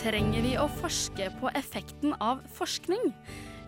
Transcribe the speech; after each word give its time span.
Trenger 0.00 0.40
vi 0.40 0.54
å 0.56 0.62
forske 0.80 1.26
på 1.42 1.50
effekten 1.52 2.14
av 2.24 2.38
forskning? 2.56 3.10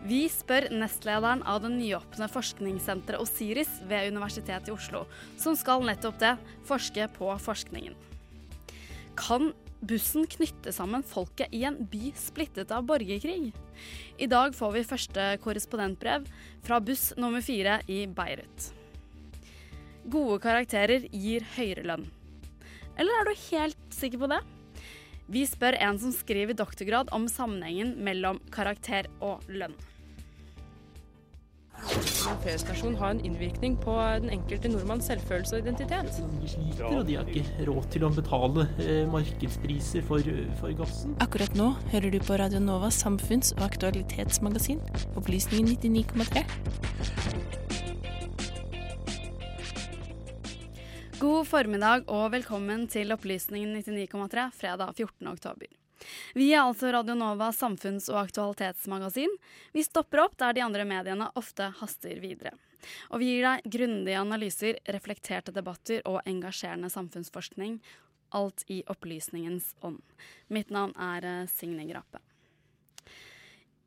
Vi 0.08 0.22
spør 0.32 0.70
nestlederen 0.72 1.42
av 1.44 1.58
det 1.60 1.68
nyåpne 1.74 2.24
forskningssenteret 2.32 3.20
Osiris 3.20 3.74
ved 3.90 4.14
Universitetet 4.14 4.70
i 4.70 4.72
Oslo, 4.72 5.02
som 5.36 5.58
skal 5.60 5.84
nettopp 5.84 6.16
det, 6.22 6.30
forske 6.64 7.04
på 7.18 7.28
forskningen. 7.44 7.98
Kan 9.20 9.50
bussen 9.84 10.24
knytte 10.24 10.72
sammen 10.72 11.04
folket 11.04 11.52
i 11.52 11.66
en 11.68 11.76
by 11.92 12.14
splittet 12.16 12.72
av 12.72 12.88
borgerkrig? 12.88 13.52
I 14.16 14.30
dag 14.32 14.56
får 14.56 14.72
vi 14.78 14.86
første 14.88 15.28
korrespondentbrev 15.44 16.24
fra 16.64 16.80
buss 16.80 17.10
nummer 17.20 17.44
fire 17.44 17.82
i 17.92 18.06
Beirut. 18.08 18.72
Gode 20.08 20.40
karakterer 20.48 21.04
gir 21.12 21.44
høyere 21.58 21.84
lønn. 21.92 22.08
Eller 22.96 23.20
er 23.20 23.28
du 23.28 23.46
helt 23.50 23.88
sikker 24.00 24.24
på 24.24 24.32
det? 24.32 24.40
Vi 25.30 25.44
spør 25.46 25.78
en 25.78 25.98
som 26.02 26.12
skriver 26.14 26.56
doktorgrad 26.58 27.12
om 27.14 27.28
sammenhengen 27.30 27.94
mellom 28.04 28.40
karakter 28.52 29.06
og 29.22 29.44
lønn. 29.48 29.74
En 31.82 32.36
P-stasjon 32.44 32.94
har 33.00 33.10
en 33.10 33.20
innvirkning 33.26 33.74
på 33.82 33.94
den 34.22 34.30
enkelte 34.30 34.70
nordmanns 34.70 35.08
selvfølelse 35.10 35.56
og 35.56 35.64
identitet. 35.64 36.20
De 36.42 36.50
sliter, 36.50 36.84
og 36.86 37.06
de 37.08 37.16
har 37.18 37.26
ikke 37.32 37.66
råd 37.66 37.88
til 37.94 38.06
å 38.06 38.10
betale 38.14 38.66
eh, 38.84 39.02
markedspriser 39.10 40.06
for, 40.06 40.30
for 40.60 40.76
gassen. 40.78 41.16
Akkurat 41.24 41.58
nå 41.58 41.72
hører 41.90 42.14
du 42.14 42.20
på 42.22 42.38
Radio 42.38 42.62
Novas 42.62 43.02
samfunns- 43.02 43.50
og 43.58 43.66
aktualitetsmagasin, 43.66 44.78
Opplysningen 45.18 45.74
99,3. 45.74 46.46
God 51.22 51.46
formiddag 51.46 52.08
og 52.10 52.32
velkommen 52.32 52.88
til 52.90 53.12
Opplysningen 53.14 53.76
99,3 53.78 54.46
fredag 54.58 54.88
14. 54.96 55.28
oktober. 55.30 55.68
Vi 56.34 56.48
er 56.50 56.64
altså 56.64 56.90
Radio 56.90 57.14
Novas 57.14 57.60
samfunns- 57.62 58.08
og 58.10 58.24
aktualitetsmagasin. 58.24 59.30
Vi 59.70 59.84
stopper 59.86 60.24
opp 60.24 60.34
der 60.40 60.56
de 60.56 60.64
andre 60.64 60.82
mediene 60.88 61.28
ofte 61.38 61.68
haster 61.78 62.18
videre. 62.18 62.56
Og 63.14 63.22
vi 63.22 63.28
gir 63.36 63.46
deg 63.46 63.70
grundige 63.76 64.18
analyser, 64.18 64.80
reflekterte 64.96 65.54
debatter 65.54 66.02
og 66.10 66.26
engasjerende 66.26 66.90
samfunnsforskning. 66.90 67.78
Alt 68.34 68.66
i 68.66 68.80
opplysningens 68.90 69.76
ånd. 69.86 70.02
Mitt 70.50 70.74
navn 70.74 70.96
er 70.98 71.28
eh, 71.28 71.46
Signe 71.54 71.86
Grape. 71.86 72.18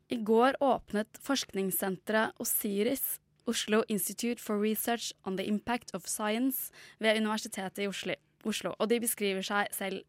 I 0.08 0.22
går 0.24 0.56
åpnet 0.64 1.20
forskningssenteret 1.20 2.40
Osiris 2.40 3.18
Oslo 3.46 3.82
Institute 3.88 4.42
for 4.42 4.60
Research 4.60 5.12
on 5.24 5.38
the 5.38 5.46
Impact 5.46 5.94
of 5.94 6.08
Science 6.10 6.70
ved 6.98 7.18
Universitetet 7.20 7.84
i 7.84 7.88
Oslo. 7.88 8.74
Og 8.78 8.90
de 8.90 9.00
beskriver 9.02 9.46
seg 9.46 9.72
selv 9.74 10.04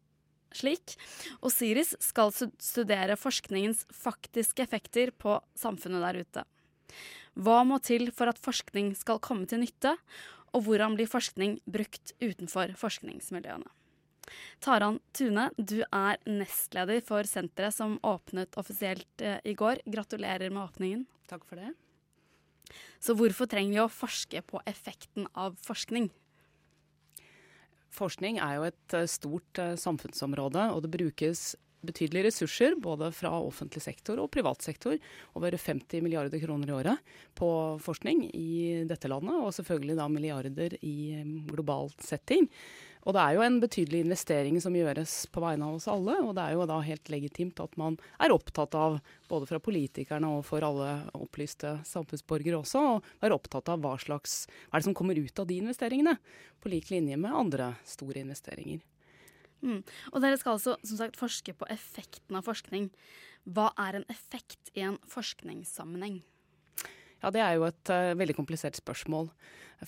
slik. 0.54 0.96
Osiris 1.44 1.94
skal 2.02 2.32
studere 2.32 3.18
forskningens 3.20 3.84
faktiske 3.92 4.64
effekter 4.64 5.12
på 5.12 5.38
samfunnet 5.58 6.04
der 6.04 6.22
ute. 6.22 6.44
Hva 7.38 7.62
må 7.68 7.78
til 7.84 8.10
for 8.14 8.30
at 8.30 8.40
forskning 8.42 8.94
skal 8.98 9.20
komme 9.22 9.46
til 9.46 9.62
nytte, 9.62 9.94
og 10.56 10.64
hvordan 10.64 10.96
blir 10.96 11.10
forskning 11.10 11.58
brukt 11.68 12.14
utenfor 12.24 12.72
forskningsmiljøene? 12.80 13.68
Taran 14.60 14.98
Tune, 15.16 15.48
du 15.56 15.80
er 15.84 16.18
nestleder 16.28 17.00
for 17.04 17.28
senteret 17.28 17.76
som 17.76 17.96
åpnet 18.04 18.58
offisielt 18.60 19.24
eh, 19.24 19.38
i 19.44 19.54
går. 19.56 19.84
Gratulerer 19.88 20.50
med 20.50 20.64
åpningen. 20.66 21.06
Takk 21.30 21.46
for 21.48 21.60
det. 21.60 21.72
Så 23.00 23.14
hvorfor 23.18 23.48
trenger 23.50 23.74
vi 23.74 23.82
å 23.84 23.92
forske 23.92 24.42
på 24.46 24.62
effekten 24.68 25.28
av 25.38 25.58
forskning? 25.64 26.10
Forskning 27.94 28.40
er 28.44 28.58
jo 28.58 28.66
et 28.68 28.96
eh, 28.96 29.08
stort 29.10 29.60
eh, 29.62 29.76
samfunnsområde, 29.80 30.68
og 30.74 30.84
det 30.84 30.92
brukes 30.92 31.54
betydelige 31.86 32.28
ressurser 32.28 32.74
både 32.80 33.10
fra 33.14 33.30
offentlig 33.38 33.82
sektor 33.84 34.20
og 34.22 34.30
privat 34.34 34.64
sektor. 34.64 34.98
Over 35.38 35.56
50 35.56 36.02
milliarder 36.04 36.42
kroner 36.42 36.70
i 36.70 36.76
året 36.76 37.14
på 37.38 37.48
forskning 37.84 38.26
i 38.34 38.84
dette 38.88 39.10
landet, 39.10 39.36
og 39.38 39.54
selvfølgelig 39.54 39.98
da 39.98 40.08
milliarder 40.12 40.76
i 40.82 40.98
global 41.48 41.92
setting. 42.02 42.48
Og 43.06 43.14
det 43.14 43.22
er 43.22 43.36
jo 43.36 43.44
en 43.46 43.60
betydelig 43.62 44.02
investering 44.04 44.58
som 44.60 44.74
gjøres 44.76 45.12
på 45.32 45.40
vegne 45.40 45.64
av 45.64 45.78
oss 45.78 45.86
alle, 45.88 46.18
og 46.20 46.34
det 46.36 46.44
er 46.44 46.56
jo 46.58 46.66
da 46.68 46.80
helt 46.84 47.08
legitimt 47.12 47.62
at 47.62 47.78
man 47.80 47.96
er 48.20 48.34
opptatt 48.34 48.74
av, 48.76 48.98
både 49.30 49.48
fra 49.48 49.62
politikerne 49.62 50.28
og 50.34 50.44
for 50.48 50.66
alle 50.66 50.90
opplyste 51.16 51.78
samfunnsborgere 51.88 52.60
også, 52.60 52.84
og 52.98 53.08
være 53.22 53.38
opptatt 53.38 53.72
av 53.72 53.80
hva 53.84 53.94
slags 54.02 54.42
hva 54.48 54.76
er 54.76 54.82
det 54.82 54.90
som 54.90 54.98
kommer 54.98 55.16
ut 55.16 55.40
av 55.40 55.48
de 55.48 55.60
investeringene, 55.62 56.18
på 56.58 56.72
lik 56.74 56.92
linje 56.92 57.16
med 57.16 57.32
andre 57.32 57.72
store 57.86 58.26
investeringer. 58.26 58.82
Mm. 59.64 59.82
Og 60.12 60.22
dere 60.22 60.38
skal 60.40 60.56
altså 60.56 60.76
som 60.86 61.00
sagt 61.00 61.18
forske 61.18 61.54
på 61.56 61.68
effekten 61.72 62.38
av 62.38 62.46
forskning. 62.46 62.90
Hva 63.48 63.70
er 63.80 63.98
en 63.98 64.08
effekt 64.12 64.72
i 64.76 64.84
en 64.86 64.98
forskningssammenheng? 65.08 66.20
Ja, 67.22 67.32
det 67.34 67.42
er 67.42 67.56
jo 67.56 67.66
et 67.66 67.90
uh, 67.90 68.14
veldig 68.18 68.36
komplisert 68.38 68.78
spørsmål. 68.78 69.30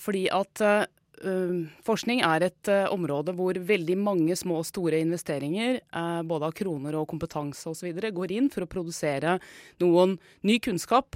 Fordi 0.01 0.25
at 0.33 0.63
uh, 0.65 0.83
uh, 1.23 1.61
forskning 1.87 2.23
er 2.27 2.47
et 2.47 2.71
område 2.91 3.35
hvor 3.37 3.55
veldig 3.55 3.97
mange 4.01 4.35
små 4.39 4.59
og 4.61 4.67
store 4.67 4.99
investeringer, 5.03 5.79
både 6.27 6.49
av 6.49 6.55
kroner 6.57 6.97
og 6.99 7.09
kompetanse 7.11 7.71
osv., 7.71 7.91
går 8.11 8.35
inn 8.35 8.51
for 8.51 8.65
å 8.65 8.71
produsere 8.71 9.37
noen 9.83 10.17
ny 10.47 10.59
kunnskap. 10.63 11.15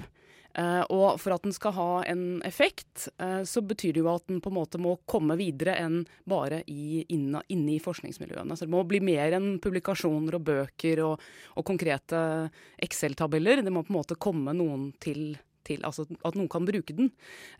Og 0.56 1.18
for 1.20 1.34
at 1.34 1.44
den 1.44 1.52
skal 1.52 1.74
ha 1.76 1.88
en 2.08 2.40
effekt, 2.46 3.10
så 3.44 3.60
betyr 3.60 3.92
det 3.92 4.00
jo 4.00 4.08
at 4.08 4.24
den 4.30 4.38
på 4.40 4.48
en 4.48 4.56
måte 4.56 4.80
må 4.80 4.94
komme 5.04 5.36
videre 5.36 5.74
enn 5.82 5.98
bare 6.24 6.62
i, 6.72 7.02
inne, 7.12 7.42
inne 7.52 7.74
i 7.74 7.82
forskningsmiljøene. 7.82 8.56
Så 8.56 8.64
det 8.64 8.72
må 8.72 8.80
bli 8.88 9.02
mer 9.04 9.36
enn 9.36 9.58
publikasjoner 9.60 10.38
og 10.38 10.46
bøker 10.46 11.02
og, 11.04 11.26
og 11.60 11.66
konkrete 11.68 12.22
Excel-tabeller. 12.86 13.60
Det 13.60 13.74
må 13.74 13.84
på 13.84 13.92
en 13.92 13.98
måte 13.98 14.16
komme 14.16 14.56
noen 14.56 14.94
til 15.02 15.34
til, 15.66 15.82
altså 15.86 16.06
at 16.06 16.36
noen 16.36 16.50
kan 16.50 16.66
bruke 16.66 16.94
den. 16.96 17.10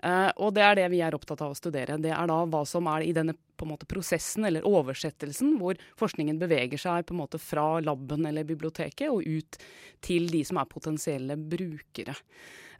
Eh, 0.04 0.30
og 0.42 0.54
det 0.56 0.64
er 0.64 0.78
det 0.78 0.90
vi 0.92 1.02
er 1.04 1.16
opptatt 1.16 1.42
av 1.44 1.54
å 1.54 1.58
studere. 1.58 1.98
Det 2.02 2.12
er 2.14 2.30
da 2.30 2.38
hva 2.46 2.62
som 2.68 2.88
er 2.92 3.06
i 3.06 3.14
denne 3.16 3.36
måte 3.66 3.88
prosessen 3.88 4.46
eller 4.46 4.66
oversettelsen 4.68 5.56
hvor 5.60 5.78
forskningen 5.98 6.38
beveger 6.42 6.80
seg 6.80 7.06
på 7.08 7.16
en 7.16 7.22
måte 7.22 7.40
fra 7.42 7.80
laben 7.84 8.28
eller 8.28 8.46
biblioteket 8.48 9.10
og 9.10 9.24
ut 9.24 9.58
til 10.04 10.28
de 10.32 10.44
som 10.46 10.60
er 10.60 10.70
potensielle 10.70 11.38
brukere. 11.40 12.14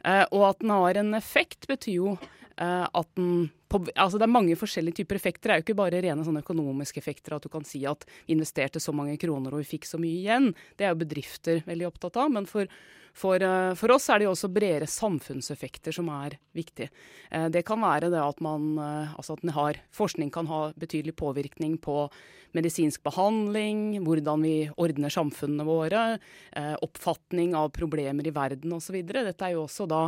Eh, 0.05 0.25
og 0.31 0.49
at 0.49 0.61
den 0.61 0.73
har 0.73 0.99
en 1.01 1.13
effekt, 1.17 1.67
betyr 1.69 1.95
jo 1.97 2.17
eh, 2.57 2.85
at 2.85 3.09
den 3.17 3.49
på, 3.67 3.81
altså 3.95 4.19
Det 4.19 4.27
er 4.27 4.31
mange 4.31 4.57
forskjellige 4.59 5.01
typer 5.01 5.19
effekter. 5.19 5.49
Det 5.49 5.55
er 5.55 5.61
jo 5.61 5.65
ikke 5.65 5.79
bare 5.81 6.03
rene 6.03 6.25
sånne 6.25 6.43
økonomiske 6.45 7.01
effekter. 7.01 7.35
At 7.35 7.47
du 7.47 7.51
kan 7.51 7.65
si 7.67 7.83
at 7.89 8.05
vi 8.25 8.35
investerte 8.35 8.81
så 8.83 8.93
mange 8.95 9.17
kroner 9.19 9.53
og 9.53 9.63
vi 9.63 9.71
fikk 9.75 9.87
så 9.89 9.99
mye 10.01 10.21
igjen. 10.21 10.53
Det 10.79 10.87
er 10.87 10.93
jo 10.93 11.01
bedrifter 11.03 11.65
veldig 11.67 11.89
opptatt 11.89 12.19
av. 12.21 12.31
Men 12.31 12.47
for, 12.49 12.69
for, 13.17 13.43
uh, 13.43 13.73
for 13.79 13.95
oss 13.95 14.07
er 14.09 14.21
det 14.21 14.29
jo 14.29 14.33
også 14.35 14.51
bredere 14.53 14.87
samfunnseffekter 14.91 15.95
som 15.95 16.11
er 16.15 16.37
viktig. 16.55 16.87
Uh, 17.33 17.47
det 17.51 17.65
kan 17.67 17.83
være 17.83 18.11
det 18.13 18.23
at 18.23 18.39
man 18.45 18.73
uh, 18.79 19.13
altså 19.19 19.35
at 19.35 19.55
har, 19.57 19.81
forskning 19.95 20.31
kan 20.31 20.47
ha 20.51 20.67
betydelig 20.79 21.17
påvirkning 21.19 21.75
på 21.83 22.05
medisinsk 22.55 23.03
behandling, 23.03 23.99
hvordan 24.07 24.41
vi 24.41 24.55
ordner 24.79 25.11
samfunnene 25.13 25.65
våre, 25.67 26.03
oppfatning 26.81 27.51
av 27.59 27.67
problemer 27.75 28.25
i 28.25 28.31
verden 28.33 28.71
osv. 28.73 28.95
Dette 29.03 29.45
er 29.45 29.53
jo 29.53 29.65
også 29.65 29.85
da 29.91 30.05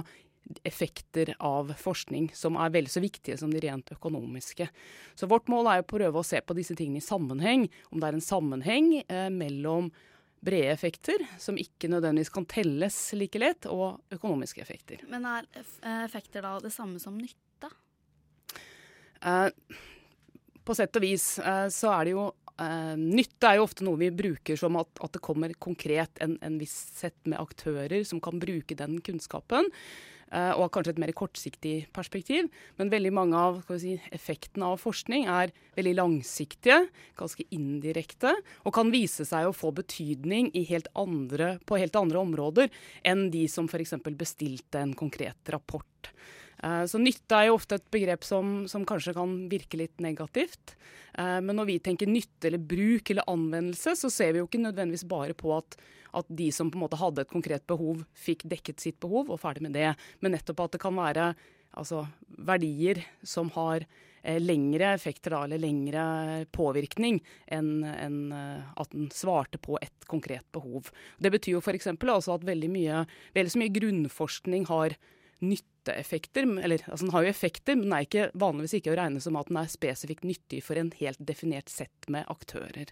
effekter 0.64 1.36
av 1.40 1.74
forskning 1.78 2.32
som 2.36 2.58
er 2.58 2.72
vel 2.74 2.88
så 2.90 3.02
viktige 3.04 3.38
som 3.38 3.52
de 3.54 3.62
rent 3.64 3.92
økonomiske. 3.94 4.70
Så 5.16 5.30
vårt 5.30 5.50
mål 5.52 5.70
er 5.72 5.84
å 5.84 5.90
prøve 5.90 6.22
å 6.22 6.26
se 6.26 6.42
på 6.42 6.56
disse 6.58 6.78
tingene 6.78 7.04
i 7.04 7.06
sammenheng. 7.06 7.68
Om 7.94 8.02
det 8.02 8.10
er 8.10 8.18
en 8.18 8.26
sammenheng 8.26 8.94
eh, 9.02 9.28
mellom 9.34 9.92
brede 10.40 10.72
effekter, 10.72 11.20
som 11.38 11.60
ikke 11.60 11.90
nødvendigvis 11.92 12.32
kan 12.32 12.48
telles 12.48 12.98
like 13.18 13.40
lett, 13.42 13.68
og 13.68 14.00
økonomiske 14.16 14.64
effekter. 14.64 15.04
Men 15.12 15.28
er 15.28 15.48
effekter 16.06 16.46
da 16.46 16.56
det 16.64 16.72
samme 16.74 17.02
som 17.04 17.18
nytte? 17.20 17.72
Eh, 19.20 19.50
på 20.64 20.78
sett 20.78 20.96
og 20.96 21.04
vis 21.04 21.34
eh, 21.44 21.68
så 21.74 21.96
er 21.98 22.10
det 22.10 22.18
jo 22.18 22.30
Uh, 22.60 22.98
Nytte 23.00 23.48
er 23.48 23.56
jo 23.56 23.64
ofte 23.64 23.86
noe 23.88 23.96
vi 24.02 24.10
bruker 24.12 24.58
som 24.60 24.76
at, 24.82 24.90
at 25.00 25.14
det 25.16 25.22
kommer 25.24 25.54
konkret 25.64 26.20
en, 26.20 26.34
en 26.44 26.58
viss 26.60 26.76
sett 26.98 27.16
med 27.24 27.40
aktører 27.40 28.04
som 28.04 28.20
kan 28.20 28.36
bruke 28.42 28.76
den 28.76 28.98
kunnskapen. 29.00 29.70
Uh, 30.30 30.54
og 30.62 30.68
kanskje 30.70 30.94
et 30.94 31.02
mer 31.02 31.12
kortsiktig 31.18 31.76
perspektiv. 31.96 32.52
Men 32.78 32.92
veldig 32.94 33.12
mange 33.18 33.40
av 33.40 33.64
si, 33.82 33.96
effektene 34.14 34.68
av 34.70 34.78
forskning 34.78 35.26
er 35.26 35.54
veldig 35.78 35.96
langsiktige, 35.98 36.84
ganske 37.18 37.48
indirekte, 37.56 38.36
og 38.62 38.76
kan 38.78 38.94
vise 38.94 39.26
seg 39.26 39.50
å 39.50 39.56
få 39.56 39.74
betydning 39.80 40.52
helt 40.70 40.92
andre, 40.94 41.56
på 41.66 41.82
helt 41.82 41.98
andre 41.98 42.22
områder 42.22 42.70
enn 43.10 43.32
de 43.34 43.48
som 43.50 43.66
f.eks. 43.66 43.98
bestilte 44.20 44.84
en 44.84 44.94
konkret 44.98 45.50
rapport. 45.50 46.14
Uh, 46.62 46.84
så 46.86 47.02
nytte 47.02 47.34
er 47.34 47.50
jo 47.50 47.58
ofte 47.58 47.80
et 47.80 47.90
begrep 47.90 48.26
som, 48.28 48.68
som 48.70 48.86
kanskje 48.86 49.16
kan 49.18 49.38
virke 49.50 49.80
litt 49.82 49.98
negativt. 50.04 50.76
Uh, 51.18 51.40
men 51.42 51.56
når 51.58 51.74
vi 51.74 51.84
tenker 51.90 52.12
nytte 52.12 52.52
eller 52.52 52.62
bruk 52.62 53.10
eller 53.10 53.26
anvendelse, 53.32 53.98
så 53.98 54.14
ser 54.14 54.36
vi 54.36 54.44
jo 54.44 54.50
ikke 54.50 54.62
nødvendigvis 54.62 55.10
bare 55.10 55.34
på 55.34 55.58
at 55.58 55.80
at 56.18 56.30
de 56.42 56.50
som 56.56 56.72
på 56.72 56.80
en 56.80 56.86
måte 56.86 57.00
hadde 57.00 57.26
et 57.26 57.32
konkret 57.32 57.66
behov, 57.70 58.04
fikk 58.18 58.48
dekket 58.50 58.82
sitt 58.82 59.00
behov, 59.04 59.30
og 59.30 59.42
ferdig 59.42 59.66
med 59.68 59.76
det. 59.78 59.94
Men 60.24 60.36
nettopp 60.36 60.66
at 60.66 60.78
det 60.78 60.84
kan 60.84 60.98
være 60.98 61.32
altså, 61.78 62.06
verdier 62.46 63.02
som 63.24 63.52
har 63.56 63.86
eh, 64.22 64.40
lengre 64.42 64.94
effekter 64.96 65.36
da, 65.36 65.44
eller 65.46 65.62
lengre 65.62 66.04
påvirkning 66.56 67.22
enn 67.52 67.72
en, 67.92 68.20
eh, 68.36 68.74
at 68.82 68.96
den 68.96 69.10
svarte 69.14 69.62
på 69.62 69.78
et 69.82 70.10
konkret 70.10 70.48
behov. 70.56 70.92
Det 71.20 71.34
betyr 71.36 71.58
jo 71.58 71.64
f.eks. 71.64 71.92
altså 71.94 72.36
at 72.36 72.48
veldig 72.48 72.72
mye, 72.74 73.06
veldig 73.38 73.56
så 73.56 73.64
mye 73.64 73.78
grunnforskning 73.78 74.68
har 74.72 74.98
nytteeffekter. 75.40 76.48
Eller 76.60 76.84
altså 76.86 77.06
den 77.06 77.14
har 77.16 77.26
jo 77.26 77.34
effekter, 77.34 77.78
men 77.78 77.88
den 77.88 77.98
er 77.98 78.08
ikke, 78.08 78.30
vanligvis 78.40 78.80
ikke 78.80 78.94
å 78.94 79.00
regne 79.00 79.24
som 79.24 79.38
at 79.40 79.52
den 79.52 79.62
er 79.62 79.72
spesifikt 79.72 80.28
nyttig 80.28 80.64
for 80.66 80.80
en 80.80 80.92
helt 81.00 81.22
definert 81.22 81.72
sett 81.72 82.10
med 82.12 82.28
aktører. 82.32 82.92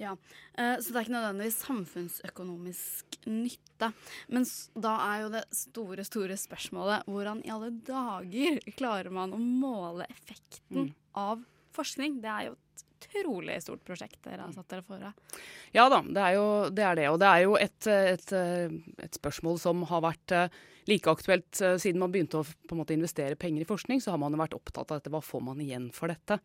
Ja, 0.00 0.12
uh, 0.12 0.76
Så 0.80 0.92
det 0.92 0.98
er 0.98 1.06
ikke 1.06 1.16
nødvendigvis 1.16 1.58
samfunnsøkonomisk 1.64 3.18
nytte. 3.30 3.90
Men 4.32 4.46
da 4.76 4.94
er 5.06 5.24
jo 5.24 5.32
det 5.34 5.44
store, 5.56 6.06
store 6.06 6.38
spørsmålet 6.40 7.08
hvordan 7.10 7.42
i 7.44 7.52
alle 7.52 7.72
dager 7.86 8.60
klarer 8.76 9.12
man 9.14 9.34
å 9.36 9.40
måle 9.40 10.08
effekten 10.12 10.88
mm. 10.88 10.94
av 11.20 11.44
forskning? 11.76 12.20
Det 12.24 12.32
er 12.32 12.48
jo 12.50 12.56
et 12.56 12.86
utrolig 13.06 13.58
stort 13.64 13.84
prosjekt 13.86 14.20
dere 14.24 14.44
har 14.44 14.54
satt 14.54 14.68
dere 14.72 14.84
for 14.86 15.02
deg. 15.02 15.40
Ja 15.76 15.88
da, 15.92 16.00
det 16.04 16.22
er 16.22 16.36
jo 16.36 16.46
det. 16.70 16.86
Er 16.86 16.96
det. 16.98 17.10
Og 17.12 17.20
det 17.20 17.32
er 17.32 17.44
jo 17.44 17.58
et, 17.60 17.90
et, 17.90 18.32
et, 18.36 19.18
spørsmål 19.18 19.60
som 19.62 19.84
har 19.90 20.04
vært 20.04 20.34
eh, 20.36 20.62
like 20.90 21.10
aktuelt 21.10 21.60
eh, 21.60 21.76
siden 21.82 22.00
man 22.02 22.12
begynte 22.14 22.40
å 22.40 22.46
på 22.46 22.76
en 22.76 22.80
måte 22.80 22.96
investere 22.96 23.38
penger 23.40 23.64
i 23.64 23.68
forskning. 23.68 24.02
Så 24.02 24.14
har 24.14 24.20
man 24.22 24.36
jo 24.36 24.40
vært 24.40 24.56
opptatt 24.58 24.90
av 24.90 25.00
dette. 25.00 25.12
Hva 25.12 25.24
får 25.24 25.44
man 25.48 25.60
igjen 25.62 25.90
for 25.94 26.12
dette? 26.12 26.40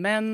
Men 0.00 0.32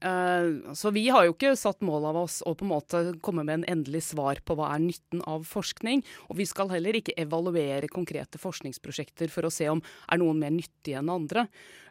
så 0.00 0.90
vi 0.92 1.06
har 1.08 1.24
jo 1.24 1.32
ikke 1.32 1.54
satt 1.56 1.80
mål 1.84 2.08
av 2.10 2.18
oss 2.20 2.38
å 2.44 2.52
på 2.58 2.66
en 2.66 2.72
måte 2.72 3.00
komme 3.24 3.44
med 3.46 3.60
en 3.60 3.68
endelig 3.76 4.02
svar 4.10 4.40
på 4.44 4.56
hva 4.58 4.72
er 4.74 4.82
nytten 4.84 5.22
av 5.24 5.46
forskning. 5.48 6.02
Og 6.28 6.40
vi 6.40 6.46
skal 6.48 6.70
heller 6.72 6.98
ikke 6.98 7.16
evaluere 7.20 7.88
konkrete 7.92 8.40
forskningsprosjekter 8.40 9.32
for 9.32 9.48
å 9.48 9.52
se 9.52 9.68
om 9.72 9.80
er 9.80 10.20
noen 10.20 10.40
mer 10.42 10.52
nyttige 10.54 11.00
enn 11.00 11.12
andre. 11.12 11.46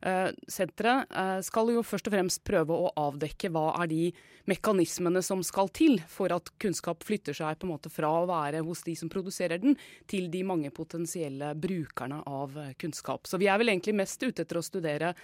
Uh, 0.05 0.29
senteret 0.51 1.09
uh, 1.09 1.39
skal 1.45 1.71
jo 1.73 1.81
først 1.85 2.09
og 2.11 2.13
fremst 2.13 2.43
prøve 2.45 2.77
å 2.77 2.91
avdekke 3.07 3.49
hva 3.53 3.71
er 3.81 3.89
de 3.89 4.01
mekanismene 4.45 5.23
som 5.25 5.41
skal 5.45 5.71
til 5.73 5.97
for 6.11 6.33
at 6.35 6.51
kunnskap 6.61 7.01
flytter 7.05 7.33
seg 7.33 7.57
på 7.57 7.65
en 7.65 7.73
måte 7.73 7.89
fra 7.89 8.11
å 8.19 8.27
være 8.29 8.61
hos 8.67 8.83
de 8.85 8.93
som 8.99 9.09
produserer 9.09 9.63
den, 9.63 9.79
til 10.05 10.29
de 10.33 10.43
mange 10.45 10.69
potensielle 10.75 11.55
brukerne 11.57 12.21
av 12.29 12.53
kunnskap. 12.81 13.25
Så 13.25 13.41
vi 13.41 13.49
er 13.49 13.57
vel 13.61 13.73
egentlig 13.73 13.97
mest 13.97 14.21
ute 14.21 14.45
etter 14.45 14.61
å 14.61 14.65
studere 14.65 15.15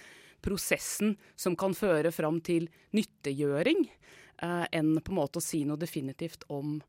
prosessen 0.42 1.16
som 1.36 1.56
kan 1.58 1.74
føre 1.76 2.12
fram 2.14 2.40
til 2.44 2.68
nyttegjøring, 2.96 3.84
eh, 4.42 4.64
enn 4.72 4.96
på 5.00 5.14
en 5.14 5.20
måte 5.20 5.40
å 5.40 5.44
si 5.44 5.62
noe 5.68 5.80
definitivt 5.80 6.44
om, 6.52 6.80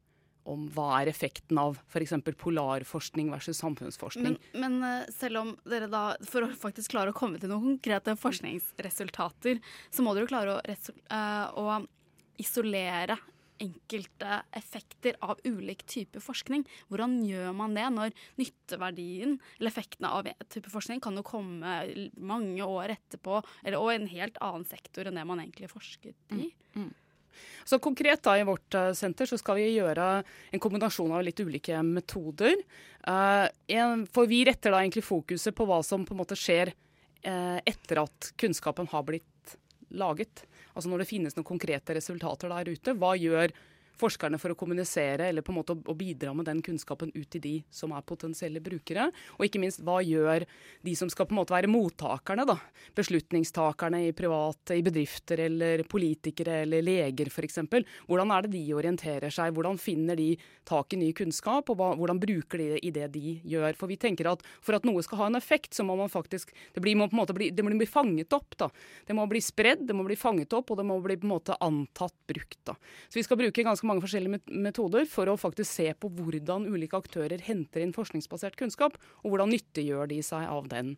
om 0.50 0.68
hva 0.76 0.88
er 1.02 1.12
effekten 1.14 1.60
av 1.62 1.80
f.eks. 1.88 2.16
polarforskning 2.42 3.32
versus 3.34 3.62
samfunnsforskning. 3.64 4.38
Men, 4.54 4.62
men, 4.66 4.80
eh, 4.90 5.12
selv 5.14 5.44
om 5.44 5.52
dere 5.70 5.90
da, 5.92 6.06
for 6.28 6.48
å 6.48 6.54
faktisk 6.66 6.96
klare 6.96 7.14
å 7.14 7.18
komme 7.18 7.42
til 7.42 7.54
noen 7.54 7.76
konkrete 7.76 8.18
forskningsresultater, 8.20 9.62
så 9.90 10.06
må 10.06 10.16
dere 10.16 10.28
jo 10.28 10.34
klare 10.34 10.58
å, 10.58 10.94
uh, 11.14 11.46
å 11.54 11.84
isolere 12.42 13.20
enkelte 13.62 14.40
effekter 14.56 15.18
av 15.26 15.40
ulik 15.46 15.86
type 15.90 16.22
forskning. 16.24 16.66
Hvordan 16.90 17.20
gjør 17.28 17.54
man 17.58 17.78
det 17.78 17.86
når 17.94 18.16
nytteverdien 18.42 19.38
eller 19.60 19.72
effektene 19.72 20.12
av 20.14 20.30
en 20.32 20.50
type 20.50 20.72
forskning 20.74 21.04
kan 21.04 21.18
jo 21.20 21.26
komme 21.28 21.78
mange 22.18 22.66
år 22.66 22.96
etterpå, 22.98 23.42
eller, 23.64 23.80
og 23.80 23.94
en 23.94 24.10
helt 24.12 24.40
annen 24.44 24.68
sektor 24.70 25.10
enn 25.10 25.20
det 25.20 25.26
man 25.30 25.44
egentlig 25.44 25.72
forsket 25.72 26.36
i? 26.36 26.50
Mm. 26.76 26.90
Mm. 26.90 26.92
Så 27.66 27.80
Konkret 27.80 28.24
da 28.26 28.36
i 28.38 28.46
vårt 28.48 28.76
uh, 28.78 28.92
senter 28.98 29.30
så 29.30 29.40
skal 29.40 29.58
vi 29.60 29.70
gjøre 29.74 30.08
en 30.24 30.62
kombinasjon 30.62 31.14
av 31.16 31.24
litt 31.26 31.40
ulike 31.40 31.80
metoder. 31.86 32.58
Uh, 33.08 33.48
for 34.14 34.30
vi 34.30 34.44
retter 34.48 34.74
da 34.74 34.82
egentlig 34.84 35.06
fokuset 35.08 35.56
på 35.56 35.68
hva 35.70 35.82
som 35.86 36.06
på 36.06 36.16
en 36.16 36.22
måte 36.24 36.38
skjer 36.40 36.74
uh, 37.28 37.60
etter 37.66 38.04
at 38.04 38.34
kunnskapen 38.40 38.90
har 38.94 39.06
blitt 39.08 39.58
laget. 39.94 40.46
Altså 40.74 40.90
når 40.90 41.04
det 41.04 41.10
finnes 41.10 41.38
noen 41.38 41.48
konkrete 41.48 41.96
resultater 41.98 42.52
der 42.52 42.74
ute, 42.74 42.96
hva 42.98 43.14
gjør 43.20 43.54
forskerne 44.00 44.40
for 44.42 44.54
å 44.54 44.58
kommunisere 44.58 45.30
eller 45.30 45.46
på 45.46 45.54
en 45.54 45.60
måte 45.60 45.76
å, 45.76 45.96
bidra 45.98 46.34
med 46.36 46.48
den 46.50 46.62
kunnskapen 46.66 47.12
ut 47.14 47.30
til 47.34 47.44
de 47.44 47.54
som 47.74 47.94
er 47.96 48.06
potensielle 48.08 48.62
brukere. 48.64 49.10
Og 49.38 49.46
ikke 49.48 49.62
minst 49.62 49.84
hva 49.86 50.00
gjør 50.04 50.46
de 50.84 50.96
som 50.98 51.12
skal 51.12 51.30
på 51.30 51.36
en 51.36 51.42
måte 51.42 51.56
være 51.56 51.72
mottakerne, 51.72 52.48
da. 52.50 52.58
Beslutningstakerne 52.98 54.04
i 54.08 54.14
private, 54.18 54.78
i 54.78 54.86
bedrifter 54.86 55.46
eller 55.46 55.86
politikere 55.90 56.62
eller 56.64 56.86
leger 56.86 57.32
f.eks. 57.32 57.62
Hvordan 58.08 58.34
er 58.34 58.46
det 58.46 58.56
de 58.58 58.64
orienterer 58.76 59.34
seg, 59.34 59.54
hvordan 59.56 59.80
finner 59.82 60.20
de 60.20 60.32
tak 60.68 60.94
i 60.94 61.00
ny 61.00 61.12
kunnskap, 61.16 61.70
og 61.70 61.80
hva, 61.80 61.92
hvordan 62.00 62.20
bruker 62.22 62.62
de 62.62 62.70
det 62.74 62.82
i 62.88 62.92
det 62.96 63.10
de 63.14 63.36
gjør. 63.54 63.76
For 63.78 63.92
vi 63.92 63.98
tenker 64.00 64.30
at 64.32 64.44
for 64.64 64.78
at 64.78 64.86
noe 64.88 65.04
skal 65.06 65.22
ha 65.22 65.30
en 65.32 65.40
effekt, 65.40 65.74
så 65.76 65.86
må 65.86 65.98
man 66.00 66.12
faktisk 66.12 66.54
Det 66.74 66.82
blir, 66.82 66.96
må 66.98 67.08
på 67.10 67.16
en 67.16 67.22
måte 67.22 67.36
bli, 67.36 67.50
det 67.52 67.64
må 67.66 67.74
bli 67.76 67.88
fanget 67.90 68.34
opp, 68.34 68.56
da. 68.58 68.70
Det 69.08 69.16
må 69.16 69.26
bli 69.30 69.42
spredd, 69.44 69.86
det 69.88 69.96
må 69.96 70.06
bli 70.08 70.18
fanget 70.20 70.54
opp, 70.54 70.72
og 70.72 70.80
det 70.80 70.86
må 70.88 71.00
bli 71.04 71.18
på 71.20 71.28
en 71.28 71.34
måte 71.34 71.58
antatt 71.62 72.16
brukt, 72.30 72.60
da. 72.66 72.76
Så 73.10 73.20
vi 73.20 73.26
skal 73.26 73.40
bruke 73.40 73.66
ganske 73.66 73.83
ganske 73.84 73.90
mange 73.90 74.04
forskjellige 74.06 74.62
metoder 74.64 75.06
for 75.10 75.28
å 75.28 75.40
faktisk 75.40 75.70
se 75.70 75.92
på 75.94 76.10
hvordan 76.10 76.68
ulike 76.72 76.98
aktører 76.98 77.42
henter 77.44 77.84
inn 77.84 77.94
forskningsbasert 77.94 78.56
kunnskap, 78.56 78.98
og 79.24 79.34
hvordan 79.34 79.52
nyttiggjør 79.52 80.08
de 80.10 80.22
seg 80.24 80.48
av 80.48 80.70
den. 80.70 80.98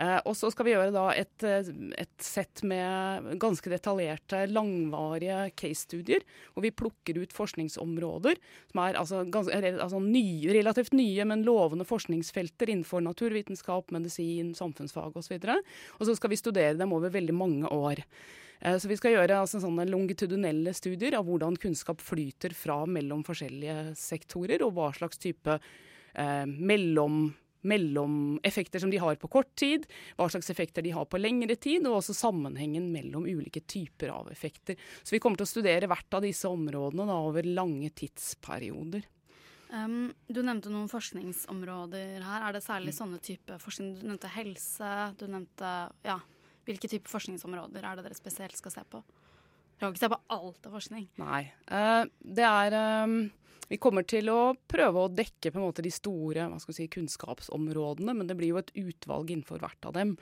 Eh, 0.00 0.20
og 0.24 0.32
så 0.34 0.48
skal 0.50 0.64
vi 0.64 0.72
gjøre 0.72 1.02
et, 1.12 1.42
eh, 1.44 1.66
et 2.00 2.22
sett 2.22 2.62
med 2.64 3.36
ganske 3.38 3.68
detaljerte, 3.68 4.46
langvarige 4.48 5.52
case-studier, 5.54 6.22
hvor 6.54 6.62
vi 6.62 6.70
plukker 6.70 7.20
ut 7.20 7.32
forskningsområder 7.32 8.38
som 8.70 8.80
er 8.80 8.96
altså, 8.96 9.20
ganske, 9.28 9.52
altså 9.52 10.00
nye, 10.00 10.48
relativt 10.54 10.94
nye, 10.94 11.26
men 11.26 11.44
lovende 11.44 11.84
forskningsfelter 11.84 12.72
innenfor 12.72 13.04
naturvitenskap, 13.04 13.92
medisin, 13.92 14.54
samfunnsfag 14.54 15.12
osv. 15.12 15.36
Og, 15.36 15.42
så 15.44 15.60
og 16.00 16.06
så 16.08 16.16
skal 16.16 16.30
vi 16.30 16.40
studere 16.40 16.78
dem 16.78 16.92
over 16.96 17.12
veldig 17.12 17.36
mange 17.36 17.68
år. 17.68 18.00
Eh, 18.62 18.78
så 18.78 18.88
vi 18.88 18.96
skal 18.98 19.16
gjøre 19.16 19.42
altså, 19.42 19.60
sånne 19.62 19.88
longitudinelle 19.90 20.74
studier 20.76 21.18
av 21.18 21.26
hvordan 21.28 21.58
kunnskap 21.60 22.02
flyter 22.02 22.54
fra 22.56 22.82
mellom 22.86 23.24
forskjellige 23.26 23.92
sektorer, 23.98 24.62
og 24.64 24.76
hva 24.78 24.92
slags 24.96 25.22
type 25.22 25.58
eh, 25.58 26.44
mellom 26.46 27.32
mellomeffekter 27.62 28.82
som 28.82 28.90
de 28.90 28.98
har 28.98 29.14
på 29.22 29.28
kort 29.30 29.52
tid, 29.54 29.84
hva 30.18 30.26
slags 30.26 30.50
effekter 30.50 30.82
de 30.82 30.90
har 30.90 31.06
på 31.06 31.20
lengre 31.20 31.54
tid, 31.54 31.86
og 31.86 32.00
også 32.00 32.16
sammenhengen 32.18 32.88
mellom 32.90 33.26
ulike 33.28 33.62
typer 33.70 34.10
av 34.10 34.30
effekter. 34.32 34.78
Så 35.02 35.14
vi 35.14 35.20
kommer 35.22 35.38
til 35.38 35.46
å 35.46 35.52
studere 35.52 35.86
hvert 35.86 36.18
av 36.18 36.26
disse 36.26 36.50
områdene 36.50 37.06
da, 37.06 37.20
over 37.22 37.46
lange 37.46 37.92
tidsperioder. 37.94 39.06
Um, 39.72 40.10
du 40.26 40.42
nevnte 40.42 40.68
noen 40.74 40.90
forskningsområder 40.90 42.18
her. 42.26 42.48
Er 42.48 42.58
det 42.58 42.66
særlig 42.66 42.92
sånne 42.96 43.22
type 43.24 43.56
forskning? 43.62 43.94
Du 44.00 44.08
nevnte 44.10 44.34
helse, 44.34 44.90
du 45.22 45.24
nevnte 45.30 45.70
ja, 46.04 46.18
hvilke 46.66 46.90
type 46.90 47.10
forskningsområder 47.10 47.84
er 47.84 47.98
det 47.98 48.06
dere 48.06 48.18
spesielt 48.18 48.56
skal 48.58 48.74
se 48.74 48.84
på? 48.88 49.02
Dere 49.02 49.86
kan 49.88 49.94
ikke 49.94 50.04
se 50.04 50.12
på 50.12 50.20
alt 50.36 50.68
av 50.68 50.76
forskning. 50.78 51.06
Nei. 51.22 51.44
Uh, 51.66 52.04
det 52.22 52.46
er 52.46 52.76
um, 53.04 53.16
Vi 53.72 53.78
kommer 53.80 54.04
til 54.04 54.28
å 54.28 54.52
prøve 54.68 55.00
å 55.00 55.08
dekke 55.08 55.48
på 55.48 55.56
en 55.56 55.64
måte 55.64 55.80
de 55.84 55.88
store 55.88 56.44
si, 56.60 56.84
kunnskapsområdene, 56.92 58.12
men 58.18 58.28
det 58.28 58.36
blir 58.36 58.52
jo 58.52 58.60
et 58.60 58.72
utvalg 58.76 59.32
innenfor 59.32 59.62
hvert 59.62 59.88
av 59.88 59.94
dem. 59.96 60.12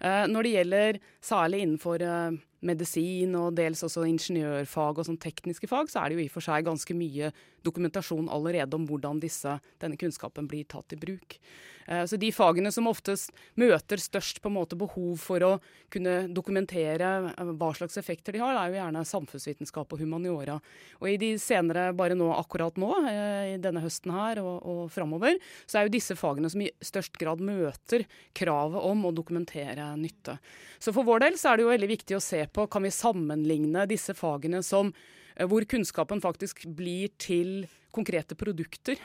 Uh, 0.00 0.24
når 0.30 0.46
det 0.46 0.52
gjelder 0.54 1.00
særlig 1.20 1.60
innenfor 1.66 2.00
uh, 2.00 2.38
medisin 2.64 3.34
og 3.36 3.58
dels 3.58 3.84
også 3.84 4.06
ingeniørfag 4.08 5.00
og 5.00 5.08
sånn 5.08 5.20
tekniske 5.20 5.68
fag, 5.68 5.90
så 5.92 6.00
er 6.00 6.10
det 6.10 6.16
jo 6.16 6.24
i 6.24 6.30
og 6.30 6.34
for 6.38 6.46
seg 6.46 6.64
ganske 6.66 6.96
mye 6.96 7.30
dokumentasjon 7.64 8.30
allerede 8.32 8.76
om 8.76 8.88
hvordan 8.88 9.20
disse, 9.22 9.58
denne 9.80 10.00
kunnskapen 10.00 10.48
blir 10.48 10.66
tatt 10.68 10.96
i 10.96 11.00
bruk. 11.00 11.38
Eh, 11.86 12.04
så 12.08 12.16
de 12.20 12.30
fagene 12.32 12.72
som 12.72 12.88
oftest 12.88 13.32
møter 13.60 14.00
størst 14.00 14.40
på 14.42 14.50
en 14.50 14.56
måte 14.56 14.78
behov 14.80 15.20
for 15.20 15.44
å 15.44 15.52
kunne 15.92 16.24
dokumentere 16.32 17.10
eh, 17.32 17.52
hva 17.52 17.70
slags 17.76 17.98
effekter 18.00 18.36
de 18.36 18.42
har, 18.44 18.56
er 18.56 18.72
jo 18.72 18.80
gjerne 18.80 19.04
samfunnsvitenskap 19.08 19.92
og 19.92 20.04
humaniora. 20.04 20.58
Og 21.02 21.10
i 21.10 21.18
de 21.20 21.34
senere, 21.40 21.90
bare 21.96 22.16
nå, 22.18 22.30
akkurat 22.36 22.80
nå, 22.80 22.93
eh, 23.08 23.54
i 23.54 23.58
denne 23.62 23.82
høsten 23.84 24.12
her 24.14 24.40
og, 24.42 24.54
og 24.62 24.82
framover, 24.94 25.38
så 25.66 25.80
er 25.80 25.88
jo 25.88 25.94
disse 25.96 26.16
fagene 26.18 26.50
som 26.52 26.62
i 26.64 26.70
størst 26.84 27.18
grad 27.20 27.42
møter 27.44 28.06
kravet 28.36 28.86
om 28.86 29.04
å 29.08 29.14
dokumentere 29.14 29.90
nytte. 30.00 30.38
Så 30.78 30.94
for 30.94 31.06
vår 31.06 31.26
del 31.26 31.40
så 31.40 31.52
er 31.52 31.58
det 31.58 31.66
jo 31.66 31.74
veldig 31.74 31.90
viktig 31.94 32.18
å 32.18 32.24
se 32.24 32.44
på, 32.46 32.68
kan 32.70 32.84
vi 32.86 32.94
sammenligne 32.94 33.86
disse 33.90 34.16
fagene 34.18 34.62
som 34.64 34.92
hvor 35.50 35.66
kunnskapen 35.66 36.22
faktisk 36.22 36.64
blir 36.76 37.10
til 37.18 37.64
konkrete 37.94 38.34
produkter. 38.38 38.98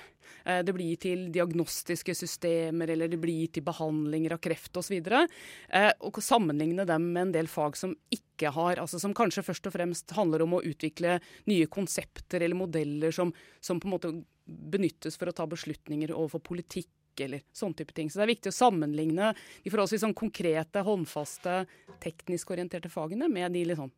Eh, 0.45 0.62
det 0.65 0.74
blir 0.74 0.98
til 1.01 1.27
diagnostiske 1.33 2.15
systemer, 2.17 2.89
eller 2.93 3.12
det 3.12 3.19
blir 3.21 3.50
til 3.53 3.65
behandlinger 3.65 4.36
av 4.36 4.41
kreft 4.43 4.77
osv. 4.81 4.98
Og, 5.00 6.05
og 6.09 6.21
sammenligne 6.24 6.86
dem 6.89 7.09
med 7.13 7.27
en 7.27 7.36
del 7.39 7.50
fag 7.51 7.77
som 7.79 7.95
ikke 8.13 8.53
har, 8.55 8.81
altså 8.81 9.01
som 9.01 9.15
kanskje 9.17 9.45
først 9.45 9.69
og 9.69 9.75
fremst 9.75 10.15
handler 10.17 10.45
om 10.45 10.57
å 10.57 10.63
utvikle 10.65 11.19
nye 11.50 11.69
konsepter 11.71 12.45
eller 12.45 12.59
modeller 12.59 13.15
som, 13.15 13.33
som 13.62 13.81
på 13.81 13.89
en 13.89 13.98
måte 13.98 14.13
benyttes 14.45 15.19
for 15.19 15.29
å 15.29 15.36
ta 15.36 15.45
beslutninger 15.50 16.13
overfor 16.15 16.41
politikk 16.53 16.89
eller 17.19 17.43
sånne 17.53 17.81
type 17.81 17.93
ting. 17.93 18.09
Så 18.09 18.19
det 18.19 18.25
er 18.25 18.33
viktig 18.33 18.51
å 18.53 18.55
sammenligne 18.55 19.33
de 19.36 19.71
forholdsvis 19.71 20.05
sånn 20.05 20.15
konkrete, 20.17 20.86
håndfaste, 20.88 21.62
teknisk 22.01 22.53
orienterte 22.55 22.91
fagene 22.91 23.27
med 23.31 23.51
de 23.53 23.65
litt 23.67 23.79
sånn 23.79 23.91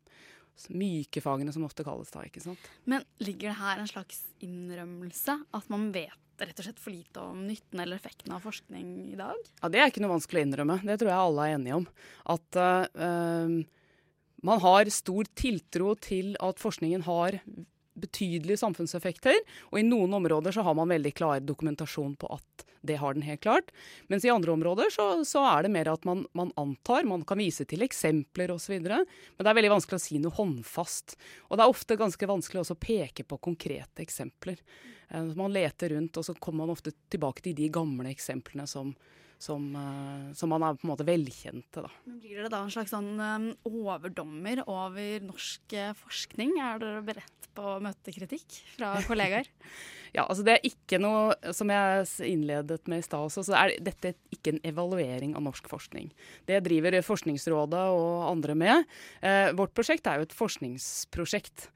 myke 0.72 1.22
fagene, 1.24 1.52
som 1.54 1.64
ofte 1.66 1.84
kalles 1.86 2.12
da. 2.12 2.24
ikke 2.26 2.42
sant? 2.44 2.70
Men 2.84 3.04
ligger 3.22 3.50
det 3.50 3.60
her 3.60 3.82
en 3.82 3.90
slags 3.90 4.24
innrømmelse? 4.44 5.38
At 5.56 5.70
man 5.72 5.90
vet 5.94 6.18
rett 6.42 6.58
og 6.58 6.66
slett 6.66 6.80
for 6.82 6.94
lite 6.94 7.22
om 7.22 7.44
nytten 7.46 7.82
eller 7.82 7.98
effekten 7.98 8.32
av 8.34 8.42
forskning 8.44 8.88
i 9.12 9.18
dag? 9.18 9.38
Ja, 9.60 9.68
Det 9.68 9.80
er 9.80 9.92
ikke 9.92 10.02
noe 10.04 10.16
vanskelig 10.16 10.42
å 10.42 10.46
innrømme. 10.48 10.78
Det 10.82 10.98
tror 11.00 11.12
jeg 11.12 11.26
alle 11.26 11.46
er 11.46 11.56
enige 11.58 11.78
om. 11.78 11.86
At 12.34 12.58
uh, 12.58 13.58
man 14.42 14.64
har 14.64 14.90
stor 14.90 15.28
tiltro 15.38 15.94
til 16.02 16.34
at 16.42 16.62
forskningen 16.62 17.06
har 17.06 17.38
betydelige 18.02 18.60
samfunnseffekter. 18.62 19.38
Og 19.70 19.80
i 19.80 19.86
noen 19.86 20.14
områder 20.18 20.54
så 20.54 20.64
har 20.66 20.76
man 20.78 20.90
veldig 20.90 21.14
klar 21.16 21.42
dokumentasjon 21.44 22.16
på 22.18 22.30
at 22.38 22.66
det 22.82 22.98
har 23.00 23.14
den 23.14 23.22
helt 23.26 23.40
klart. 23.40 23.70
Mens 24.10 24.24
i 24.24 24.30
andre 24.32 24.52
områder 24.52 24.90
så, 24.94 25.06
så 25.28 25.44
er 25.46 25.64
det 25.64 25.72
mer 25.74 25.92
at 25.92 26.04
man, 26.08 26.24
man, 26.38 26.52
antar, 26.60 27.06
man 27.08 27.24
kan 27.26 27.40
vise 27.40 27.66
til 27.68 27.84
eksempler 27.86 28.52
osv. 28.54 28.74
Men 28.82 29.06
det 29.06 29.48
er 29.48 29.58
veldig 29.58 29.74
vanskelig 29.76 30.00
å 30.00 30.04
si 30.04 30.18
noe 30.22 30.34
håndfast. 30.36 31.16
Og 31.48 31.58
det 31.58 31.64
er 31.64 31.74
ofte 31.74 31.98
ganske 32.00 32.28
vanskelig 32.28 32.64
også 32.64 32.76
å 32.76 32.82
peke 32.82 33.26
på 33.28 33.40
konkrete 33.50 34.04
eksempler. 34.04 34.60
Eh, 35.08 35.32
man 35.38 35.54
leter 35.54 35.94
rundt, 35.94 36.18
og 36.18 36.26
så 36.26 36.34
kommer 36.34 36.64
man 36.64 36.74
ofte 36.74 36.94
tilbake 37.12 37.44
til 37.46 37.56
de 37.58 37.70
gamle 37.72 38.10
eksemplene 38.12 38.66
som, 38.70 38.94
som, 39.42 39.64
uh, 39.74 40.30
som, 40.38 40.52
man 40.52 40.62
er 40.62 40.78
på 40.78 40.86
en 40.86 40.92
måte 40.92 41.06
velkjente. 41.06 41.82
Da. 41.82 41.90
Blir 42.06 42.38
dere 42.38 42.50
da 42.52 42.62
en 42.62 42.72
slags 42.72 42.92
sånn 42.94 43.14
um, 43.18 43.48
overdommer 43.66 44.62
over 44.70 45.24
norsk 45.26 45.74
uh, 45.78 45.90
forskning? 45.98 46.54
Er 46.62 46.82
dere 46.82 47.02
beredt 47.06 47.48
på 47.52 47.74
å 47.74 47.80
møte 47.84 48.14
kritikk 48.14 48.60
fra 48.76 48.94
kollegaer? 49.08 49.48
ja, 50.16 50.24
altså 50.24 50.44
det 50.46 50.54
er 50.54 50.68
ikke 50.68 51.00
noe 51.02 51.52
Som 51.52 51.72
jeg 51.72 52.06
innledet 52.30 52.86
med 52.88 53.02
i 53.02 53.04
stad 53.04 53.26
også, 53.26 53.44
så 53.48 53.56
er 53.58 53.74
dette 53.82 54.14
ikke 54.32 54.54
en 54.54 54.62
evaluering 54.68 55.34
av 55.36 55.44
norsk 55.48 55.66
forskning. 55.72 56.12
Det 56.48 56.62
driver 56.64 57.00
Forskningsrådet 57.02 57.82
og 57.96 58.28
andre 58.30 58.56
med. 58.58 58.94
Uh, 59.24 59.50
vårt 59.58 59.74
prosjekt 59.74 60.06
er 60.06 60.20
jo 60.20 60.28
et 60.28 60.38
forskningsprosjekt 60.38 61.68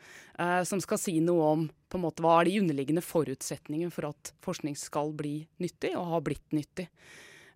som 0.69 0.83
skal 0.85 0.99
si 1.01 1.15
noe 1.25 1.45
om 1.49 1.63
på 1.89 1.97
en 1.97 2.03
måte, 2.03 2.21
hva 2.21 2.35
er 2.43 2.51
de 2.51 2.59
underliggende 2.61 3.01
forutsetningene 3.01 3.95
for 3.95 4.11
at 4.11 4.35
forskning 4.45 4.75
skal 4.77 5.15
bli 5.17 5.47
nyttig, 5.65 5.95
og 5.97 6.11
har 6.11 6.27
blitt 6.27 6.53
nyttig. 6.53 6.91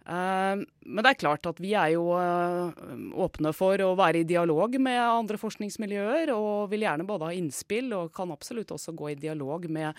Eh, 0.07 0.63
men 0.81 1.05
det 1.05 1.13
er 1.13 1.21
klart 1.21 1.47
at 1.51 1.61
vi 1.61 1.75
er 1.77 1.93
jo 1.95 2.07
eh, 2.17 2.85
åpne 3.21 3.53
for 3.57 3.81
å 3.85 3.93
være 3.99 4.23
i 4.23 4.29
dialog 4.29 4.77
med 4.81 5.01
andre 5.03 5.41
forskningsmiljøer, 5.41 6.33
og 6.35 6.71
vil 6.73 6.87
gjerne 6.87 7.07
både 7.09 7.29
ha 7.29 7.37
innspill 7.37 7.93
og 7.97 8.13
kan 8.17 8.33
absolutt 8.35 8.73
også 8.75 8.95
gå 8.97 9.13
i 9.13 9.19
dialog 9.21 9.69
med, 9.71 9.99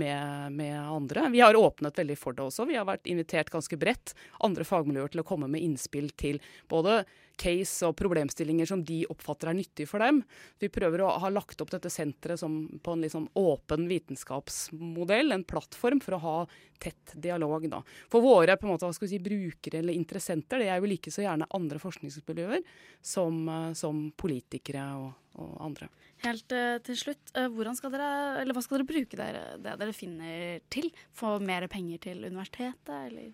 med, 0.00 0.56
med 0.56 0.78
andre. 0.80 1.28
Vi 1.34 1.44
har 1.44 1.58
åpnet 1.58 2.00
veldig 2.02 2.18
for 2.18 2.38
det 2.38 2.46
også. 2.46 2.68
Vi 2.70 2.78
har 2.80 2.88
vært 2.88 3.10
invitert 3.10 3.52
ganske 3.52 3.78
bredt 3.80 4.16
andre 4.42 4.66
fagmiljøer 4.68 5.12
til 5.12 5.24
å 5.24 5.28
komme 5.28 5.50
med 5.52 5.64
innspill 5.64 6.10
til 6.16 6.40
både 6.72 7.02
case 7.42 7.86
og 7.86 7.96
problemstillinger 7.98 8.68
som 8.68 8.82
de 8.86 9.02
oppfatter 9.10 9.50
er 9.50 9.58
nyttige 9.58 9.90
for 9.90 10.02
dem. 10.02 10.22
Vi 10.62 10.70
prøver 10.72 11.02
å 11.02 11.12
ha 11.22 11.30
lagt 11.32 11.60
opp 11.64 11.72
dette 11.74 11.90
senteret 11.92 12.42
på 12.42 12.94
en 12.94 13.02
litt 13.02 13.14
sånn 13.14 13.28
åpen 13.38 13.88
vitenskapsmodell, 13.90 15.34
en 15.34 15.46
plattform 15.48 16.02
for 16.04 16.18
å 16.18 16.22
ha 16.22 16.36
tett 16.82 17.14
dialog. 17.14 17.66
Da. 17.70 17.82
For 18.12 18.24
våre 18.24 18.56
på 18.58 18.66
en 18.66 18.74
måte, 18.74 18.86
hva 18.86 18.96
skal 18.96 19.08
vi 19.08 19.16
si, 19.16 19.22
brukere 19.22 19.82
eller 19.82 19.96
interessenter, 19.96 20.62
det 20.62 20.70
er 20.70 20.78
jo 20.80 20.90
like 20.90 21.12
så 21.14 21.26
gjerne 21.26 21.50
andre 21.56 21.82
forskningsmiljøer 21.82 22.62
som, 23.02 23.42
eh, 23.48 23.72
som 23.78 24.06
politikere 24.18 24.86
og, 24.98 25.10
og, 25.38 25.52
andre. 25.66 25.90
Helt 26.22 26.54
uh, 26.54 26.76
til 26.86 26.94
slutt, 26.94 27.32
uh, 27.34 27.72
skal 27.74 27.90
dere, 27.90 28.44
hva 28.54 28.62
skal 28.62 28.78
dere 28.78 28.86
bruke 28.86 29.18
dere, 29.18 29.40
det 29.58 29.72
dere 29.80 29.94
finner 29.96 30.60
til? 30.70 30.86
Få 31.18 31.34
mer 31.42 31.66
penger 31.66 31.98
til 32.04 32.22
universitetet, 32.22 32.92
eller? 33.08 33.32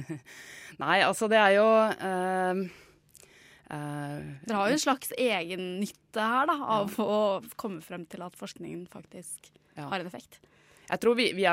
Nei, 0.84 1.00
altså 1.02 1.30
det 1.30 1.42
er 1.42 1.58
jo 1.58 1.68
Uh, 2.04 2.83
Dere 4.44 4.58
har 4.60 4.70
jo 4.70 4.78
en 4.78 4.82
slags 4.82 5.14
egennytte 5.18 6.26
her 6.32 6.50
da, 6.50 6.58
av 6.78 6.92
ja. 6.94 7.04
å 7.04 7.54
komme 7.60 7.82
frem 7.84 8.04
til 8.10 8.24
at 8.26 8.36
forskningen 8.38 8.84
faktisk 8.92 9.50
ja. 9.74 9.88
har 9.88 10.00
en 10.00 10.10
effekt. 10.10 10.40
Jeg 10.88 11.00
tror 11.00 11.16
vi, 11.18 11.30
vi 11.36 11.46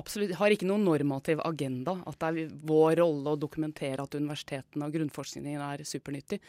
absolutt 0.00 0.36
har 0.38 0.54
ikke 0.54 0.68
noen 0.68 0.84
normativ 0.86 1.42
agenda. 1.44 1.96
At 2.08 2.20
det 2.20 2.30
er 2.30 2.54
vår 2.68 2.98
rolle 3.02 3.34
å 3.34 3.40
dokumentere 3.40 4.04
at 4.04 4.16
universitetene 4.16 4.88
og 4.88 4.96
grunnforskningen 4.96 5.64
er 5.64 5.84
supernyttig. 5.88 6.40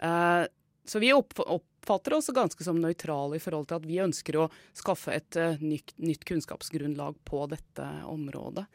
Uh, 0.00 0.44
så 0.86 1.00
vi 1.02 1.10
oppfatter 1.14 2.14
oss 2.14 2.30
ganske 2.34 2.62
som 2.64 2.78
nøytrale 2.78 3.38
i 3.38 3.42
forhold 3.42 3.70
til 3.70 3.80
at 3.80 3.88
vi 3.88 4.02
ønsker 4.04 4.38
å 4.38 4.50
skaffe 4.76 5.16
et 5.16 5.38
uh, 5.40 5.58
nytt, 5.62 5.96
nytt, 5.98 6.24
kunnskapsgrunnlag 6.28 7.18
på 7.26 7.42
dette 7.50 7.88
området. 8.06 8.66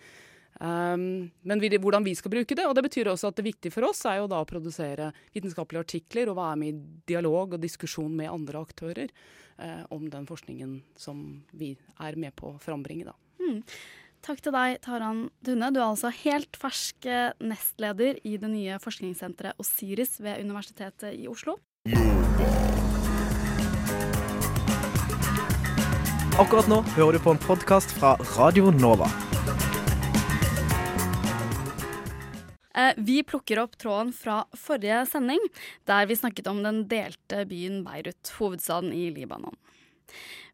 Um, 0.61 1.31
men 1.41 1.61
vi, 1.61 1.71
hvordan 1.73 2.05
vi 2.05 2.13
skal 2.13 2.33
bruke 2.33 2.55
det. 2.57 2.67
Og 2.69 2.75
det 2.77 2.85
betyr 2.85 3.09
også 3.09 3.31
at 3.31 3.39
det 3.39 3.47
viktige 3.47 3.73
for 3.73 3.87
oss 3.89 4.03
er 4.05 4.19
jo 4.19 4.29
da 4.29 4.43
å 4.43 4.49
produsere 4.49 5.09
vitenskapelige 5.33 5.87
artikler 5.87 6.29
og 6.29 6.37
være 6.37 6.59
med 6.61 6.69
i 6.69 6.99
dialog 7.09 7.57
og 7.57 7.63
diskusjon 7.63 8.13
med 8.13 8.29
andre 8.29 8.61
aktører 8.61 9.09
uh, 9.57 9.81
om 9.89 10.05
den 10.11 10.29
forskningen 10.29 10.77
som 10.99 11.41
vi 11.57 11.73
er 11.97 12.19
med 12.21 12.37
på 12.37 12.53
å 12.53 12.61
frambringe. 12.61 13.09
Da. 13.09 13.17
Mm. 13.41 13.63
Takk 14.21 14.43
til 14.45 14.53
deg, 14.53 14.77
Taran 14.85 15.23
Dunne. 15.41 15.71
Du 15.73 15.79
er 15.81 15.87
altså 15.87 16.11
helt 16.13 16.57
fersk 16.61 17.07
eh, 17.09 17.31
nestleder 17.41 18.19
i 18.21 18.35
det 18.37 18.51
nye 18.51 18.77
forskningssenteret 18.83 19.57
Osiris 19.57 20.19
ved 20.21 20.43
Universitetet 20.45 21.17
i 21.17 21.25
Oslo. 21.25 21.57
Akkurat 26.37 26.69
nå 26.69 26.83
hører 26.93 27.17
du 27.17 27.25
på 27.25 27.33
en 27.33 27.41
podkast 27.49 27.97
fra 27.97 28.13
Radio 28.37 28.69
Nova. 28.77 29.09
Vi 32.97 33.17
plukker 33.27 33.59
opp 33.59 33.77
tråden 33.79 34.13
fra 34.15 34.45
forrige 34.57 35.01
sending, 35.09 35.41
der 35.89 36.05
vi 36.07 36.15
snakket 36.15 36.47
om 36.47 36.61
den 36.63 36.85
delte 36.91 37.43
byen 37.49 37.81
Beirut, 37.83 38.31
hovedstaden 38.37 38.93
i 38.95 39.09
Libanon. 39.11 39.57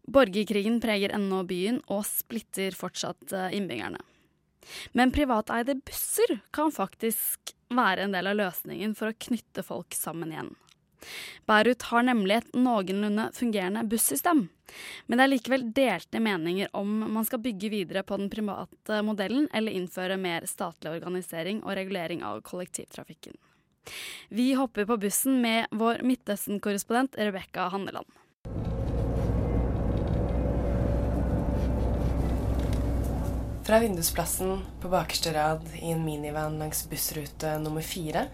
Borgerkrigen 0.08 0.80
preger 0.82 1.12
ennå 1.16 1.42
byen 1.48 1.82
og 1.92 2.06
splitter 2.08 2.76
fortsatt 2.76 3.34
eh, 3.36 3.58
innbyggerne. 3.58 4.00
Men 4.96 5.12
privateide 5.16 5.76
busser 5.84 6.40
kan 6.56 6.72
faktisk 6.72 7.52
være 7.72 8.06
en 8.06 8.16
del 8.16 8.30
av 8.32 8.40
løsningen 8.40 8.96
for 8.96 9.12
å 9.12 9.20
knytte 9.28 9.64
folk 9.68 9.96
sammen 9.96 10.32
igjen. 10.32 10.54
Beirut 11.48 11.88
har 11.92 12.06
nemlig 12.08 12.38
et 12.38 12.56
noenlunde 12.58 13.30
fungerende 13.34 13.84
bussystem. 13.88 14.48
Men 15.08 15.20
det 15.20 15.26
er 15.26 15.32
likevel 15.32 15.66
delte 15.76 16.22
meninger 16.24 16.72
om 16.76 16.90
man 17.16 17.28
skal 17.28 17.42
bygge 17.44 17.72
videre 17.72 18.04
på 18.04 18.18
den 18.20 18.32
private 18.32 19.02
modellen 19.06 19.48
eller 19.56 19.76
innføre 19.76 20.20
mer 20.20 20.48
statlig 20.50 20.98
organisering 20.98 21.64
og 21.64 21.78
regulering 21.80 22.24
av 22.28 22.42
kollektivtrafikken. 22.48 23.38
Vi 24.30 24.52
hopper 24.60 24.86
på 24.86 24.98
bussen 25.00 25.40
med 25.42 25.72
vår 25.72 26.04
Midtøsten-korrespondent 26.04 27.16
Rebekka 27.16 27.70
Handeland. 27.72 28.10
Fra 33.68 33.80
vindusplassen 33.84 34.62
på 34.82 34.92
bakerste 34.92 35.34
rad 35.36 35.64
i 35.82 35.92
en 35.92 36.04
minivan 36.06 36.60
langs 36.60 36.86
bussrute 36.88 37.58
nummer 37.60 37.84
fire 37.84 38.28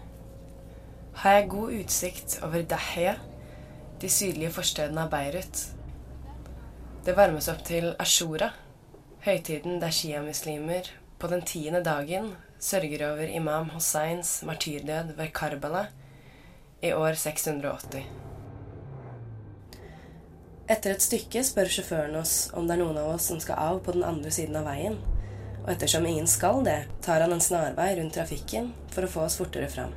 har 1.14 1.38
jeg 1.38 1.48
god 1.48 1.72
utsikt 1.78 2.38
over 2.42 2.62
Dahya, 2.66 3.14
de 4.02 4.10
sydlige 4.10 4.50
forstedene 4.54 5.06
av 5.06 5.12
Beirut. 5.12 5.60
Det 7.06 7.14
varmes 7.16 7.48
opp 7.52 7.62
til 7.66 7.92
Ashura, 8.02 8.50
høytiden 9.24 9.78
der 9.80 9.94
sjiamuslimer 9.94 10.90
på 11.20 11.30
den 11.30 11.44
tiende 11.46 11.84
dagen 11.84 12.32
sørger 12.60 13.06
over 13.12 13.30
imam 13.30 13.70
Hosseins 13.76 14.42
martyrdød 14.44 15.14
ved 15.16 15.32
Karbala 15.36 15.86
i 16.82 16.92
år 16.92 17.14
680. 17.14 18.04
Etter 20.68 20.94
et 20.94 21.04
stykke 21.04 21.42
spør 21.44 21.68
sjåføren 21.70 22.16
oss 22.16 22.48
om 22.56 22.66
det 22.66 22.76
er 22.76 22.82
noen 22.82 23.00
av 23.00 23.14
oss 23.14 23.28
som 23.30 23.40
skal 23.40 23.60
av 23.60 23.82
på 23.84 23.94
den 23.96 24.04
andre 24.04 24.32
siden 24.34 24.56
av 24.60 24.66
veien, 24.68 24.96
og 25.62 25.70
ettersom 25.72 26.08
ingen 26.08 26.28
skal 26.28 26.64
det, 26.64 26.80
tar 27.04 27.24
han 27.24 27.36
en 27.36 27.44
snarvei 27.44 27.94
rundt 27.98 28.16
trafikken 28.16 28.72
for 28.92 29.06
å 29.06 29.12
få 29.12 29.28
oss 29.28 29.38
fortere 29.40 29.70
fram. 29.72 29.92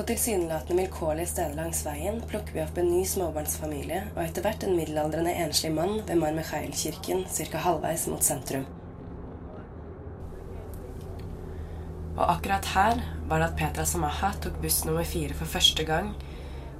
På 0.00 0.06
tilsynelatende 0.06 0.82
vilkårlige 0.82 1.28
steder 1.28 1.56
langs 1.58 1.82
veien 1.84 2.22
plukker 2.28 2.54
vi 2.54 2.60
opp 2.62 2.78
en 2.80 2.86
ny 2.88 3.00
småbarnsfamilie 3.04 3.98
og 4.14 4.20
etter 4.22 4.46
hvert 4.46 4.62
en 4.64 4.72
middelaldrende 4.72 5.34
enslig 5.42 5.74
mann 5.76 5.98
ved 6.08 6.16
Mar 6.16 6.32
Mikhail-kirken 6.32 7.26
ca. 7.28 7.60
halvveis 7.60 8.06
mot 8.08 8.24
sentrum. 8.24 8.64
Og 12.14 12.22
akkurat 12.24 12.70
her 12.72 13.02
var 13.28 13.42
det 13.42 13.48
at 13.50 13.58
Petra 13.58 13.84
Samaha 13.84 14.30
tok 14.40 14.56
buss 14.62 14.86
nummer 14.86 15.04
fire 15.04 15.36
for 15.36 15.52
første 15.56 15.84
gang 15.84 16.14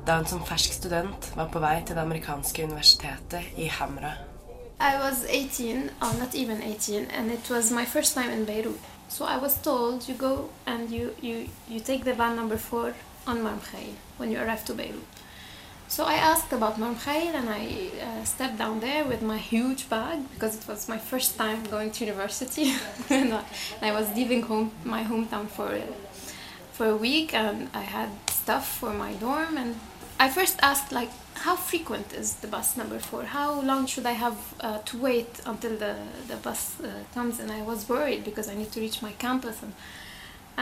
da 0.07 0.17
hun 0.17 0.31
som 0.33 0.41
fersk 0.49 0.79
student 0.79 1.29
var 1.37 1.53
på 1.53 1.61
vei 1.61 1.75
til 1.85 2.01
det 2.01 2.07
amerikanske 2.07 2.65
universitetet 2.71 3.53
i 3.61 3.69
Hamra. 3.69 4.15
I 4.81 4.97
was 4.97 5.27
18, 5.29 5.91
or 6.01 6.17
not 6.23 6.35
even 6.35 6.63
18, 6.63 7.11
and 7.13 7.31
it 7.31 7.51
was 7.51 7.71
my 7.71 7.85
first 7.85 8.15
time 8.15 8.33
in 8.33 8.47
Beirut. 8.47 8.81
So 9.11 9.27
I 9.27 9.37
was 9.37 9.61
told 9.61 10.09
you 10.09 10.15
go 10.15 10.49
and 10.67 10.91
you, 10.91 11.11
you, 11.21 11.49
you 11.69 11.81
take 11.81 12.05
the 12.05 12.15
van 12.15 12.37
number 12.37 12.57
four 12.57 12.95
on 13.27 13.43
Marmkhail 13.43 13.95
when 14.17 14.31
you 14.31 14.39
arrive 14.39 14.65
to 14.67 14.75
Beirut. 14.75 15.05
So 15.89 16.05
I 16.05 16.15
asked 16.15 16.53
about 16.53 16.79
Marmkhail 16.79 17.35
and 17.35 17.49
I 17.49 17.91
uh, 18.01 18.25
stepped 18.25 18.59
down 18.59 18.79
there 18.79 19.05
with 19.05 19.23
my 19.23 19.39
huge 19.39 19.91
bag 19.91 20.19
because 20.33 20.55
it 20.57 20.69
was 20.69 20.89
my 20.89 20.99
first 20.99 21.37
time 21.37 21.65
going 21.65 21.91
to 21.91 22.05
university. 22.05 22.75
and 23.11 23.35
I 23.83 23.91
was 23.91 24.15
leaving 24.15 24.43
home, 24.43 24.71
my 24.85 25.03
hometown 25.03 25.49
for, 25.49 25.81
for 26.73 26.87
a 26.87 26.97
week 26.97 27.35
and 27.35 27.69
I 27.75 27.83
had 27.83 28.11
stuff 28.31 28.79
for 28.79 28.93
my 28.93 29.15
dorm 29.15 29.59
and 29.59 29.81
I 30.21 30.29
first 30.29 30.61
asked 30.63 30.93
like 30.93 31.11
how 31.35 31.57
frequent 31.57 32.13
is 32.13 32.35
the 32.35 32.47
bus 32.47 32.77
number 32.77 32.99
four? 32.99 33.25
How 33.25 33.61
long 33.63 33.87
should 33.87 34.07
I 34.07 34.13
have 34.13 34.39
uh, 34.61 34.79
to 34.79 34.99
wait 34.99 35.41
until 35.47 35.77
the, 35.77 35.97
the 36.29 36.37
bus 36.37 36.79
uh, 36.81 36.89
comes? 37.15 37.41
And 37.41 37.51
I 37.51 37.63
was 37.63 37.89
worried 37.89 38.25
because 38.25 38.49
I 38.49 38.55
need 38.55 38.71
to 38.73 38.81
reach 38.81 39.01
my 39.01 39.13
campus 39.13 39.63
and 39.63 39.73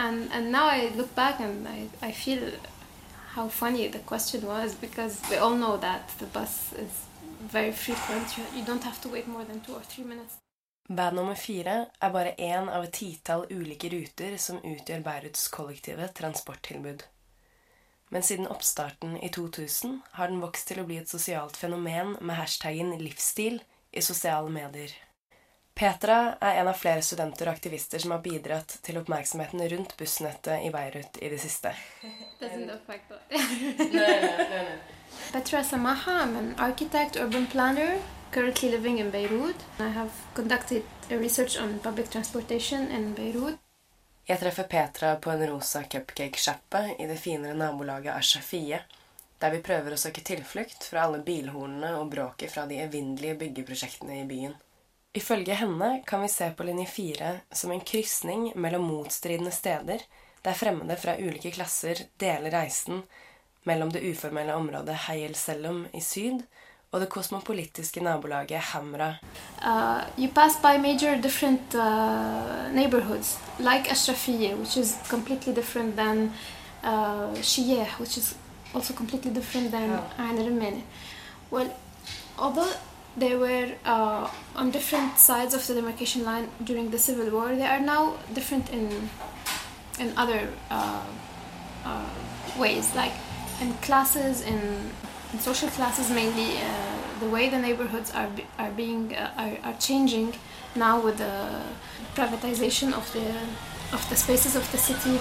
and, 0.05 0.29
and 0.31 0.51
now 0.51 0.67
I 0.67 0.91
look 0.95 1.13
back 1.15 1.39
and 1.39 1.67
I, 1.67 1.79
I 2.01 2.11
feel 2.11 2.51
how 3.35 3.47
funny 3.47 3.87
the 3.87 3.99
question 3.99 4.45
was 4.45 4.75
because 4.75 5.21
we 5.29 5.37
all 5.37 5.55
know 5.55 5.77
that 5.77 6.09
the 6.19 6.25
bus 6.25 6.73
is 6.73 6.91
very 7.41 7.71
frequent. 7.71 8.37
You, 8.37 8.43
you 8.55 8.65
don't 8.65 8.83
have 8.83 9.01
to 9.01 9.09
wait 9.09 9.27
more 9.27 9.43
than 9.43 9.59
two 9.61 9.73
or 9.73 9.81
three 9.81 10.03
minutes. 10.03 10.37
Bad 10.89 11.13
nummer 11.13 11.35
fire 11.35 11.85
er 12.01 12.09
bare 12.09 12.33
én 12.37 12.69
av 12.69 12.83
et 12.83 12.93
titall 12.93 13.45
ulike 13.49 13.89
ruter 13.93 14.37
som 14.37 14.57
utgjør 14.57 15.03
Beiruts 15.05 15.47
kollektive 15.53 16.07
transporttilbud. 16.17 17.03
Men 18.09 18.23
siden 18.23 18.47
oppstarten 18.47 19.17
i 19.21 19.29
2000 19.29 19.99
har 20.11 20.27
den 20.27 20.41
vokst 20.41 20.67
til 20.67 20.81
å 20.81 20.87
bli 20.89 20.97
et 20.97 21.11
sosialt 21.11 21.57
fenomen 21.57 22.15
med 22.21 22.35
hashtaggen 22.35 22.95
'livsstil' 22.97 23.61
i 23.91 24.01
sosiale 24.01 24.49
medier. 24.49 24.89
Petra 25.73 26.35
er 26.41 26.59
en 26.59 26.67
av 26.67 26.75
flere 26.75 27.01
studenter 27.01 27.47
og 27.47 27.53
aktivister 27.55 28.01
som 28.03 28.11
har 28.11 28.19
bidratt 28.23 28.77
til 28.83 28.97
oppmerksomheten 28.99 29.63
rundt 29.71 29.95
bussnettet 29.97 30.65
i 30.67 30.71
Beirut 30.73 31.19
i 31.23 31.29
det 31.31 31.39
siste. 31.39 31.71
Petra 35.31 35.63
Samaha, 35.63 36.17
I'm 36.25 36.37
an 36.37 36.55
architect, 36.57 37.15
urban 37.15 37.47
planner, 37.47 37.99
currently 38.31 38.71
living 38.71 38.99
in 38.99 39.11
Beirut. 39.11 39.65
I 39.79 39.87
have 39.87 40.11
conducted 40.33 40.83
research 41.09 41.57
on 41.61 41.79
public 41.79 42.09
transportation 42.09 42.91
in 42.91 43.13
Beirut. 43.15 43.57
Jeg 44.29 44.39
treffer 44.39 44.63
Petra 44.69 45.15
på 45.15 45.31
en 45.31 45.47
rosa 45.49 45.83
cupcakesjappe 45.83 46.83
i 46.99 47.07
det 47.09 47.17
finere 47.17 47.55
nabolaget 47.57 48.13
Ashafie, 48.13 48.83
der 49.39 49.55
vi 49.55 49.61
prøver 49.65 49.95
å 49.95 49.97
søke 49.97 50.21
tilflukt 50.21 50.83
fra 50.91 51.07
alle 51.07 51.23
bilhornene 51.25 51.95
og 51.97 52.11
bråket 52.11 52.51
fra 52.53 52.67
de 52.69 52.77
evinnelige 52.83 53.39
byggeprosjektene 53.39 54.19
i 54.19 54.27
byen. 54.29 54.53
Ifølge 55.17 55.55
henne 55.57 56.03
kan 56.05 56.21
vi 56.21 56.27
se 56.29 56.51
på 56.53 56.63
linje 56.63 56.85
4 56.85 57.29
som 57.51 57.71
en 57.71 57.81
krysning 57.81 58.51
mellom 58.55 58.83
motstridende 58.85 59.51
steder, 59.51 60.03
der 60.45 60.53
fremmede 60.53 60.97
fra 61.01 61.15
ulike 61.17 61.49
klasser 61.51 62.03
deler 62.21 62.53
reisen 62.53 63.01
mellom 63.65 63.89
det 63.89 64.03
uformelle 64.05 64.53
området 64.53 65.07
Hayel 65.07 65.33
Sellum 65.35 65.87
i 65.97 66.01
syd 66.01 66.43
og 66.91 67.01
det 67.01 67.09
kosmopolitiske 67.09 68.01
nabolaget 68.05 68.61
Hamra. 68.71 69.15
Uh, 69.61 70.05
you 70.17 70.29
pass 70.29 70.55
by 70.61 70.77
major 70.77 71.17
different 71.21 71.73
uh, 71.73 72.69
neighborhoods, 72.73 73.37
like 73.59 73.89
Ashrafiyeh, 73.89 74.57
which 74.57 74.77
is 74.77 74.95
completely 75.09 75.53
different 75.53 75.95
than 75.95 76.31
uh, 76.83 77.33
Shiyeh, 77.41 77.99
which 77.99 78.17
is 78.17 78.35
also 78.75 78.93
completely 78.93 79.31
different 79.31 79.71
than 79.71 79.99
Ain 80.19 80.83
Well, 81.51 81.75
although 82.37 82.73
they 83.19 83.35
were 83.35 83.71
uh, 83.85 84.29
on 84.55 84.71
different 84.71 85.17
sides 85.17 85.53
of 85.53 85.65
the 85.67 85.73
demarcation 85.73 86.23
line 86.23 86.49
during 86.63 86.89
the 86.89 86.99
civil 86.99 87.29
war, 87.29 87.55
they 87.55 87.65
are 87.65 87.79
now 87.79 88.17
different 88.33 88.69
in 88.71 89.09
in 89.99 90.17
other 90.17 90.47
uh, 90.71 91.05
uh, 91.85 92.09
ways, 92.57 92.95
like 92.95 93.13
in 93.61 93.73
classes, 93.87 94.41
in 94.41 94.91
in 95.33 95.39
social 95.39 95.69
classes 95.69 96.09
mainly 96.09 96.57
uh, 96.57 96.97
the 97.19 97.29
way 97.29 97.49
the 97.49 97.59
neighborhoods 97.59 98.11
are 98.11 98.29
are 98.57 98.71
being 98.71 99.15
uh, 99.15 99.31
are, 99.37 99.71
are 99.71 99.77
changing 99.79 100.33
now 100.75 100.99
with 100.99 101.17
the 101.17 101.61
privatization 102.15 102.93
of 102.93 103.11
the 103.13 103.27
of 103.93 104.01
the 104.09 104.15
spaces 104.15 104.55
of 104.55 104.71
the 104.71 104.77
city 104.77 105.19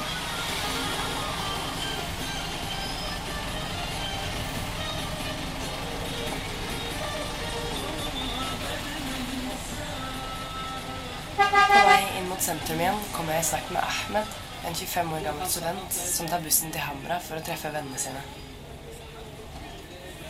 sentrum 12.48 12.80
igjen 12.80 13.00
kommer 13.12 13.34
jeg 13.36 13.44
i 13.44 13.46
snakk 13.50 13.66
med 13.74 13.84
Ahmed, 13.84 14.28
en 14.64 14.76
25 14.76 15.10
år 15.18 15.24
gammel 15.26 15.48
student 15.52 15.96
som 15.96 16.28
tar 16.30 16.40
bussen 16.40 16.70
til 16.72 16.80
Hamra 16.80 17.18
for 17.20 17.36
å 17.36 17.44
treffe 17.44 17.72
vennene 17.74 18.00
sine. 18.00 18.22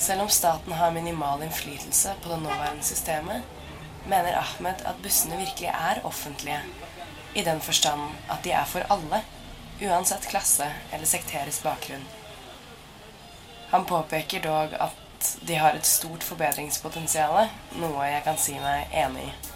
Selv 0.03 0.25
om 0.25 0.31
staten 0.33 0.75
har 0.81 0.95
minimal 0.97 1.45
innflytelse 1.47 2.17
på 2.23 2.33
det 2.33 2.39
nåværende 2.43 2.87
systemet, 2.87 3.45
mener 4.11 4.39
Ahmed 4.41 4.83
at 4.91 4.99
bussene 5.05 5.39
virkelig 5.39 5.71
er 5.71 6.01
offentlige, 6.09 6.59
i 7.39 7.45
den 7.47 7.63
forstand 7.63 8.09
at 8.27 8.43
de 8.43 8.55
er 8.57 8.67
for 8.67 8.89
alle, 8.91 9.21
uansett 9.79 10.27
klasse 10.33 10.67
eller 10.91 11.07
sekterisk 11.07 11.63
bakgrunn. 11.69 12.09
Han 13.71 13.87
påpeker 13.87 14.43
dog 14.43 14.75
at 14.75 15.31
de 15.47 15.61
har 15.61 15.79
et 15.79 15.87
stort 15.87 16.27
forbedringspotensial, 16.27 17.47
noe 17.79 18.11
jeg 18.11 18.27
kan 18.27 18.43
si 18.43 18.59
meg 18.59 18.91
enig 19.05 19.29
i. 19.29 19.48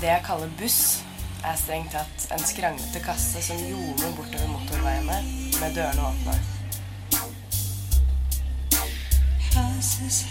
Det 0.00 0.08
jeg 0.08 0.22
kaller 0.26 0.50
buss, 0.58 1.04
er 1.46 1.54
strengt 1.60 1.92
tatt 1.94 2.24
en 2.34 2.42
skranglete 2.42 2.98
kasse 3.04 3.42
som 3.46 3.60
ljomer 3.62 4.16
bortover 4.16 4.48
motorveiene 4.50 5.18
med 5.60 5.76
dørene 5.76 6.08
åpne. 6.08 6.34
Passes. 9.54 10.24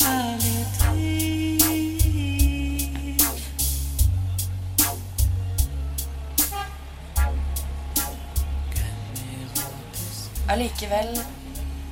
Allikevel 10.51 11.15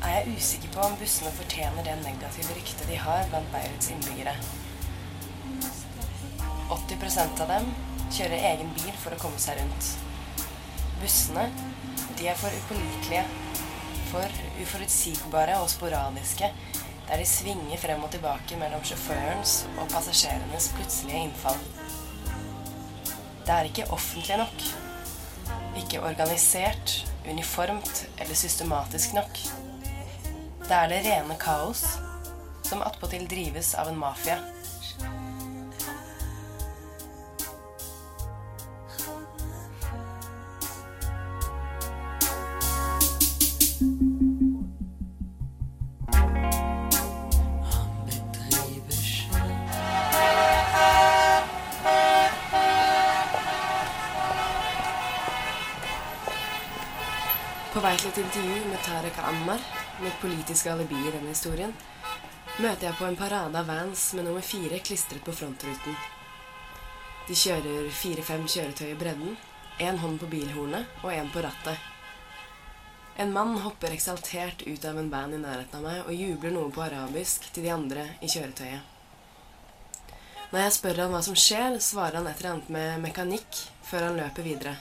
er 0.04 0.18
jeg 0.18 0.36
usikker 0.36 0.74
på 0.76 0.84
om 0.90 1.00
bussene 1.00 1.32
fortjener 1.40 1.88
det 1.88 1.96
negative 2.04 2.58
ryktet 2.58 2.92
de 2.92 3.00
har 3.00 3.24
blant 3.32 3.48
Beiruts 3.56 3.94
innbyggere. 3.96 4.36
80% 6.72 7.44
av 7.44 7.52
dem 7.52 7.70
kjører 8.12 8.48
egen 8.52 8.72
bil 8.76 8.96
for 9.02 9.16
å 9.16 9.20
komme 9.22 9.40
seg 9.42 9.60
rundt. 9.60 9.92
Bussene, 11.02 11.48
de 12.20 12.28
er 12.30 12.38
for 12.40 12.54
upålitelige, 12.64 13.24
for 14.12 14.42
uforutsigbare 14.62 15.58
og 15.64 15.70
sporadiske, 15.72 16.52
der 17.08 17.20
de 17.20 17.28
svinger 17.28 17.80
frem 17.82 18.04
og 18.06 18.12
tilbake 18.14 18.60
mellom 18.60 18.84
sjåførens 18.88 19.62
og 19.82 19.90
passasjerenes 19.92 20.70
plutselige 20.76 21.26
innfall. 21.26 21.60
Det 23.42 23.56
er 23.56 23.68
ikke 23.68 23.90
offentlig 23.92 24.38
nok. 24.40 24.68
Ikke 25.82 26.04
organisert, 26.06 26.94
uniformt 27.26 28.06
eller 28.20 28.38
systematisk 28.38 29.16
nok. 29.18 29.44
Det 30.68 30.78
er 30.78 30.92
det 30.92 31.02
rene 31.08 31.36
kaos, 31.42 31.84
som 32.68 32.84
attpåtil 32.86 33.26
drives 33.28 33.74
av 33.76 33.90
en 33.92 34.00
mafia. 34.00 34.38
Med 59.46 59.60
Tarek 59.98 60.22
politiske 60.22 60.72
alibi 60.72 60.96
i 60.96 61.12
denne 61.12 61.32
historien, 61.32 61.72
møter 62.62 62.88
jeg 62.88 62.98
på 63.00 63.08
en 63.08 63.16
parade 63.18 63.58
av 63.58 63.66
vans 63.66 64.04
med 64.14 64.28
nummer 64.28 64.44
fire 64.46 64.78
klistret 64.86 65.24
på 65.26 65.34
frontruten. 65.34 65.96
De 67.28 67.38
kjører 67.38 67.88
fire-fem 67.96 68.44
kjøretøy 68.46 68.92
i 68.92 69.00
bredden, 69.00 69.38
én 69.80 69.98
hånd 69.98 70.20
på 70.22 70.30
bilhornet 70.30 71.02
og 71.02 71.14
én 71.16 71.32
på 71.34 71.42
rattet. 71.42 71.80
En 73.18 73.34
mann 73.34 73.58
hopper 73.64 73.96
eksaltert 73.96 74.62
ut 74.68 74.86
av 74.86 75.00
en 75.02 75.10
van 75.10 75.34
i 75.34 75.42
nærheten 75.42 75.80
av 75.80 75.88
meg 75.90 76.06
og 76.06 76.14
jubler 76.14 76.54
noe 76.54 76.70
på 76.74 76.86
arabisk 76.86 77.50
til 77.50 77.66
de 77.66 77.74
andre 77.74 78.06
i 78.22 78.30
kjøretøyet. 78.30 78.86
Når 80.52 80.66
jeg 80.68 80.78
spør 80.78 81.04
han 81.06 81.14
hva 81.16 81.26
som 81.26 81.36
skjer, 81.48 81.80
svarer 81.82 82.20
han 82.20 82.30
et 82.30 82.38
eller 82.44 82.54
annet 82.58 82.72
med 82.78 83.04
mekanikk 83.10 83.66
før 83.90 84.10
han 84.10 84.22
løper 84.22 84.46
videre. 84.46 84.78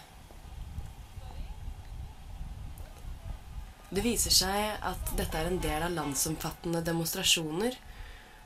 Det 3.91 4.05
viser 4.07 4.31
seg 4.31 4.85
at 4.87 5.09
dette 5.19 5.35
er 5.35 5.49
en 5.51 5.59
del 5.59 5.83
av 5.83 5.91
landsomfattende 5.91 6.79
demonstrasjoner 6.87 7.75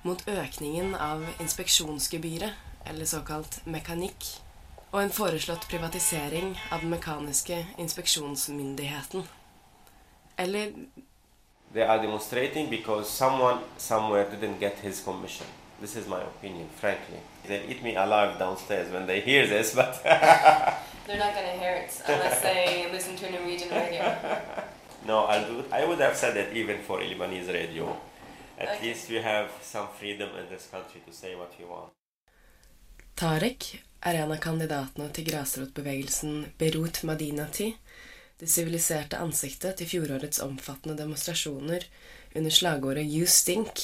mot 0.04 0.22
økningen 0.28 0.94
av 0.96 1.26
inspeksjonsgebyret, 1.36 2.54
eller 2.88 3.08
såkalt 3.08 3.58
mekanikk, 3.68 4.24
og 4.90 5.02
en 5.02 5.12
foreslått 5.12 5.66
privatisering 5.68 6.54
av 6.72 6.80
den 6.80 6.94
mekaniske 6.94 7.58
inspeksjonsmyndigheten. 7.76 9.26
Eller 10.36 10.72
They 11.74 11.82
are 11.82 11.98
demonstrating 11.98 12.70
because 12.70 13.10
someone 13.10 13.58
somewhere 13.76 14.24
didn't 14.30 14.60
get 14.60 14.78
his 14.78 15.04
commission. 15.04 15.46
This 15.80 15.96
is 15.96 16.06
my 16.08 16.22
opinion, 16.22 16.68
frankly. 16.80 17.18
They'll 17.46 17.70
eat 17.70 17.82
me 17.82 17.96
alive 17.96 18.38
downstairs 18.38 18.90
when 18.92 19.06
they 19.06 19.20
hear 19.20 19.46
this, 19.46 19.74
but 19.74 20.00
They're 21.06 21.18
not 21.18 21.34
gonna 21.34 21.58
hear 21.58 21.74
it 21.74 22.02
unless 22.08 22.40
they 22.40 22.88
listen 22.92 23.16
to 23.16 23.30
Norwegian 23.30 23.68
radio. 23.70 24.16
no, 25.06 25.24
I 25.26 25.38
would, 25.50 25.64
I 25.72 25.84
would 25.86 26.00
have 26.00 26.16
said 26.16 26.34
that 26.36 26.52
even 26.56 26.78
for 26.86 26.98
Lebanese 27.00 27.52
radio. 27.52 27.96
At 28.58 28.68
Okay. 28.68 28.86
least 28.88 29.10
we 29.10 29.16
have 29.16 29.50
some 29.62 29.88
freedom 29.98 30.28
in 30.38 30.48
this 30.48 30.68
country 30.70 31.00
to 31.06 31.12
say 31.12 31.34
what 31.34 31.52
we 31.58 31.64
want. 31.64 31.92
Tarek 33.14 33.82
er 34.06 34.14
en 34.14 34.32
av 34.32 34.38
kandidatene 34.42 35.08
til 35.14 35.24
grasrotbevegelsen 35.28 36.46
Berut 36.58 37.02
Madinati, 37.04 37.76
det 38.40 38.48
siviliserte 38.50 39.16
ansiktet 39.22 39.76
til 39.78 39.86
fjorårets 39.86 40.40
omfattende 40.42 40.96
demonstrasjoner 40.98 41.84
under 42.34 42.50
slagordet 42.50 43.06
You 43.06 43.26
Stink 43.26 43.82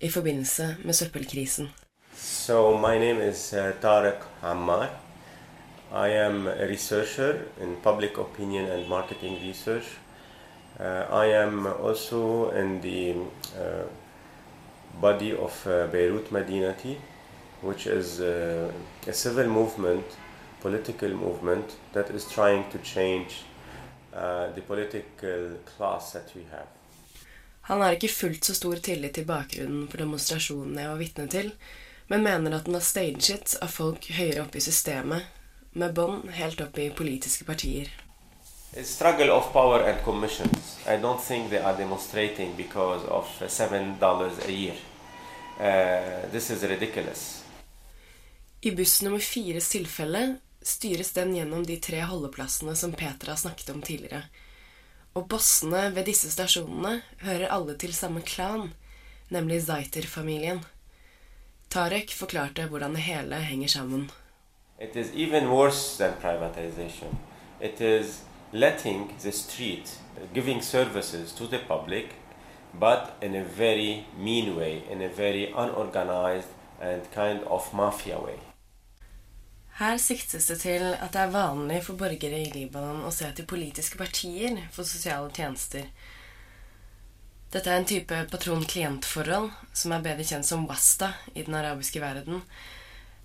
i 0.00 0.08
forbindelse 0.10 0.76
med 0.84 0.94
søppelkrisen. 0.94 1.68
So 2.16 2.76
my 2.78 2.98
name 2.98 3.20
is 3.28 3.52
uh, 3.52 3.72
Tarek 3.80 4.22
Ammar. 4.42 4.88
I 5.92 6.08
am 6.08 6.46
a 6.46 6.66
researcher 6.66 7.44
in 7.62 7.76
public 7.82 8.18
opinion 8.18 8.66
and 8.70 8.88
marketing 8.88 9.38
research. 9.48 9.86
Uh, 10.80 11.06
I 11.10 11.26
am 11.26 11.66
also 11.66 12.50
in 12.50 12.80
the 12.80 13.14
uh, 13.58 13.84
body 15.00 15.34
of 15.36 15.66
uh, 15.66 15.88
Beirut 15.88 16.30
Madinati, 16.30 16.96
which 17.62 17.86
is 17.86 18.20
a 18.20 18.70
civil 19.12 19.48
movement, 19.48 20.04
political 20.60 21.08
movement 21.08 21.76
that 21.92 22.10
is 22.10 22.24
trying 22.30 22.64
to 22.70 22.78
change 22.78 23.42
the 24.54 24.62
political 24.66 25.58
class 25.76 26.12
that 26.12 26.32
we 26.34 26.42
have. 26.50 26.66
Han 27.60 27.80
har 27.80 27.92
ikke 27.92 28.08
fullt 28.08 28.44
så 28.44 28.54
stor 28.54 28.74
tillit 28.74 29.14
til 29.14 29.26
bakgrunnen 29.26 29.88
for 29.90 29.98
demonstrasjonene 29.98 30.80
jeg 30.80 30.90
var 30.90 31.02
vitne 31.02 31.26
til, 31.28 31.50
men 32.08 32.22
mener 32.22 32.56
at 32.56 32.64
den 32.66 32.78
var 32.78 32.86
staget 32.86 33.58
av 33.62 33.68
folk 33.68 34.08
høyere 34.14 34.46
oppe 34.46 34.58
i 34.58 34.64
systemet, 34.64 35.26
med 35.72 35.94
bånd 35.94 36.30
helt 36.38 36.62
opp 36.64 36.78
i 36.78 36.88
politiske 36.90 37.44
partier. 37.44 37.90
A 38.76 38.84
struggle 38.84 39.30
of 39.30 39.52
power 39.52 39.80
and 39.80 40.04
commissions. 40.04 40.78
I 40.86 40.96
don't 40.96 41.20
think 41.20 41.50
they 41.50 41.58
are 41.58 41.76
demonstrating 41.76 42.54
because 42.56 43.04
of 43.04 43.26
seven 43.48 43.98
dollars 43.98 44.38
a 44.46 44.52
year. 44.52 44.76
Uh, 45.58 46.30
this 46.30 46.50
is 46.50 46.62
ridiculous. 46.62 47.44
I 48.62 48.70
buss 48.70 49.02
nummer 49.02 49.18
fires 49.18 49.68
tilfelle 49.68 50.36
styres 50.62 51.12
den 51.12 51.34
gjennom 51.36 51.64
de 51.66 51.76
tre 51.76 52.00
holdeplassene 52.00 52.76
som 52.76 52.92
Petra 52.92 53.36
snakket 53.36 53.70
om 53.70 53.82
tidligere. 53.82 54.22
Og 55.14 55.28
bossene 55.28 55.88
ved 55.94 56.04
disse 56.06 56.30
stasjonene 56.30 57.00
hører 57.24 57.48
alle 57.50 57.74
til 57.80 57.94
samme 57.94 58.20
klan, 58.20 58.72
nemlig 59.32 59.62
Zaiter-familien. 59.64 60.60
Tarek 61.72 62.12
forklarte 62.14 62.68
hvordan 62.68 62.94
det 62.94 63.06
hele 63.08 63.40
henger 63.48 63.68
sammen. 63.68 64.10
It 64.78 64.96
is 64.96 65.10
even 65.14 65.48
worse 65.48 65.96
than 65.98 66.14
privatization. 66.20 67.18
It 67.60 67.80
is 67.80 68.20
letting 68.52 69.14
the 69.22 69.32
street, 69.32 69.98
uh, 70.16 70.26
giving 70.34 70.62
services 70.62 71.32
to 71.32 71.46
the 71.46 71.58
public, 71.58 72.14
but 72.74 73.16
in 73.22 73.34
a 73.34 73.44
very 73.44 74.06
mean 74.18 74.56
way, 74.56 74.82
in 74.90 75.02
a 75.02 75.08
very 75.08 75.52
unorganized 75.52 76.48
and 76.80 77.10
kind 77.12 77.40
of 77.44 77.74
mafia 77.74 78.18
way. 78.18 78.38
Her 79.78 79.98
siktes 79.98 80.46
det 80.46 80.58
til 80.58 80.82
at 80.82 81.12
det 81.12 81.20
er 81.20 81.30
vanlig 81.30 81.84
for 81.86 81.94
borgere 81.94 82.40
i 82.42 82.50
Libanon 82.50 83.04
å 83.06 83.12
se 83.14 83.28
til 83.30 83.46
politiske 83.46 83.98
partier 83.98 84.56
for 84.74 84.82
sosiale 84.82 85.30
tjenester. 85.30 85.84
Dette 87.52 87.70
er 87.70 87.78
en 87.78 87.86
type 87.86 88.16
patron-klient-forhold 88.32 89.52
som 89.72 89.94
er 89.94 90.02
bedre 90.02 90.26
kjent 90.26 90.48
som 90.48 90.66
wasta 90.66 91.12
i 91.32 91.44
den 91.46 91.54
arabiske 91.54 92.02
verden, 92.02 92.42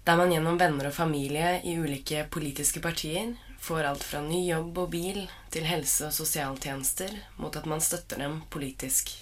der 0.06 0.20
man 0.20 0.32
gjennom 0.32 0.60
venner 0.62 0.92
og 0.92 0.96
familie 0.96 1.58
i 1.66 1.74
ulike 1.80 2.28
politiske 2.32 2.84
partier 2.86 3.34
får 3.64 3.84
alt 3.84 4.04
fra 4.04 4.20
ny 4.22 4.42
jobb 4.50 4.78
og 4.78 4.90
bil 4.92 5.22
til 5.52 5.64
helse- 5.64 6.10
og 6.10 6.12
sosialtjenester 6.12 7.14
mot 7.40 7.56
at 7.56 7.66
man 7.66 7.80
støtter 7.82 8.20
dem 8.20 8.42
politisk. 8.52 9.14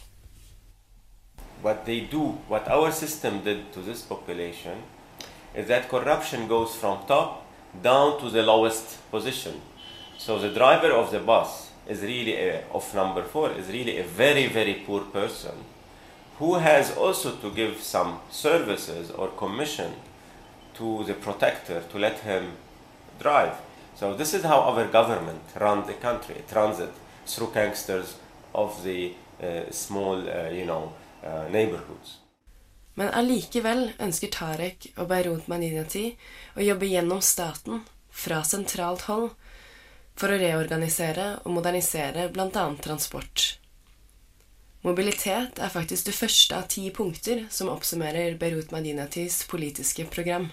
What 1.62 1.86
they 1.86 2.08
do, 2.12 2.38
what 2.50 2.68
our 2.68 2.92
system 2.92 3.44
did 3.46 3.62
to 3.74 3.84
this 3.86 4.02
population, 4.02 4.82
is 5.56 5.68
that 5.68 5.90
corruption 5.90 6.48
goes 6.48 6.74
from 6.76 7.06
top 7.08 7.44
down 7.84 8.20
to 8.20 8.30
the 8.30 8.42
lowest 8.42 8.98
position. 9.12 9.62
So 10.18 10.40
the 10.40 10.54
driver 10.54 10.92
of 10.92 11.12
the 11.12 11.20
bus 11.20 11.70
is 11.88 12.02
really 12.02 12.34
a, 12.34 12.64
of 12.74 12.94
number 12.96 13.24
four 13.24 13.52
is 13.52 13.68
really 13.68 14.00
a 14.00 14.04
very 14.04 14.48
very 14.48 14.74
poor 14.86 15.02
person 15.02 15.66
who 16.40 16.56
has 16.56 16.98
also 16.98 17.32
to 17.36 17.52
give 17.52 17.80
some 17.80 18.20
services 18.32 19.12
or 19.12 19.28
commission 19.38 19.92
to 20.74 21.04
the 21.04 21.14
protector 21.14 21.84
to 21.92 22.00
let 22.00 22.20
him 22.20 22.54
drive. 23.20 23.71
So 23.96 24.16
this 24.16 24.34
is 24.34 24.44
how 24.44 24.60
our 24.62 24.88
government 24.88 25.42
runs 25.56 25.88
the 25.88 25.94
country. 25.94 26.36
It 26.36 26.56
runs 26.56 26.80
it 26.80 26.94
through 27.26 27.52
gangsters 27.54 28.16
of 28.54 28.84
the 28.84 29.14
uh, 29.44 29.72
small, 29.72 30.30
uh, 30.30 30.50
you 30.50 30.66
know, 30.66 30.94
uh, 31.24 31.48
neighborhoods. 31.52 32.18
Men 32.94 33.08
allikevel 33.16 33.94
ønsker 34.04 34.32
Tarek 34.34 34.90
og 34.98 35.08
Beirut 35.08 35.48
Madinati 35.48 36.10
å 36.58 36.66
jobbe 36.66 36.90
gjennom 36.92 37.22
staten, 37.24 37.86
fra 38.12 38.42
sentralt 38.44 39.08
hold, 39.08 39.32
for 40.20 40.34
å 40.34 40.40
reorganisere 40.42 41.38
og 41.46 41.56
modernisere 41.56 42.28
bl.a. 42.34 42.66
transport. 42.84 43.46
Mobilitet 44.82 45.60
er 45.62 45.72
faktisk 45.72 46.10
det 46.10 46.18
første 46.18 46.58
av 46.58 46.68
ti 46.74 46.88
punkter 46.92 47.46
som 47.54 47.70
oppsummerer 47.72 48.36
Beirut 48.42 48.74
Madinatis 48.74 49.44
politiske 49.48 50.08
program. 50.10 50.50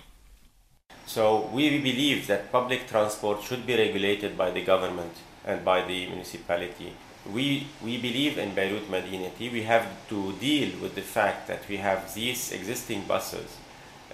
So 1.08 1.48
we 1.54 1.78
believe 1.78 2.26
that 2.26 2.52
public 2.52 2.86
transport 2.86 3.42
should 3.42 3.64
be 3.66 3.74
regulated 3.74 4.36
by 4.36 4.50
the 4.50 4.62
government 4.62 5.14
and 5.46 5.64
by 5.64 5.80
the 5.80 6.06
municipality. 6.06 6.92
We, 7.32 7.66
we 7.82 7.96
believe 7.96 8.36
in 8.36 8.54
Beirut 8.54 8.90
Madinati. 8.90 9.50
We 9.50 9.62
have 9.62 9.86
to 10.10 10.32
deal 10.32 10.78
with 10.82 10.94
the 10.94 11.00
fact 11.16 11.48
that 11.48 11.66
we 11.66 11.78
have 11.78 12.14
these 12.14 12.52
existing 12.52 13.04
buses. 13.08 13.56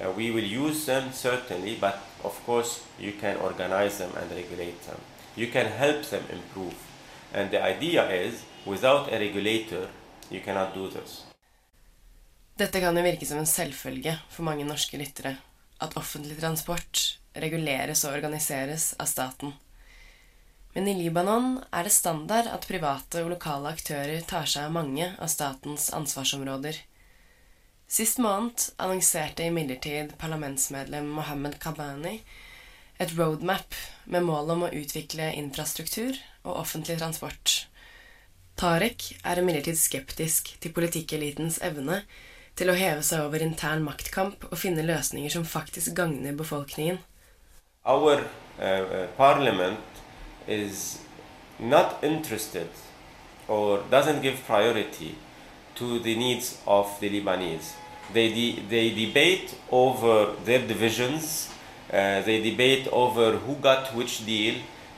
Uh, 0.00 0.12
we 0.12 0.30
will 0.30 0.44
use 0.44 0.86
them 0.86 1.10
certainly, 1.12 1.76
but 1.80 1.98
of 2.22 2.40
course 2.46 2.84
you 2.96 3.12
can 3.20 3.38
organize 3.38 3.98
them 3.98 4.12
and 4.16 4.30
regulate 4.30 4.80
them. 4.86 5.00
You 5.34 5.48
can 5.48 5.66
help 5.66 6.04
them 6.04 6.22
improve. 6.30 6.76
And 7.32 7.50
the 7.50 7.60
idea 7.60 8.08
is, 8.08 8.44
without 8.64 9.12
a 9.12 9.18
regulator, 9.18 9.88
you 10.30 10.40
cannot 10.40 10.74
do 10.74 10.88
this. 10.90 11.24
Dette 12.56 12.78
kan 12.78 12.94
jo 12.94 13.02
virke 13.02 13.26
som 13.26 13.38
en 13.42 13.50
selvfølge 13.50 14.14
for 14.30 14.46
mange 14.46 14.64
norske 14.64 14.94
lyttere, 14.98 15.34
at 15.84 15.96
offentlig 16.00 16.38
transport 16.40 17.04
reguleres 17.44 18.04
og 18.06 18.16
organiseres 18.16 18.92
av 18.98 19.10
staten. 19.10 19.54
Men 20.74 20.88
i 20.90 20.94
Libanon 20.98 21.60
er 21.70 21.86
det 21.86 21.94
standard 21.94 22.48
at 22.50 22.66
private 22.66 23.22
og 23.22 23.30
lokale 23.36 23.70
aktører 23.76 24.24
tar 24.26 24.48
seg 24.50 24.66
av 24.66 24.74
mange 24.74 25.12
av 25.22 25.30
statens 25.30 25.90
ansvarsområder. 25.94 26.80
Sist 27.86 28.18
måned 28.18 28.72
annonserte 28.82 29.46
imidlertid 29.46 30.16
parlamentsmedlem 30.18 31.12
Mohammed 31.14 31.60
Kabani 31.62 32.16
et 32.98 33.14
roadmap 33.18 33.74
med 34.06 34.26
mål 34.26 34.52
om 34.54 34.66
å 34.66 34.72
utvikle 34.74 35.32
infrastruktur 35.38 36.16
og 36.44 36.58
offentlig 36.60 36.98
transport. 37.00 37.54
Tarek 38.58 39.08
er 39.26 39.40
imidlertid 39.40 39.78
skeptisk 39.78 40.52
til 40.62 40.74
politikkelitens 40.74 41.58
evne 41.66 42.02
til 42.56 42.70
å 42.70 42.76
heve 42.78 43.02
seg 43.02 43.26
over 43.26 43.42
intern 43.42 43.82
maktkamp 43.86 44.46
og 44.50 44.58
finne 44.58 44.84
løsninger 44.86 45.32
som 45.32 45.44
faktisk 45.44 45.94
gagner 45.98 46.36
befolkningen. 46.38 47.00
Our 47.84 48.22
uh, 48.58 49.06
parliament 49.16 50.02
is 50.46 51.00
not 51.58 52.02
interested 52.02 52.68
or 53.48 53.82
doesn't 53.90 54.22
give 54.22 54.38
priority 54.46 55.14
to 55.74 55.98
the 55.98 56.14
needs 56.16 56.58
of 56.66 56.88
the 57.00 57.10
Lebanese. 57.10 57.74
They, 58.12 58.28
de- 58.28 58.62
they 58.68 58.90
debate 58.90 59.56
over 59.70 60.34
their 60.44 60.66
divisions, 60.66 61.50
uh, 61.92 62.22
they 62.22 62.40
debate 62.40 62.88
over 62.92 63.32
who 63.38 63.54
got 63.56 63.94
which 63.94 64.24
deal, 64.24 64.54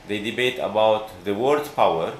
they 0.07 0.19
debate 0.19 0.59
about 0.59 1.09
the 1.25 1.33
world 1.33 1.69
power, 1.75 2.13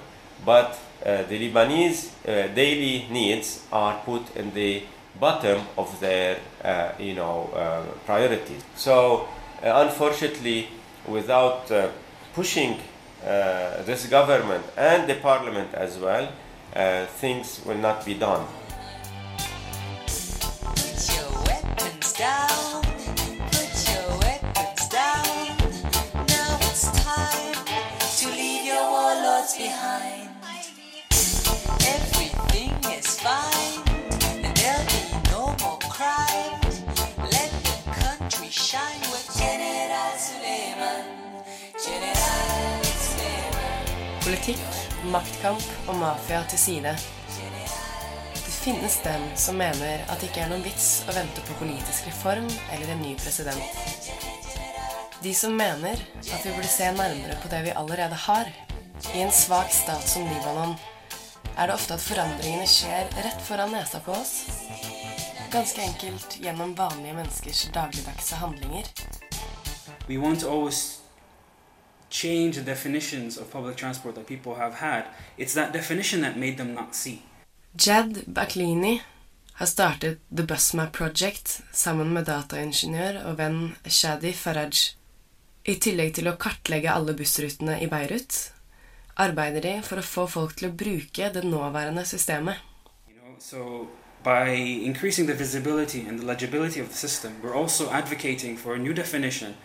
but 0.46 0.80
uh, 1.06 1.24
the 1.24 1.50
Lebanese 1.50 2.10
uh, 2.28 2.54
daily 2.54 3.06
needs 3.10 3.64
are 3.72 4.02
put 4.04 4.36
in 4.36 4.54
the 4.54 4.84
bottom 5.20 5.62
of 5.78 6.00
their 6.00 6.40
uh, 6.64 6.92
you 7.00 7.14
know 7.14 7.50
uh, 7.54 7.84
priorities. 8.06 8.64
So 8.76 9.28
uh, 9.64 9.86
unfortunately, 9.88 10.68
without 11.08 11.72
pushing 12.34 12.80
this 13.86 14.06
government 14.08 14.64
and 14.78 15.10
the 15.10 15.16
parliament 15.16 15.74
as 15.74 15.98
well, 15.98 16.32
things 17.20 17.62
will 17.66 17.78
not 17.78 18.06
be 18.06 18.14
done. 18.14 18.46
Maktkamp 45.12 45.64
og 45.88 45.96
mafia 46.00 46.42
til 46.52 46.60
side. 46.60 46.94
Det 48.34 48.54
finnes 48.54 48.98
dem 49.06 49.24
som 49.40 49.58
mener 49.60 50.04
at 50.08 50.20
det 50.20 50.30
ikke 50.30 50.44
er 50.46 50.52
noen 50.52 50.66
vits 50.66 51.06
å 51.08 51.16
vente 51.16 51.44
på 51.48 51.56
politisk 51.62 52.10
reform 52.10 52.50
eller 52.76 52.94
en 52.94 53.04
ny 53.04 53.16
president. 53.20 53.64
De 55.24 55.34
som 55.34 55.56
mener 55.58 55.98
at 56.20 56.46
vi 56.46 56.52
burde 56.54 56.70
se 56.70 56.92
nærmere 56.94 57.40
på 57.42 57.50
det 57.52 57.64
vi 57.66 57.76
allerede 57.76 58.20
har. 58.28 58.52
I 59.14 59.24
en 59.24 59.34
svak 59.34 59.72
stat 59.74 60.04
som 60.10 60.28
Libanon 60.28 60.76
er 61.58 61.68
det 61.68 61.74
ofte 61.74 61.96
at 61.98 62.04
forandringene 62.06 62.68
skjer 62.70 63.10
rett 63.26 63.42
foran 63.48 63.74
nesa 63.74 64.02
på 64.06 64.14
oss. 64.14 64.36
Ganske 65.52 65.82
enkelt 65.82 66.38
gjennom 66.44 66.76
vanlige 66.78 67.18
menneskers 67.18 67.66
dagligdagse 67.74 68.36
handlinger. 68.44 68.86
We 70.08 70.18
want 70.18 70.42
to 70.42 70.50
always 70.50 71.07
change 72.10 72.56
the 72.56 72.62
definitions 72.62 73.38
of 73.38 73.52
public 73.52 73.76
transport 73.76 74.16
that 74.16 74.28
people 74.28 74.56
have 74.56 74.76
had. 74.76 75.04
It's 75.38 75.54
that 75.54 75.74
definition 75.74 76.22
that 76.22 76.38
made 76.38 76.58
them 76.58 76.74
not 76.74 76.96
see. 76.96 77.22
Jed 77.74 78.24
Baklini 78.26 79.02
har 79.54 79.66
startet 79.66 80.20
The 80.38 80.44
Busmap 80.44 80.92
Project 80.92 81.62
sammen 81.74 82.14
med 82.14 82.26
dataingeniør 82.26 83.24
og 83.26 83.38
venn 83.38 83.76
Shadi 83.86 84.34
Faraj. 84.34 84.94
I 85.66 85.76
tillegg 85.84 86.14
til 86.16 86.30
å 86.30 86.38
kartlegge 86.40 86.94
alle 86.94 87.16
bussrutene 87.18 87.80
i 87.82 87.90
Beirut, 87.92 88.38
arbeider 89.18 89.66
de 89.66 89.74
for 89.84 90.00
å 90.00 90.06
få 90.06 90.28
folk 90.32 90.56
til 90.58 90.70
å 90.70 90.76
bruke 90.78 91.32
det 91.34 91.44
nåværende 91.44 92.06
systemet. 92.06 92.62
So, 93.40 93.88
by 94.24 94.54
increasing 94.86 95.28
the 95.28 95.34
visibility 95.34 96.02
and 96.08 96.20
the 96.20 96.26
legibility 96.26 96.80
of 96.80 96.90
the 96.90 96.96
system, 96.96 97.34
we're 97.42 97.56
also 97.56 97.90
advocating 97.90 98.58
for 98.58 98.76
a 98.76 98.80
new 98.80 98.94
definition, 98.94 99.56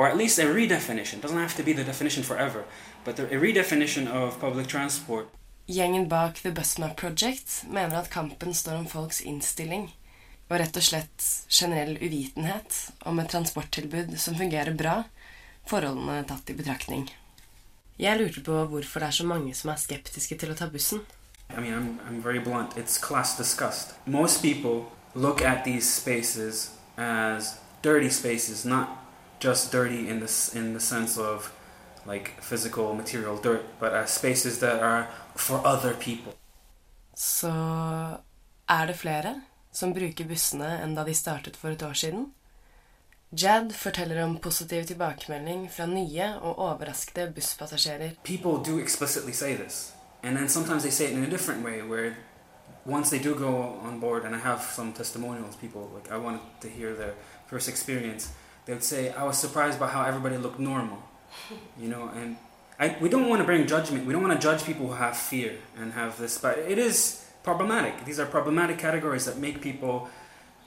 or 0.00 0.08
at 0.08 0.16
least 0.16 0.38
a 0.38 0.44
redefinition. 0.44 1.18
It 1.18 1.20
doesn't 1.20 1.38
have 1.38 1.54
to 1.56 1.62
be 1.62 1.74
the 1.74 1.84
definition 1.84 2.22
forever, 2.22 2.64
but 3.04 3.16
the, 3.16 3.24
a 3.24 3.38
redefinition 3.38 4.08
of 4.08 4.40
public 4.40 4.66
transport. 4.66 5.28
Gjengen 5.66 6.08
bak 6.08 6.40
The 6.42 6.50
Busmap 6.50 6.96
Project 6.96 7.64
mener 7.68 7.96
at 7.96 8.08
kampen 8.10 8.54
står 8.54 8.74
om 8.74 8.86
folks 8.86 9.20
innstilling 9.20 9.90
og 10.48 10.56
rett 10.56 10.78
og 10.80 10.86
slett 10.86 11.26
generell 11.52 11.98
uvitenhet 12.00 12.78
om 13.04 13.20
et 13.20 13.28
transporttilbud 13.28 14.16
som 14.18 14.38
fungerer 14.40 14.72
bra, 14.72 15.02
forholdene 15.68 16.24
tatt 16.24 16.48
i 16.48 16.56
betraktning. 16.56 17.04
Jeg 18.00 18.22
lurte 18.22 18.40
på 18.40 18.56
hvorfor 18.72 19.04
det 19.04 19.10
er 19.10 19.18
så 19.20 19.28
mange 19.28 19.52
som 19.54 19.74
er 19.74 19.84
skeptiske 19.84 20.40
til 20.40 20.54
å 20.54 20.56
ta 20.56 20.70
bussen. 20.72 21.04
I 21.52 21.60
mean, 21.60 21.76
I'm, 21.76 22.00
I'm 22.08 22.22
very 22.24 22.40
blunt. 22.40 22.78
It's 22.80 22.96
class 22.96 23.36
disgust. 23.36 23.92
Most 24.06 24.40
people 24.40 24.88
look 25.14 25.42
at 25.42 25.64
these 25.68 25.84
spaces 25.84 26.70
as 26.96 27.58
dirty 27.82 28.08
spaces, 28.08 28.64
not 28.64 28.99
just 29.40 29.72
dirty 29.72 30.08
in 30.08 30.20
the, 30.20 30.50
in 30.54 30.74
the 30.74 30.80
sense 30.80 31.18
of 31.18 31.52
like 32.06 32.30
physical 32.40 32.94
material 32.94 33.36
dirt, 33.36 33.62
but 33.80 33.92
as 33.92 34.10
spaces 34.10 34.58
that 34.58 34.82
are 34.82 35.06
for 35.36 35.60
other 35.66 35.94
people. 35.94 36.32
Så 37.14 37.50
er 38.70 38.86
det 38.86 38.94
flere 38.94 39.40
som 39.72 39.92
bruker 39.92 40.24
bussene 40.24 40.68
enn 40.82 40.94
da 40.94 41.04
de 41.04 41.14
startet 41.14 41.56
for 41.56 41.70
et 41.70 41.82
år 41.82 41.94
siden. 41.94 42.30
Jad 43.30 43.72
forteller 43.76 44.22
om 44.24 44.38
positiv 44.38 44.84
tilbakemelding 44.84 45.68
fra 45.70 45.86
nye 45.86 46.32
og 46.40 46.58
overraskede 46.58 47.30
busspassasjerer. 47.34 48.16
People 48.24 48.72
do 48.72 48.80
explicitly 48.80 49.32
say 49.32 49.54
this, 49.56 49.92
and 50.22 50.36
then 50.36 50.48
sometimes 50.48 50.82
they 50.82 50.90
say 50.90 51.06
it 51.06 51.12
in 51.12 51.24
a 51.24 51.30
different 51.30 51.64
way, 51.64 51.82
where 51.82 52.16
once 52.86 53.10
they 53.10 53.22
do 53.22 53.34
go 53.34 53.78
on 53.86 54.00
board, 54.00 54.24
and 54.24 54.34
I 54.34 54.38
have 54.38 54.62
some 54.74 54.92
testimonials, 54.92 55.56
people 55.56 55.88
like 55.94 56.10
I 56.10 56.16
wanted 56.16 56.40
to 56.60 56.68
hear 56.68 56.94
their 56.94 57.14
first 57.46 57.68
experience. 57.68 58.32
They 58.64 58.72
would 58.72 58.84
say, 58.84 59.12
"I 59.12 59.24
was 59.24 59.38
surprised 59.38 59.78
by 59.78 59.88
how 59.88 60.02
everybody 60.04 60.36
looked 60.36 60.60
normal," 60.60 60.98
you 61.78 61.88
know, 61.88 62.10
and 62.14 62.36
I, 62.80 62.96
we 63.00 63.08
don't 63.08 63.28
want 63.28 63.40
to 63.40 63.44
bring 63.44 63.66
judgment. 63.66 64.06
We 64.06 64.12
don't 64.12 64.22
want 64.22 64.40
to 64.40 64.48
judge 64.48 64.64
people 64.64 64.86
who 64.86 64.94
have 64.94 65.16
fear 65.16 65.52
and 65.78 65.92
have 65.92 66.18
this, 66.18 66.38
but 66.38 66.58
it 66.58 66.78
is 66.78 67.24
problematic. 67.42 68.04
These 68.06 68.18
are 68.18 68.26
problematic 68.26 68.78
categories 68.78 69.24
that 69.26 69.36
make 69.38 69.60
people 69.60 70.08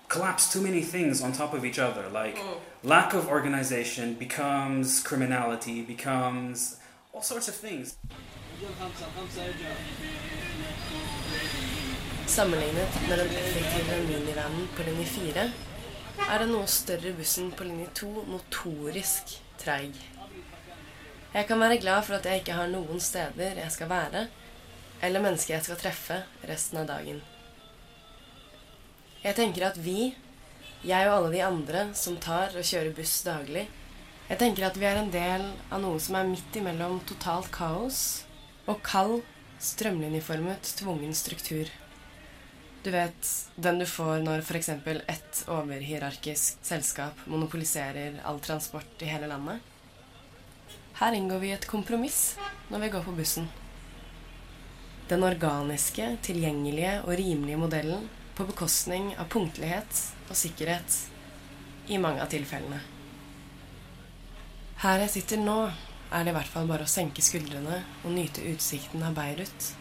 collapse 0.09 0.51
too 0.53 0.61
many 0.61 0.81
things 0.81 1.23
on 1.23 1.31
top 1.31 1.53
of 1.53 1.65
each 1.65 1.79
other. 1.79 2.07
Like 2.09 2.37
mm. 2.37 2.57
lack 2.83 3.13
of 3.13 3.27
organization 3.27 4.13
becomes 4.13 5.01
criminality, 5.01 5.81
becomes 5.81 6.77
all 7.13 7.23
sorts 7.23 7.47
of 7.47 7.55
things. 7.55 7.97
Sammenlignet 12.25 13.01
med 13.09 13.17
den 13.17 13.27
effektive 13.27 14.07
minivanen 14.07 14.67
på 14.77 14.83
linje 14.83 15.05
4 15.05 15.51
er 16.21 16.43
den 16.43 16.53
noe 16.53 16.69
større 16.69 17.13
bussen 17.17 17.51
på 17.57 17.65
linje 17.67 17.89
2 17.99 18.25
notorisk 18.29 19.35
treig. 19.61 19.95
Jeg 21.33 21.47
kan 21.49 21.59
være 21.59 21.79
glad 21.81 22.05
for 22.05 22.19
at 22.19 22.27
jeg 22.29 22.43
ikke 22.43 22.57
har 22.57 22.69
noen 22.69 23.01
steder 23.01 23.57
jeg 23.63 23.73
skal 23.73 23.89
være, 23.89 24.27
eller 25.01 25.23
mennesker 25.23 25.55
jeg 25.55 25.65
skal 25.65 25.79
treffe 25.81 26.19
resten 26.49 26.83
av 26.83 26.89
dagen. 26.91 27.21
Jeg 29.23 29.37
tenker 29.39 29.65
at 29.69 29.79
vi, 29.81 30.13
jeg 30.83 31.07
og 31.09 31.15
alle 31.15 31.31
de 31.33 31.41
andre 31.45 31.85
som 31.97 32.19
tar 32.21 32.53
og 32.53 32.67
kjører 32.67 32.93
buss 32.95 33.21
daglig, 33.25 33.65
jeg 34.29 34.39
tenker 34.39 34.67
at 34.67 34.77
vi 34.79 34.87
er 34.87 35.01
en 35.01 35.11
del 35.11 35.49
av 35.73 35.81
noe 35.83 35.99
som 35.99 36.15
er 36.19 36.29
midt 36.29 36.55
imellom 36.59 37.01
totalt 37.09 37.49
kaos 37.55 37.99
og 38.69 38.79
kald, 38.85 39.21
strømlinjeformet, 39.59 40.75
tvungen 40.79 41.15
struktur. 41.17 41.71
Du 42.83 42.91
vet, 42.91 43.49
den 43.55 43.79
du 43.79 43.85
får 43.85 44.19
når 44.25 44.41
f.eks. 44.43 44.69
ett 45.07 45.43
overhierarkisk 45.47 46.57
selskap 46.67 47.19
monopoliserer 47.25 48.17
all 48.27 48.39
transport 48.43 49.01
i 49.01 49.07
hele 49.07 49.27
landet. 49.27 49.59
Her 50.99 51.15
inngår 51.15 51.39
vi 51.39 51.51
et 51.55 51.67
kompromiss 51.67 52.35
når 52.67 52.83
vi 52.83 52.89
går 52.89 53.05
på 53.05 53.13
bussen. 53.15 53.47
Den 55.07 55.23
organiske, 55.23 56.09
tilgjengelige 56.27 56.97
og 57.05 57.15
rimelige 57.19 57.61
modellen 57.61 58.09
på 58.35 58.47
bekostning 58.49 59.13
av 59.15 59.29
punktlighet 59.31 60.01
og 60.27 60.35
sikkerhet 60.35 60.97
i 61.87 62.01
mange 62.03 62.19
av 62.19 62.27
tilfellene. 62.33 62.81
Her 64.83 65.05
jeg 65.05 65.13
sitter 65.13 65.39
nå, 65.39 65.57
er 66.11 66.27
det 66.27 66.33
i 66.33 66.35
hvert 66.35 66.51
fall 66.51 66.67
bare 66.67 66.83
å 66.83 66.91
senke 66.91 67.23
skuldrene 67.23 67.79
og 68.03 68.11
nyte 68.11 68.43
utsikten 68.51 69.07
av 69.07 69.15
Beirut. 69.15 69.71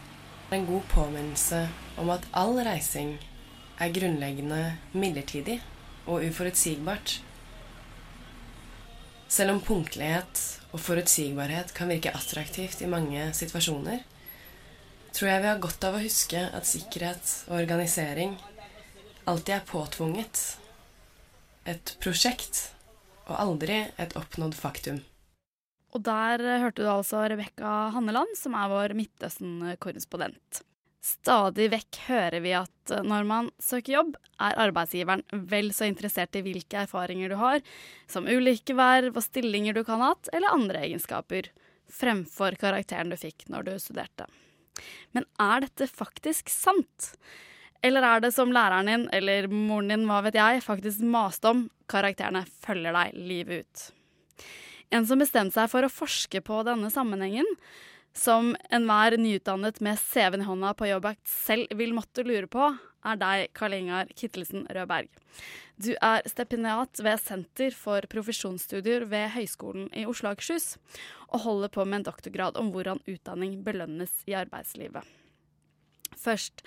En 0.53 0.65
god 0.65 0.83
påminnelse 0.87 1.67
om 1.97 2.11
at 2.13 2.25
all 2.37 2.59
reising 2.61 3.15
er 3.81 3.93
grunnleggende 3.95 4.59
midlertidig 4.93 5.55
og 6.05 6.21
uforutsigbart. 6.27 7.15
Selv 9.33 9.55
om 9.55 9.61
punktlighet 9.65 10.41
og 10.69 10.83
forutsigbarhet 10.85 11.73
kan 11.73 11.89
virke 11.89 12.13
attraktivt 12.13 12.83
i 12.85 12.89
mange 12.91 13.31
situasjoner, 13.33 14.03
tror 15.09 15.31
jeg 15.31 15.41
vi 15.41 15.49
har 15.49 15.63
godt 15.63 15.87
av 15.89 15.97
å 15.97 16.03
huske 16.03 16.43
at 16.45 16.69
sikkerhet 16.69 17.33
og 17.47 17.57
organisering 17.63 18.35
alltid 19.25 19.55
er 19.55 19.65
påtvunget. 19.73 20.43
Et 21.65 21.95
prosjekt, 22.03 22.67
og 23.25 23.39
aldri 23.39 23.87
et 23.97 24.13
oppnådd 24.19 24.53
faktum. 24.59 25.01
Og 25.93 26.01
der 26.05 26.41
eh, 26.41 26.61
hørte 26.63 26.83
du 26.83 26.89
altså 26.89 27.23
Rebekka 27.29 27.71
Hanneland, 27.93 28.33
som 28.37 28.55
er 28.57 28.71
vår 28.71 28.95
Midtøsten-korrespondent. 28.97 30.63
Stadig 31.03 31.67
vekk 31.73 31.97
hører 32.07 32.39
vi 32.43 32.53
at 32.57 32.93
eh, 32.95 33.03
når 33.05 33.27
man 33.29 33.49
søker 33.61 33.99
jobb, 33.99 34.15
er 34.41 34.57
arbeidsgiveren 34.65 35.23
vel 35.51 35.69
så 35.75 35.87
interessert 35.89 36.35
i 36.39 36.43
hvilke 36.45 36.85
erfaringer 36.85 37.33
du 37.33 37.37
har, 37.41 37.61
som 38.09 38.29
ulike 38.29 38.75
verv 38.77 39.13
og 39.13 39.25
stillinger 39.25 39.77
du 39.77 39.83
kan 39.85 40.01
ha 40.01 40.13
hatt, 40.13 40.31
eller 40.33 40.55
andre 40.55 40.85
egenskaper, 40.87 41.51
fremfor 41.93 42.57
karakteren 42.59 43.13
du 43.13 43.19
fikk 43.19 43.45
når 43.53 43.67
du 43.67 43.73
studerte. 43.83 44.29
Men 45.13 45.27
er 45.41 45.67
dette 45.67 45.85
faktisk 45.91 46.49
sant? 46.49 47.11
Eller 47.83 48.05
er 48.07 48.23
det 48.23 48.31
som 48.33 48.53
læreren 48.55 48.89
din, 48.89 49.09
eller 49.13 49.49
moren 49.51 49.91
din, 49.91 50.07
hva 50.09 50.23
vet 50.25 50.39
jeg, 50.39 50.63
faktisk 50.65 51.03
maste 51.05 51.51
om, 51.51 51.67
karakterene 51.91 52.45
følger 52.63 52.95
deg 52.95 53.19
livet 53.19 53.67
ut? 53.67 53.83
En 54.93 55.07
som 55.09 55.21
bestemte 55.21 55.57
seg 55.57 55.71
for 55.71 55.85
å 55.85 55.91
forske 55.91 56.41
på 56.45 56.61
denne 56.67 56.91
sammenhengen, 56.93 57.47
som 58.13 58.51
enhver 58.69 59.15
nyutdannet 59.17 59.79
med 59.81 59.97
CV-en 59.97 60.43
i 60.43 60.47
hånda 60.47 60.75
på 60.77 60.91
Jobbakt 60.91 61.25
selv 61.29 61.71
vil 61.79 61.95
måtte 61.97 62.25
lure 62.27 62.49
på, 62.51 62.67
er 63.03 63.17
deg, 63.19 63.49
Karl 63.57 63.73
Ingar 63.75 64.11
Kittelsen 64.15 64.67
Rødberg. 64.69 65.09
Du 65.81 65.91
er 65.97 66.21
stipendiat 66.29 67.01
ved 67.03 67.19
Senter 67.19 67.73
for 67.75 68.05
profesjonsstudier 68.11 69.07
ved 69.09 69.33
Høgskolen 69.33 69.89
i 69.97 70.05
Oslo 70.07 70.29
og 70.29 70.37
Akershus, 70.37 70.75
og 71.33 71.43
holder 71.47 71.73
på 71.73 71.87
med 71.87 72.01
en 72.01 72.07
doktorgrad 72.11 72.59
om 72.61 72.69
hvordan 72.75 73.01
utdanning 73.09 73.57
belønnes 73.65 74.13
i 74.29 74.37
arbeidslivet. 74.37 75.09
Først, 76.23 76.61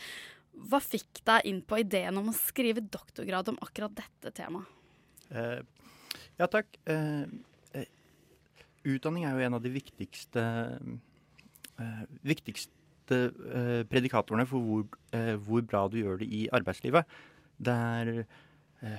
hva 0.67 0.81
fikk 0.83 1.23
deg 1.29 1.47
inn 1.49 1.63
på 1.63 1.79
ideen 1.81 2.19
om 2.19 2.33
å 2.33 2.37
skrive 2.37 2.83
doktorgrad 2.83 3.53
om 3.53 3.61
akkurat 3.63 3.95
dette 3.97 4.35
temaet? 4.35 4.67
Eh, 5.31 5.61
ja, 6.41 6.49
takk. 6.51 6.75
Eh, 6.91 7.31
utdanning 8.87 9.27
er 9.27 9.37
jo 9.37 9.47
en 9.47 9.59
av 9.59 9.63
de 9.65 9.73
viktigste, 9.75 10.43
eh, 11.81 12.03
viktigste 12.27 13.21
eh, 13.27 13.83
predikatorene 13.91 14.47
for 14.49 14.65
hvor, 14.65 14.85
eh, 15.17 15.35
hvor, 15.37 15.65
bra 15.67 15.87
du 15.89 15.99
gjør 16.01 16.21
det 16.23 16.29
i 16.31 16.47
arbeidslivet. 16.53 17.07
Det 17.59 17.73
er 17.73 18.27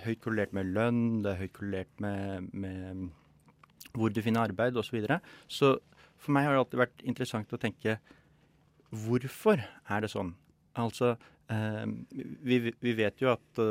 høyt 0.03 0.19
korrelert 0.23 0.53
med 0.57 0.71
lønn, 0.73 1.21
det 1.23 1.31
er 1.31 1.41
høyt 1.43 1.53
korrelert 1.53 2.01
med, 2.01 2.49
med 2.51 3.09
hvor 3.93 4.09
du 4.09 4.21
finner 4.25 4.47
arbeid 4.47 4.75
osv. 4.75 4.89
Så, 4.89 4.95
videre. 4.95 5.19
så 5.47 5.77
for 6.17 6.33
meg 6.33 6.47
har 6.47 6.55
det 6.55 6.63
alltid 6.63 6.81
vært 6.81 7.05
interessant 7.05 7.53
å 7.53 7.61
tenke 7.61 7.99
hvorfor 8.89 9.61
er 9.61 10.01
det 10.03 10.09
sånn? 10.09 10.33
Altså, 10.77 11.13
vi, 11.47 12.57
vi, 12.73 12.93
vet 12.97 13.21
jo 13.21 13.29
at 13.31 13.61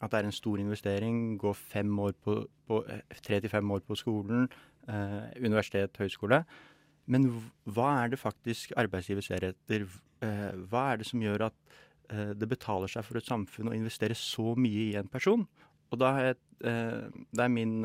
at 0.00 0.12
det 0.12 0.18
er 0.18 0.28
en 0.28 0.32
stor 0.32 0.60
investering. 0.60 1.38
Gå 1.38 1.52
tre 3.22 3.40
til 3.40 3.50
fem 3.52 3.70
år 3.70 3.80
på 3.86 3.96
skolen, 3.98 4.48
eh, 4.48 4.48
universitet, 4.88 5.98
høyskole. 6.00 6.44
Men 7.10 7.26
hva 7.66 7.90
er 8.04 8.12
det 8.12 8.20
faktisk 8.20 8.74
arbeidsgiver 8.78 9.24
ser 9.24 9.48
etter? 9.50 9.86
Eh, 10.22 10.50
hva 10.70 10.90
er 10.92 11.00
det 11.00 11.08
som 11.08 11.22
gjør 11.22 11.48
at 11.48 11.56
eh, 12.12 12.32
det 12.38 12.48
betaler 12.50 12.90
seg 12.90 13.06
for 13.06 13.18
et 13.18 13.26
samfunn 13.26 13.72
å 13.72 13.76
investere 13.76 14.16
så 14.18 14.54
mye 14.58 14.90
i 14.90 14.98
en 15.00 15.10
person? 15.10 15.46
Og 15.90 15.98
da 15.98 16.12
er, 16.22 16.36
det 16.60 17.42
er 17.42 17.50
min, 17.50 17.80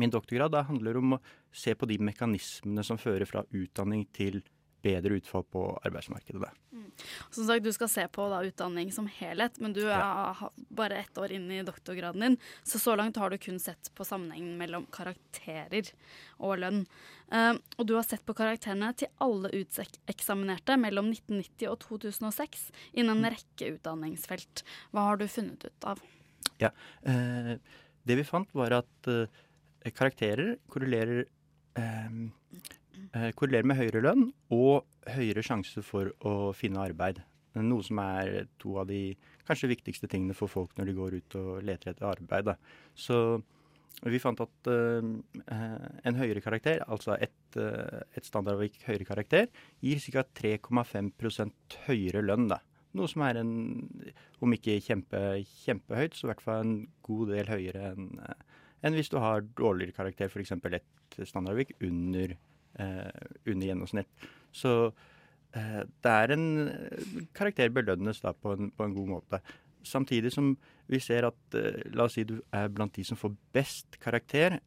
min 0.00 0.12
doktorgrad. 0.14 0.54
da 0.54 0.62
handler 0.64 0.96
om 0.96 1.18
å 1.18 1.20
se 1.52 1.74
på 1.76 1.84
de 1.90 1.98
mekanismene 2.00 2.80
som 2.86 2.96
fører 2.96 3.28
fra 3.28 3.42
utdanning 3.52 4.06
til 4.16 4.40
bedre 4.84 5.16
utfall 5.18 5.44
på 5.48 5.62
arbeidsmarkedet. 5.84 6.50
Mm. 6.72 6.90
Som 7.30 7.46
sagt, 7.46 7.64
Du 7.64 7.72
skal 7.72 7.88
se 7.88 8.04
på 8.08 8.26
da, 8.30 8.42
utdanning 8.44 8.92
som 8.92 9.06
helhet, 9.08 9.58
men 9.62 9.72
du 9.72 9.82
er 9.86 9.98
ja. 9.98 10.50
bare 10.68 11.00
ett 11.00 11.18
år 11.18 11.32
inn 11.32 11.48
i 11.52 11.62
doktorgraden 11.64 12.20
din. 12.20 12.36
Så 12.62 12.78
så 12.82 12.96
langt 12.96 13.16
har 13.20 13.30
du 13.30 13.38
kun 13.38 13.58
sett 13.62 13.90
på 13.94 14.04
sammenhengen 14.04 14.58
mellom 14.60 14.86
karakterer 14.92 15.90
og 16.38 16.58
lønn. 16.62 16.84
Uh, 17.32 17.56
og 17.78 17.88
du 17.88 17.94
har 17.96 18.04
sett 18.06 18.24
på 18.26 18.36
karakterene 18.36 18.92
til 19.00 19.08
alle 19.24 19.50
uteksaminerte 19.54 20.76
mellom 20.78 21.08
1990 21.14 21.70
og 21.72 21.80
2006 21.86 22.68
innen 22.92 23.16
en 23.16 23.24
mm. 23.24 23.30
rekke 23.38 23.72
utdanningsfelt. 23.78 24.64
Hva 24.92 25.08
har 25.08 25.18
du 25.20 25.26
funnet 25.30 25.64
ut 25.64 25.88
av? 25.88 26.04
Ja, 26.60 26.70
uh, 27.08 27.56
Det 28.04 28.18
vi 28.18 28.28
fant, 28.28 28.50
var 28.52 28.74
at 28.82 29.08
uh, 29.08 29.24
karakterer 29.92 30.56
korrelerer 30.72 31.24
eh, 31.76 32.10
korrelerer 33.38 33.68
med 33.68 33.78
høyere 33.78 34.02
lønn 34.02 34.26
og 34.54 34.84
høyere 35.14 35.44
sjanse 35.46 35.82
for 35.86 36.10
å 36.26 36.52
finne 36.56 36.82
arbeid. 36.82 37.20
Noe 37.62 37.84
som 37.86 38.00
er 38.02 38.48
to 38.58 38.78
av 38.82 38.88
de 38.90 39.14
kanskje 39.46 39.70
viktigste 39.70 40.08
tingene 40.10 40.34
for 40.34 40.50
folk 40.50 40.72
når 40.78 40.88
de 40.88 40.94
går 40.96 41.18
ut 41.20 41.36
og 41.38 41.50
leter 41.66 41.92
etter 41.92 42.08
arbeid. 42.08 42.50
Så 42.98 43.18
vi 44.10 44.18
fant 44.18 44.40
at 44.42 44.70
uh, 44.70 45.06
en 46.04 46.18
høyere 46.18 46.42
karakter, 46.42 46.82
altså 46.90 47.14
et, 47.14 47.36
et 47.56 48.26
standardavvik 48.26 48.80
høyere 48.88 49.06
karakter, 49.06 49.46
gir 49.84 50.02
ca. 50.02 50.24
3,5% 50.42 51.78
høyere 51.86 52.24
lønn. 52.24 52.48
Da. 52.50 52.58
Noe 52.98 53.10
som 53.10 53.22
er 53.26 53.38
en, 53.38 53.54
om 54.42 54.56
ikke 54.56 54.80
kjempe, 54.82 55.22
kjempehøyt, 55.62 56.18
så 56.18 56.26
i 56.26 56.32
hvert 56.32 56.42
fall 56.42 56.64
en 56.64 56.74
god 57.06 57.36
del 57.36 57.54
høyere 57.54 57.94
enn 57.94 58.10
enn 58.84 58.92
hvis 58.92 59.08
du 59.08 59.14
har 59.16 59.40
dårligere 59.56 59.96
karakter, 59.96 60.28
f.eks. 60.28 60.50
et 60.52 61.14
standardavvik 61.24 61.70
under 61.86 62.34
Eh, 62.34 62.53
under 62.80 63.66
gjennomsnitt. 63.68 64.28
Så 64.54 64.72
eh, 65.54 65.82
det 65.84 66.14
er 66.14 66.34
en 66.34 66.48
Karakter 67.34 67.70
belønnes 67.74 68.22
da 68.22 68.34
på 68.34 68.54
en, 68.56 68.72
på 68.74 68.86
en 68.86 68.96
god 68.96 69.12
måte. 69.16 69.40
Samtidig 69.84 70.32
som 70.32 70.54
vi 70.90 71.00
ser 71.02 71.28
at 71.28 71.58
eh, 71.58 71.82
La 71.94 72.08
oss 72.08 72.16
si 72.18 72.26
du 72.28 72.38
er 72.54 72.70
blant 72.72 72.94
de 72.94 73.04
som 73.06 73.20
får 73.20 73.34
best 73.54 73.98
karakter. 74.00 74.60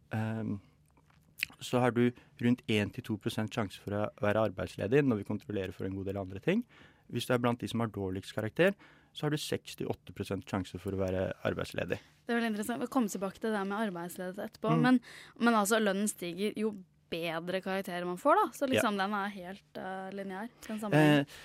så 1.62 1.80
har 1.80 1.92
du 1.92 2.12
rundt 2.42 2.62
1-2% 2.68 3.54
sjanse 3.54 3.80
for 3.82 3.94
å 3.94 4.06
være 4.22 4.44
arbeidsledig 4.50 5.04
når 5.06 5.22
vi 5.22 5.28
kontrollerer 5.28 5.74
for 5.74 5.86
en 5.86 5.96
god 5.96 6.06
del 6.06 6.18
andre 6.18 6.40
ting. 6.40 6.64
Hvis 7.08 7.26
du 7.26 7.34
er 7.34 7.42
blant 7.42 7.62
de 7.62 7.68
som 7.68 7.82
har 7.82 7.92
dårligst 7.94 8.34
karakter, 8.36 8.74
så 9.14 9.26
har 9.26 9.34
du 9.34 9.38
68% 9.38 10.46
sjanse 10.50 10.80
for 10.82 10.94
å 10.94 11.00
være 11.00 11.32
arbeidsledig. 11.48 11.98
Det 11.98 12.34
er 12.34 12.38
veldig 12.38 12.52
interessant. 12.52 12.84
Vi 12.84 12.90
kommer 12.92 13.10
tilbake 13.10 13.40
til 13.42 13.56
det 13.56 13.64
med 13.66 13.80
arbeidsledighet 13.88 14.44
etterpå. 14.44 14.76
Mm. 14.76 14.84
Men, 14.84 15.00
men, 15.40 15.58
altså, 15.58 15.80
lønnen 15.82 16.10
stiger 16.12 16.58
jo 16.60 16.74
bedre 17.12 17.62
karakterer 17.64 18.08
man 18.08 18.20
får, 18.22 18.42
da. 18.42 18.48
Så 18.56 18.70
liksom 18.72 18.98
ja. 18.98 19.06
den 19.06 19.16
er 19.18 19.36
helt 19.36 19.80
uh, 19.82 20.10
lineær. 20.16 20.52
Eh, 20.92 21.38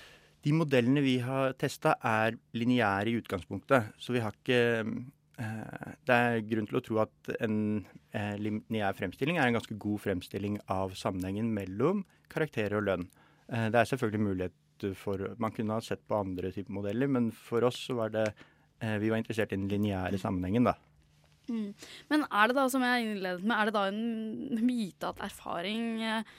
de 0.43 0.51
modellene 0.55 1.03
vi 1.03 1.17
har 1.23 1.55
testa, 1.59 1.95
er 2.03 2.35
lineære 2.57 3.11
i 3.11 3.19
utgangspunktet. 3.21 3.93
Så 4.01 4.15
vi 4.15 4.23
har 4.23 4.35
ikke 4.35 4.59
eh, 5.39 5.91
Det 6.03 6.15
er 6.15 6.41
grunn 6.49 6.67
til 6.67 6.79
å 6.79 6.83
tro 6.83 6.99
at 7.05 7.31
en 7.39 7.57
eh, 8.11 8.35
lineær 8.39 8.97
fremstilling 8.97 9.39
er 9.39 9.47
en 9.47 9.59
ganske 9.59 9.77
god 9.79 10.03
fremstilling 10.03 10.59
av 10.73 10.97
sammenhengen 10.99 11.53
mellom 11.55 12.03
karakterer 12.33 12.81
og 12.81 12.89
lønn. 12.89 13.07
Eh, 13.47 13.69
det 13.71 13.79
er 13.79 13.91
selvfølgelig 13.93 14.27
mulighet 14.27 14.59
for 14.99 15.21
Man 15.39 15.53
kunne 15.55 15.77
ha 15.77 15.83
sett 15.85 16.01
på 16.09 16.17
andre 16.17 16.51
typer 16.51 16.75
modeller, 16.75 17.07
men 17.07 17.29
for 17.31 17.63
oss 17.63 17.77
så 17.87 17.95
var 17.95 18.09
det 18.11 18.25
Vi 18.99 19.07
var 19.07 19.15
interessert 19.15 19.53
i 19.53 19.55
den 19.55 19.69
lineære 19.71 20.17
sammenhengen, 20.19 20.65
da. 20.67 20.73
Mm. 21.49 21.73
Men 22.11 22.25
er 22.29 22.49
det 22.49 22.57
da, 22.57 22.65
som 22.71 22.83
jeg 22.85 23.05
innledet 23.05 23.43
med, 23.43 23.55
er 23.57 23.69
det 23.69 23.75
da 23.75 23.85
en 23.89 24.63
myte 24.63 25.09
at 25.09 25.21
erfaring 25.25 25.85
eh, 26.05 26.31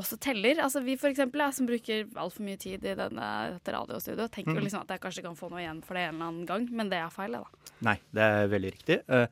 også 0.00 0.18
teller? 0.22 0.60
Altså 0.64 0.82
Vi 0.84 0.96
for 1.00 1.12
eksempel, 1.12 1.44
som 1.52 1.68
bruker 1.68 2.06
altfor 2.14 2.46
mye 2.46 2.60
tid 2.60 2.84
i 2.84 2.96
denne, 2.98 3.30
dette 3.56 3.76
radiostudioet, 3.76 4.32
tenker 4.32 4.54
jo 4.54 4.60
mm. 4.60 4.66
liksom 4.68 4.84
at 4.84 4.96
jeg 4.96 5.04
kanskje 5.04 5.26
kan 5.26 5.38
få 5.38 5.50
noe 5.52 5.62
igjen 5.64 5.84
for 5.84 5.98
det 5.98 6.06
en 6.08 6.16
eller 6.16 6.32
annen 6.32 6.48
gang, 6.48 6.66
men 6.72 6.92
det 6.92 7.00
er 7.02 7.14
feil, 7.14 7.36
det 7.36 7.44
da? 7.44 7.72
Nei, 7.90 7.96
det 8.16 8.26
er 8.26 8.52
veldig 8.52 8.74
riktig. 8.78 9.00
Uh, 9.12 9.26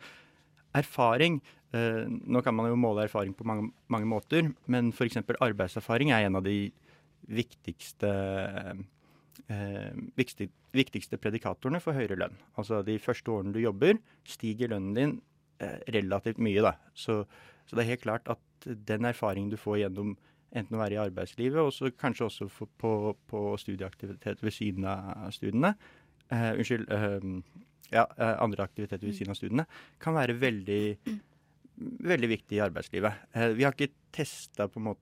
erfaring 0.74 1.38
uh, 1.74 2.04
Nå 2.08 2.42
kan 2.44 2.56
man 2.56 2.68
jo 2.70 2.80
måle 2.80 3.06
erfaring 3.06 3.36
på 3.36 3.46
mange, 3.48 3.70
mange 3.92 4.10
måter, 4.10 4.50
men 4.70 4.92
f.eks. 4.92 5.22
arbeidserfaring 5.22 6.12
er 6.12 6.28
en 6.28 6.40
av 6.40 6.44
de 6.46 6.58
viktigste 7.24 8.10
uh, 8.10 8.74
viktig, 10.16 10.48
viktigste 10.74 11.18
predikatorene 11.20 11.80
for 11.82 11.96
høyere 11.96 12.18
lønn. 12.20 12.36
Altså 12.60 12.82
de 12.86 12.98
første 13.02 13.32
årene 13.32 13.54
du 13.54 13.60
jobber, 13.62 13.98
stiger 14.28 14.72
lønnen 14.72 14.94
din 14.96 15.16
eh, 15.62 15.80
relativt 15.96 16.40
mye. 16.42 16.62
Da. 16.64 16.76
Så, 16.94 17.22
så, 17.66 17.74
det 17.74 17.84
er 17.84 17.92
helt 17.94 18.04
klart 18.06 18.30
at 18.32 18.68
den 18.88 19.08
erfaringen 19.08 19.52
du 19.52 19.58
får 19.60 19.82
gjennom 19.82 20.14
enten 20.54 20.76
å 20.76 20.80
være 20.80 20.96
i 20.96 21.02
arbeidslivet, 21.02 21.58
og 21.58 21.98
kanskje 21.98 22.28
også 22.28 22.48
på, 22.78 22.94
på, 23.26 23.44
studieaktivitet 23.58 24.42
ved 24.44 24.54
siden 24.54 24.86
av 24.86 25.32
studiene 25.34 25.74
eh, 26.30 26.52
Unnskyld. 26.54 26.86
Eh, 26.94 27.30
ja, 27.92 28.06
eh, 28.16 28.42
andre 28.42 28.64
aktiviteter 28.64 29.06
ved 29.06 29.16
siden 29.16 29.34
av 29.34 29.38
studiene, 29.38 29.66
kan 30.02 30.16
være 30.16 30.36
veldig, 30.40 30.82
veldig 32.10 32.30
viktig 32.30 32.58
i 32.58 32.62
arbeidslivet. 32.64 33.26
Eh, 33.34 33.50
vi 33.58 33.66
har 33.66 33.74
ikke 33.74 33.94
testa 34.14 34.68
på 34.70 34.96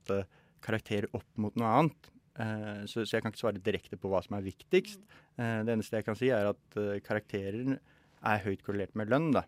karakterer 0.63 1.09
opp 1.13 1.27
mot 1.37 1.55
noe 1.59 1.71
annet. 1.79 2.12
Uh, 2.33 2.85
så, 2.89 3.03
så, 3.03 3.15
jeg 3.15 3.23
kan 3.23 3.33
ikke 3.33 3.43
svare 3.43 3.61
direkte 3.61 3.97
på 3.99 4.09
hva 4.09 4.21
som 4.25 4.37
er 4.37 4.45
viktigst. 4.45 5.03
Uh, 5.37 5.61
det 5.65 5.75
eneste 5.75 5.99
jeg 5.99 6.07
kan 6.07 6.17
si, 6.17 6.31
er 6.33 6.49
at 6.49 6.77
uh, 6.79 6.95
karakterer 7.05 7.75
er 7.77 8.45
høyt 8.45 8.63
korrelert 8.65 8.95
med 8.97 9.11
lønn. 9.13 9.29
da. 9.35 9.43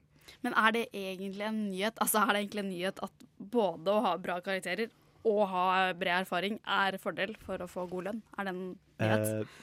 Men 0.46 0.58
er 0.58 0.74
det 0.74 0.84
egentlig 0.90 1.44
en 1.46 1.58
nyhet 1.68 2.00
Altså 2.02 2.24
er 2.24 2.32
det 2.34 2.40
egentlig 2.40 2.62
en 2.64 2.72
nyhet 2.72 3.02
at 3.06 3.26
både 3.38 3.94
å 3.94 4.00
ha 4.02 4.14
bra 4.18 4.40
karakterer 4.42 4.90
og 5.26 5.44
ha 5.52 5.66
bred 5.98 6.24
erfaring 6.24 6.58
er 6.66 6.98
fordel 7.02 7.36
for 7.42 7.62
å 7.62 7.70
få 7.70 7.86
god 7.90 8.10
lønn? 8.10 8.22
Er 8.38 8.48
det 8.48 8.54
en 8.54 8.68
nyhet? 9.02 9.58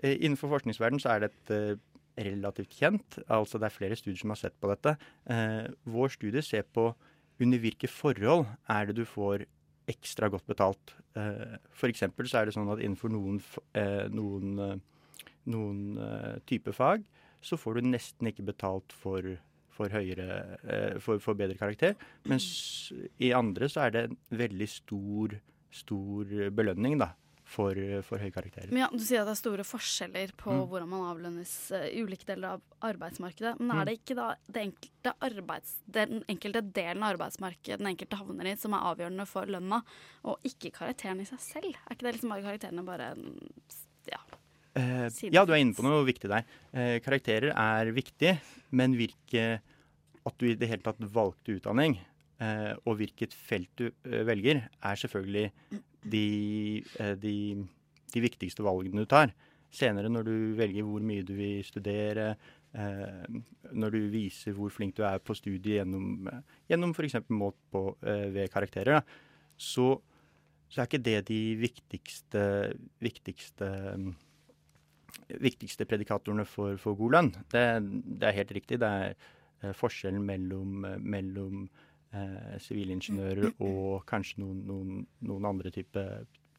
innenfor 0.00 0.48
forskningsverdenen 0.48 1.02
så 1.02 1.10
er 1.12 1.26
et 1.26 1.50
relativt 2.16 2.72
kjent. 2.78 3.18
Altså 3.28 3.58
det 3.60 3.66
er 3.68 3.74
flere 3.74 3.98
studier 3.98 4.22
som 4.22 4.32
har 4.32 4.38
sett 4.40 4.54
på 4.62 4.70
dette. 4.70 4.94
vår 5.84 6.14
studie 6.14 6.42
ser 6.46 6.64
på 6.64 6.86
under 7.42 7.60
hvilke 7.60 7.90
forhold 7.90 8.46
er 8.70 8.88
det 8.88 8.96
du 8.96 9.04
får 9.04 9.44
ekstra 9.90 10.30
godt 10.32 10.48
betalt. 10.50 10.94
Eh, 11.18 11.56
F.eks. 11.74 12.04
så 12.06 12.40
er 12.40 12.48
det 12.48 12.56
sånn 12.56 12.70
at 12.72 12.82
innenfor 12.82 13.12
noen, 13.12 13.40
uh, 13.76 14.06
noen, 14.14 14.58
uh, 14.60 15.22
noen 15.50 15.80
uh, 15.98 16.36
type 16.48 16.74
fag 16.76 17.06
så 17.40 17.56
får 17.56 17.78
du 17.78 17.88
nesten 17.88 18.28
ikke 18.28 18.44
betalt 18.50 18.92
for, 18.92 19.24
for, 19.72 19.88
høyere, 19.88 20.98
for, 21.00 21.22
for 21.24 21.38
bedre 21.38 21.56
karakter. 21.56 21.94
Mens 22.28 22.44
i 23.16 23.30
andre 23.32 23.70
så 23.72 23.86
er 23.86 23.94
det 23.94 24.02
en 24.10 24.18
veldig 24.42 24.68
stor, 24.68 25.38
stor 25.72 26.34
belønning 26.52 26.98
da, 27.00 27.14
for, 27.50 27.74
for 28.06 28.22
høye 28.22 28.30
karakterer. 28.30 28.70
Men 28.70 28.84
ja, 28.84 28.88
Du 28.94 29.02
sier 29.02 29.20
at 29.24 29.26
det 29.26 29.34
er 29.34 29.40
store 29.40 29.64
forskjeller 29.66 30.32
på 30.38 30.52
Mm. 30.54 30.66
hvordan 30.70 30.88
man 30.92 31.06
avlønnes 31.10 31.54
eh, 31.74 31.88
i 31.98 32.02
ulike 32.06 32.26
deler 32.28 32.54
av 32.56 32.62
arbeidsmarkedet. 32.92 33.56
Men 33.58 33.72
Mm. 33.74 33.80
er 33.80 33.84
det 33.90 33.94
ikke 33.98 34.16
da 34.20 34.28
det 34.46 34.62
enkelte 34.68 35.14
arbeids, 35.26 35.72
den 35.90 36.22
enkelte 36.30 36.62
delen 36.72 37.02
av 37.02 37.16
arbeidsmarkedet 37.16 37.78
den 37.82 37.90
enkelte 37.90 38.20
havner 38.20 38.46
i, 38.52 38.54
som 38.56 38.74
er 38.78 38.86
avgjørende 38.92 39.26
for 39.26 39.50
lønna, 39.50 39.82
og 40.24 40.38
ikke 40.46 40.70
karakteren 40.78 41.20
i 41.20 41.26
seg 41.26 41.40
selv? 41.42 41.74
Er 41.74 41.96
ikke 41.96 42.06
det 42.06 42.14
liksom 42.18 42.30
bare 42.36 42.46
karakterene 42.46 42.86
bare 42.86 43.10
ja, 44.10 44.20
Eh, 44.78 45.08
ja, 45.34 45.42
du 45.44 45.50
er 45.52 45.58
inne 45.58 45.74
på 45.74 45.82
noe 45.82 46.04
viktig 46.06 46.28
der. 46.30 46.44
Eh, 46.72 47.00
karakterer 47.02 47.50
er 47.58 47.90
viktig, 47.92 48.36
men 48.70 48.94
hvilke 48.94 49.60
At 50.24 50.36
du 50.38 50.46
i 50.46 50.54
det 50.54 50.68
hele 50.68 50.82
tatt 50.84 50.98
valgte 51.00 51.56
utdanning, 51.56 51.94
eh, 52.38 52.74
og 52.86 52.98
hvilket 53.00 53.32
felt 53.34 53.70
du 53.80 53.86
eh, 54.04 54.22
velger, 54.28 54.68
er 54.84 54.94
selvfølgelig 55.00 55.50
de, 56.02 56.84
eh, 56.98 57.14
de, 57.20 57.36
de 58.14 58.22
viktigste 58.24 58.64
valgene 58.64 59.04
du 59.04 59.10
tar. 59.10 59.34
Senere 59.70 60.10
når 60.10 60.26
du 60.26 60.36
velger 60.58 60.86
hvor 60.86 61.02
mye 61.06 61.24
du 61.26 61.34
vil 61.38 61.64
studere, 61.66 62.32
eh, 62.74 63.40
når 63.70 63.96
du 63.96 64.00
viser 64.12 64.56
hvor 64.56 64.72
flink 64.74 64.96
du 64.98 65.04
er 65.06 65.20
på 65.22 65.36
studiet 65.38 65.80
gjennom, 65.80 66.30
eh, 66.30 66.40
gjennom 66.72 66.94
f.eks. 66.94 67.20
målt 67.30 67.58
på 67.70 67.84
ved 68.00 68.50
karakterer, 68.52 69.04
så, 69.60 69.92
så 70.68 70.80
er 70.80 70.88
ikke 70.88 71.04
det 71.04 71.20
de 71.30 71.42
viktigste, 71.60 72.42
viktigste 73.02 73.70
viktigste 75.30 75.86
predikatorene 75.86 76.42
for, 76.48 76.74
for 76.80 76.98
god 76.98 77.12
lønn. 77.14 77.28
Det, 77.52 77.62
det 78.18 78.26
er 78.26 78.34
helt 78.34 78.50
riktig. 78.56 78.80
Det 78.82 78.88
er 78.88 79.76
forskjellen 79.78 80.24
mellom, 80.26 80.86
mellom 80.98 81.68
sivilingeniører 82.58 83.52
og 83.62 84.04
kanskje 84.10 84.40
noen, 84.42 84.60
noen, 84.66 85.06
noen 85.26 85.44
andre 85.50 85.70
type, 85.74 86.02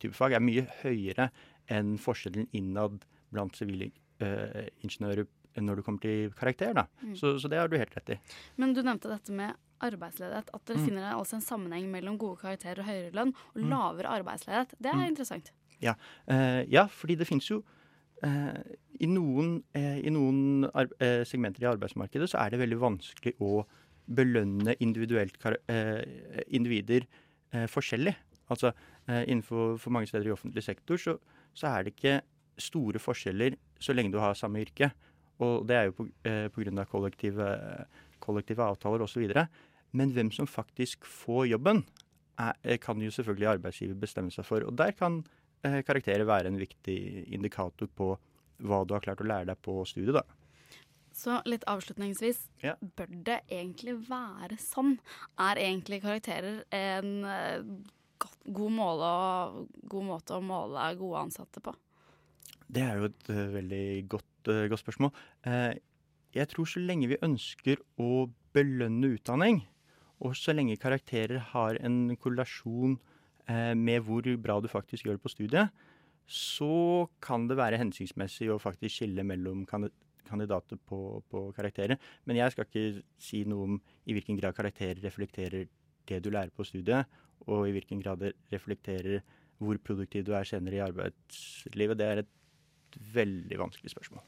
type 0.01 0.15
fag 0.17 0.33
er 0.37 0.43
mye 0.43 0.63
høyere 0.81 1.29
enn 1.71 1.97
forskjellen 2.01 2.47
innad 2.57 3.03
blant 3.31 3.55
sivilingeniører 3.59 5.27
når 5.61 5.75
det 5.81 5.83
kommer 5.83 5.99
til 6.05 6.31
karakter. 6.39 6.77
Mm. 7.03 7.15
Så, 7.19 7.33
så 7.43 7.49
det 7.51 7.59
har 7.59 7.67
du 7.67 7.75
helt 7.77 7.95
rett 7.97 8.13
i. 8.15 8.17
Men 8.61 8.71
du 8.73 8.79
nevnte 8.85 9.09
dette 9.11 9.33
med 9.35 9.57
arbeidsledighet. 9.83 10.51
At 10.55 10.63
dere 10.69 10.77
Mm. 10.79 10.85
finner 10.87 11.09
altså 11.17 11.35
en 11.35 11.41
sammenheng 11.43 11.89
mellom 11.91 12.17
gode 12.21 12.39
karakterer 12.39 12.79
og 12.79 12.85
høyere 12.87 13.11
lønn 13.17 13.33
og 13.55 13.59
Mm. 13.59 13.69
lavere 13.73 14.13
arbeidsledighet. 14.21 14.75
Det 14.79 14.91
er 14.91 14.95
Mm. 14.95 15.07
interessant. 15.09 15.51
Ja, 15.81 15.95
eh, 16.27 16.63
ja 16.69 16.85
fordi 16.87 17.17
det 17.17 17.27
finnes 17.27 17.47
jo 17.49 17.63
eh, 18.23 18.63
I 19.01 19.07
noen, 19.07 19.63
eh, 19.73 19.97
i 20.05 20.09
noen 20.13 20.63
eh, 20.99 21.23
segmenter 21.25 21.63
i 21.63 21.75
arbeidsmarkedet 21.75 22.29
så 22.29 22.37
er 22.45 22.51
det 22.51 22.59
veldig 22.59 22.77
vanskelig 22.79 23.33
å 23.41 23.65
belønne 24.16 24.76
eh, 24.76 26.43
individer 26.51 27.05
eh, 27.53 27.68
forskjellig. 27.72 28.16
Altså 28.51 28.72
eh, 29.07 29.24
innenfor 29.28 29.78
for 29.80 29.93
mange 29.95 30.09
steder 30.12 30.30
i 30.30 30.36
offentlig 30.36 30.64
sektor 30.66 30.99
så, 30.99 31.18
så 31.53 31.72
er 31.72 31.84
det 31.86 31.95
ikke 31.95 32.20
store 32.62 32.99
forskjeller 33.01 33.55
så 33.82 33.95
lenge 33.95 34.14
du 34.14 34.20
har 34.22 34.38
samme 34.38 34.62
yrke. 34.62 34.91
Og 35.41 35.66
det 35.68 35.78
er 35.78 35.89
jo 35.89 35.97
på, 35.97 36.07
eh, 36.28 36.86
kollektive, 36.86 37.47
kollektive 38.20 38.64
avtaler 38.64 39.01
osv. 39.01 39.26
Men 39.91 40.12
hvem 40.14 40.32
som 40.32 40.47
faktisk 40.47 41.05
får 41.05 41.49
jobben, 41.51 41.84
er, 42.38 42.53
eh, 42.64 42.78
kan 42.78 42.99
jo 43.01 43.09
selvfølgelig 43.09 43.57
arbeidsgiver 43.57 43.99
bestemme 43.99 44.32
seg 44.32 44.45
for. 44.45 44.62
Og 44.62 44.76
der 44.76 44.91
kan 44.91 45.24
eh, 45.64 45.82
karakterer 45.82 46.26
være 46.26 46.47
en 46.47 46.57
viktig 46.57 47.28
indikator 47.34 47.88
på 47.88 48.18
hva 48.62 48.86
du 48.86 48.93
har 48.93 49.01
klart 49.01 49.22
å 49.22 49.28
lære 49.28 49.45
deg 49.47 49.62
på 49.62 49.86
studiet. 49.86 50.14
da. 50.14 50.24
Så 51.12 51.41
litt 51.45 51.66
avslutningsvis, 51.68 52.49
Ja. 52.64 52.76
bør 52.82 53.07
det 53.24 53.41
egentlig 53.49 53.97
være 54.07 54.57
sånn? 54.57 54.97
Er 55.38 55.55
egentlig 55.55 56.01
karakterer 56.01 56.64
en 56.72 57.26
eh, 57.26 57.62
god, 58.45 58.72
måle 58.72 59.68
god 59.91 60.05
måte 60.07 60.38
å 60.38 60.41
måle 60.41 60.97
gode 60.97 61.26
ansatte 61.26 61.62
på? 61.62 61.76
Det 62.72 62.82
er 62.82 62.97
jo 62.97 63.09
et 63.09 63.30
eh, 63.30 63.47
veldig 63.57 64.07
godt, 64.07 64.47
eh, 64.47 64.68
godt 64.72 64.86
spørsmål. 64.86 65.12
Jeg 66.32 66.47
tror 66.47 66.66
så 66.66 66.80
lenge 66.80 67.09
vi 67.12 67.20
ønsker 67.20 67.78
å 67.99 68.32
belønne 68.55 69.18
utdanning, 69.18 69.66
og 70.22 70.36
så 70.39 70.55
lenge 70.55 70.80
karakterer 70.80 71.39
har 71.51 71.76
en 71.84 72.16
korrelasjon 72.16 72.97
med 73.76 74.05
hvor 74.05 74.24
bra 74.39 74.62
du 74.62 74.70
faktisk 74.72 75.03
gjør 75.03 75.18
det 75.18 75.24
på 75.26 75.32
studiet, 75.34 75.72
så 76.24 77.09
kan 77.20 77.49
det 77.49 77.57
være 77.57 77.82
hensiktsmessig 77.82 78.47
å 78.47 78.62
faktisk 78.62 79.01
skille 79.01 79.26
mellom 79.28 79.66
kandidater 80.28 80.80
på, 80.88 81.22
på 81.32 81.43
karakterer. 81.55 81.99
Men 82.26 82.39
jeg 82.39 82.53
skal 82.53 82.67
ikke 82.67 83.03
si 83.22 83.43
noe 83.49 83.67
om 83.67 83.78
i 84.05 84.15
hvilken 84.17 84.39
grad 84.39 84.57
karakterer 84.57 85.01
reflekterer 85.03 85.69
det 86.09 86.19
du 86.24 86.32
lærer 86.34 86.51
på 86.55 86.65
studiet, 86.67 87.07
og 87.47 87.67
i 87.67 87.74
hvilken 87.76 88.01
grad 88.03 88.22
det 88.22 88.36
reflekterer 88.53 89.22
hvor 89.61 89.78
produktiv 89.86 90.26
du 90.26 90.34
er 90.38 90.47
senere 90.47 90.80
i 90.80 90.86
arbeidslivet. 90.86 91.97
Det 91.97 92.07
er 92.07 92.24
et 92.24 93.01
veldig 93.13 93.59
vanskelig 93.61 93.93
spørsmål. 93.93 94.26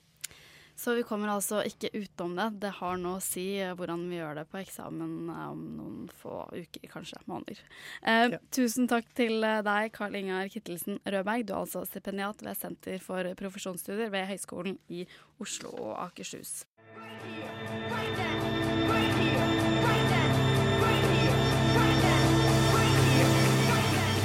Så 0.76 0.95
vi 0.97 1.03
kommer 1.05 1.30
altså 1.32 1.61
ikke 1.67 1.91
utenom 1.93 2.34
det. 2.39 2.47
Det 2.65 2.71
har 2.80 2.97
noe 2.99 3.19
å 3.19 3.24
si 3.24 3.45
eh, 3.61 3.74
hvordan 3.78 4.07
vi 4.09 4.17
gjør 4.17 4.39
det 4.41 4.45
på 4.51 4.59
eksamen 4.61 5.30
eh, 5.30 5.45
om 5.51 5.61
noen 5.78 6.09
få 6.21 6.43
uker, 6.51 6.88
kanskje 6.91 7.21
måneder. 7.30 7.61
Eh, 8.01 8.38
Tusen 8.53 8.89
takk 8.91 9.07
til 9.17 9.38
eh, 9.45 9.61
deg, 9.65 9.93
Karl 9.95 10.17
Ingar 10.19 10.49
Kittelsen 10.53 10.99
Rødberg. 11.05 11.45
Du 11.47 11.53
er 11.53 11.61
altså 11.61 11.86
stipendiat 11.88 12.41
ved 12.43 12.57
Senter 12.59 12.99
for 13.03 13.30
profesjonsstudier 13.39 14.11
ved 14.13 14.28
Høgskolen 14.34 14.80
i 14.89 15.05
Oslo 15.43 15.76
og 15.78 15.97
Akershus. 16.09 16.63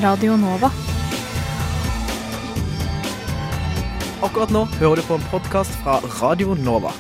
Radio 0.03 0.37
Nova. 0.37 0.98
Akkurat 4.19 4.51
nå 4.51 4.65
hører 4.81 4.99
du 4.99 5.05
på 5.07 5.15
en 5.15 5.27
podkast 5.31 5.77
fra 5.79 6.01
Radio 6.19 6.57
Nova. 6.59 6.91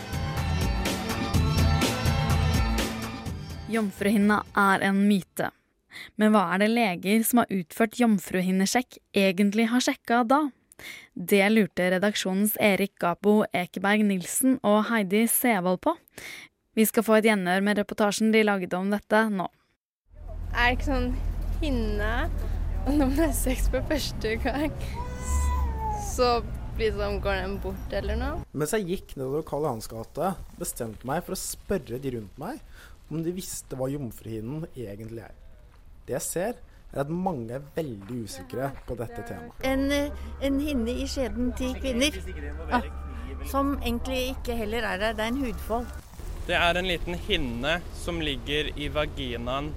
Jomfruhinna 3.66 4.36
er 4.54 4.84
en 4.86 5.00
myte. 5.08 5.48
Men 6.14 6.30
hva 6.30 6.44
er 6.54 6.62
det 6.62 6.68
leger 6.76 7.24
som 7.26 7.40
har 7.42 7.50
utført 7.50 7.98
jomfruhinnesjekk 7.98 9.00
egentlig 9.18 9.66
har 9.72 9.82
sjekka 9.82 10.20
da? 10.30 10.38
Det 11.18 11.42
lurte 11.50 11.88
redaksjonens 11.96 12.54
Erik 12.62 12.94
Gapo 13.02 13.40
Ekeberg 13.50 14.06
Nilsen 14.06 14.60
og 14.62 14.84
Heidi 14.92 15.24
Sevold 15.26 15.80
på. 15.88 15.96
Vi 16.78 16.86
skal 16.86 17.02
få 17.02 17.18
et 17.18 17.26
gjenhør 17.26 17.66
med 17.66 17.82
reportasjen 17.82 18.30
de 18.30 18.44
lagde 18.46 18.78
om 18.78 18.94
dette 18.94 19.24
nå. 19.32 19.48
Er 20.54 20.70
det 20.70 20.78
ikke 20.78 20.92
sånn 20.92 21.10
hinne 21.64 22.14
når 22.86 23.02
man 23.02 23.20
er 23.26 23.34
sex 23.34 23.66
for 23.74 23.82
første 23.90 24.38
gang, 24.46 24.70
så 26.14 26.38
liksom 26.78 27.18
går 27.24 27.42
den 27.42 27.58
bort 27.62 27.96
eller 28.00 28.18
noe? 28.18 28.44
Mens 28.52 28.74
jeg 28.76 28.86
gikk 28.88 29.16
nedover 29.18 29.44
Karl 29.46 29.66
Johans 29.66 29.90
gate, 29.90 30.32
bestemte 30.60 31.08
meg 31.08 31.24
for 31.26 31.36
å 31.36 31.40
spørre 31.40 32.00
de 32.02 32.14
rundt 32.16 32.40
meg 32.40 32.62
om 33.08 33.22
de 33.24 33.32
visste 33.32 33.76
hva 33.78 33.88
jomfruhinnen 33.90 34.66
egentlig 34.76 35.24
er. 35.24 35.36
Det 36.08 36.16
jeg 36.18 36.26
ser, 36.26 36.58
er 36.92 37.02
at 37.02 37.10
mange 37.12 37.58
er 37.58 37.64
veldig 37.76 38.22
usikre 38.24 38.70
på 38.88 38.96
dette 38.96 39.24
temaet. 39.28 39.64
En, 39.68 39.90
en 40.44 40.60
hinne 40.64 40.94
i 41.04 41.08
skjeden 41.08 41.52
til 41.58 41.74
kvinner. 41.76 42.16
Ja, 42.70 42.80
som 43.48 43.76
egentlig 43.82 44.32
ikke 44.32 44.56
heller 44.56 44.86
er 44.88 45.02
der. 45.02 45.16
Det 45.16 45.24
er 45.24 45.34
en 45.34 45.42
hudfold. 45.42 45.92
Det 46.48 46.56
er 46.56 46.80
en 46.80 46.88
liten 46.88 47.18
hinne 47.28 47.78
som 47.96 48.22
ligger 48.24 48.72
i 48.76 48.88
vaginaen. 48.92 49.72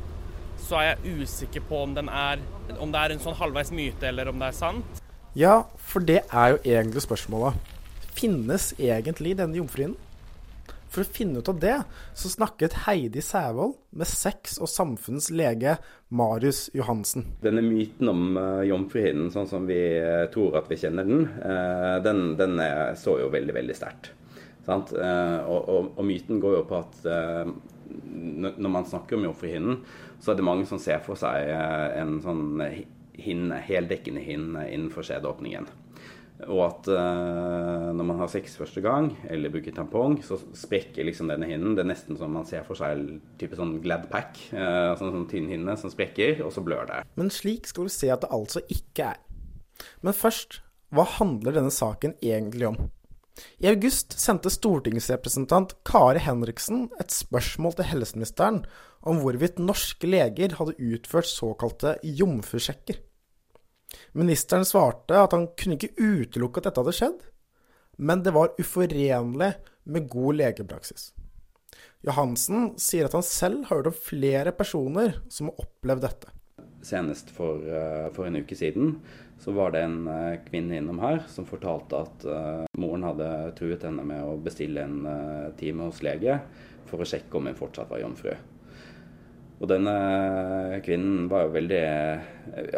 Så 0.61 0.77
er 0.79 0.91
jeg 0.91 1.21
usikker 1.23 1.63
på 1.67 1.81
om, 1.83 1.95
den 1.97 2.07
er, 2.07 2.39
om 2.79 2.91
det 2.93 3.01
er 3.01 3.15
en 3.15 3.23
sånn 3.23 3.35
halvveis 3.35 3.73
myte, 3.75 4.07
eller 4.07 4.29
om 4.31 4.39
det 4.39 4.51
er 4.51 4.55
sant. 4.55 5.00
Ja, 5.31 5.61
for 5.79 6.03
det 6.03 6.25
er 6.27 6.47
jo 6.51 6.57
egentlig 6.67 7.05
spørsmålet. 7.05 7.55
Finnes 8.11 8.73
egentlig 8.75 9.37
denne 9.39 9.55
jomfruhinnen? 9.55 9.95
For 10.91 11.05
å 11.05 11.07
finne 11.07 11.39
ut 11.39 11.47
av 11.47 11.61
det, 11.61 11.77
så 12.19 12.27
snakket 12.27 12.81
Heidi 12.83 13.21
Sævold 13.23 13.77
med 13.95 14.09
sex- 14.11 14.57
og 14.59 14.67
samfunnets 14.67 15.29
lege 15.31 15.77
Marius 16.11 16.65
Johansen. 16.75 17.29
Denne 17.45 17.63
myten 17.63 18.11
om 18.11 18.35
uh, 18.35 18.59
jomfruhinnen, 18.67 19.31
sånn 19.31 19.47
som 19.47 19.71
vi 19.71 19.79
uh, 20.03 20.25
tror 20.33 20.59
at 20.59 20.67
vi 20.67 20.81
kjenner 20.83 21.07
den, 21.07 21.23
uh, 21.39 22.03
den, 22.03 22.23
den 22.35 22.59
er, 22.59 22.91
så 22.99 23.15
jo 23.23 23.31
veldig, 23.31 23.55
veldig 23.55 23.79
sterkt. 23.79 24.11
Og, 24.67 24.91
og, 24.99 25.93
og 25.95 26.03
myten 26.05 26.43
går 26.43 26.59
jo 26.59 26.65
på 26.69 26.77
at 26.77 26.99
når 27.89 28.71
man 28.71 28.85
snakker 28.87 29.17
om 29.17 29.25
jomfruhinnen, 29.25 29.79
så 30.21 30.31
er 30.31 30.37
det 30.37 30.45
mange 30.45 30.67
som 30.69 30.79
ser 30.79 31.01
for 31.03 31.17
seg 31.19 31.49
en 31.97 32.19
sånn 32.23 32.59
hinne, 33.21 33.61
heldekkende 33.65 34.23
hinne 34.25 34.65
innenfor 34.71 35.05
skjedeåpningen. 35.07 35.69
Og 36.49 36.61
at 36.65 36.87
uh, 36.89 37.91
når 37.93 38.05
man 38.07 38.21
har 38.23 38.29
sex 38.31 38.55
første 38.57 38.81
gang, 38.81 39.11
eller 39.29 39.51
bruker 39.53 39.75
tampong, 39.75 40.17
så 40.25 40.39
sprekker 40.57 41.05
liksom 41.05 41.29
denne 41.29 41.49
hinnen. 41.49 41.75
Det 41.77 41.83
er 41.83 41.91
nesten 41.91 42.17
som 42.17 42.33
man 42.33 42.47
ser 42.49 42.65
for 42.65 42.79
seg 42.79 43.03
type 43.41 43.57
sånn 43.57 43.75
Gladpack, 43.83 44.39
uh, 44.55 44.93
sånn, 44.97 45.13
sånn 45.13 45.27
tynn 45.29 45.51
hinne 45.51 45.75
som 45.77 45.93
sprekker, 45.93 46.41
og 46.45 46.53
så 46.55 46.63
blør 46.65 46.89
det. 46.89 47.03
Men 47.19 47.29
slik 47.33 47.69
skal 47.69 47.89
du 47.89 47.93
se 47.93 48.09
at 48.13 48.25
det 48.25 48.31
altså 48.33 48.63
ikke 48.73 49.11
er. 49.13 49.21
Men 50.01 50.17
først, 50.17 50.61
hva 50.93 51.05
handler 51.19 51.59
denne 51.59 51.73
saken 51.73 52.17
egentlig 52.25 52.71
om? 52.71 52.81
I 53.63 53.69
august 53.71 54.17
sendte 54.19 54.51
stortingsrepresentant 54.51 55.77
Kari 55.87 56.21
Henriksen 56.21 56.89
et 57.01 57.13
spørsmål 57.15 57.77
til 57.77 57.87
helseministeren 57.93 58.59
om 59.07 59.21
hvorvidt 59.21 59.61
norske 59.61 60.09
leger 60.09 60.57
hadde 60.59 60.75
utført 60.77 61.29
såkalte 61.29 61.95
jomfrusjekker. 62.03 62.99
Ministeren 64.17 64.67
svarte 64.67 65.19
at 65.19 65.35
han 65.35 65.49
kunne 65.59 65.77
ikke 65.77 65.95
utelukke 65.99 66.61
at 66.61 66.69
dette 66.69 66.83
hadde 66.83 66.97
skjedd, 66.97 67.25
men 68.01 68.23
det 68.25 68.33
var 68.35 68.55
uforenlig 68.59 69.53
med 69.83 70.07
god 70.11 70.39
legepraksis. 70.39 71.11
Johansen 72.05 72.71
sier 72.81 73.05
at 73.05 73.15
han 73.15 73.25
selv 73.25 73.67
har 73.69 73.81
hørt 73.81 73.91
om 73.91 73.97
flere 73.97 74.53
personer 74.57 75.19
som 75.29 75.51
har 75.51 75.65
opplevd 75.67 76.07
dette. 76.07 76.31
Senest 76.81 77.29
for, 77.29 77.61
eh, 77.61 78.07
for 78.15 78.25
en 78.25 78.39
uke 78.41 78.57
siden 78.57 78.95
så 79.41 79.53
var 79.53 79.71
det 79.71 79.83
en 79.85 80.07
eh, 80.09 80.39
kvinne 80.47 80.79
innom 80.79 80.97
her 81.01 81.21
som 81.29 81.45
fortalte 81.45 81.99
at 82.07 82.25
eh, 82.25 82.63
moren 82.81 83.05
hadde 83.05 83.27
truet 83.59 83.85
henne 83.85 84.05
med 84.07 84.25
å 84.25 84.39
bestille 84.41 84.81
en 84.81 85.53
time 85.59 85.89
hos 85.89 86.01
lege 86.05 86.39
for 86.89 87.01
å 87.01 87.07
sjekke 87.07 87.37
om 87.37 87.51
hun 87.51 87.59
fortsatt 87.59 87.91
var 87.91 88.01
jomfru. 88.01 88.33
Og 89.61 89.67
denne 89.69 90.79
kvinnen 90.81 91.27
var 91.29 91.43
jo 91.45 91.51
veldig 91.53 91.81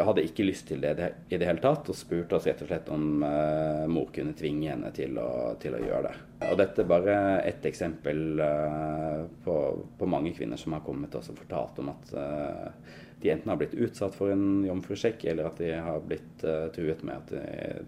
hadde 0.04 0.24
ikke 0.26 0.44
lyst 0.44 0.66
til 0.68 0.82
det 0.84 0.92
i 1.32 1.38
det 1.40 1.46
hele 1.48 1.62
tatt, 1.64 1.88
og 1.88 1.96
spurte 1.96 2.36
oss 2.36 2.44
rett 2.44 2.60
og 2.60 2.68
slett 2.68 2.90
om 2.92 3.24
uh, 3.24 3.86
mor 3.88 4.10
kunne 4.12 4.36
tvinge 4.36 4.68
henne 4.68 4.90
til 4.92 5.16
å, 5.16 5.54
til 5.62 5.78
å 5.78 5.80
gjøre 5.80 6.10
det. 6.10 6.12
Og 6.50 6.58
dette 6.60 6.84
er 6.84 6.90
bare 6.90 7.16
ett 7.48 7.64
eksempel 7.64 8.20
uh, 8.36 9.24
på, 9.46 9.56
på 9.96 10.10
mange 10.12 10.34
kvinner 10.36 10.60
som 10.60 10.76
har 10.76 10.84
kommet 10.84 11.16
og 11.16 11.24
fortalt 11.30 11.80
om 11.80 11.88
at 11.94 12.12
uh, 12.20 13.00
de 13.24 13.32
enten 13.32 13.48
har 13.48 13.56
blitt 13.56 13.74
utsatt 13.74 14.12
for 14.12 14.34
en 14.34 14.66
jomfrusjekk, 14.66 15.24
eller 15.32 15.48
at 15.48 15.62
de 15.62 15.70
har 15.80 16.02
blitt 16.04 16.42
eh, 16.44 16.66
truet 16.74 17.00
med 17.08 17.22
at 17.22 17.30
de, 17.32 17.84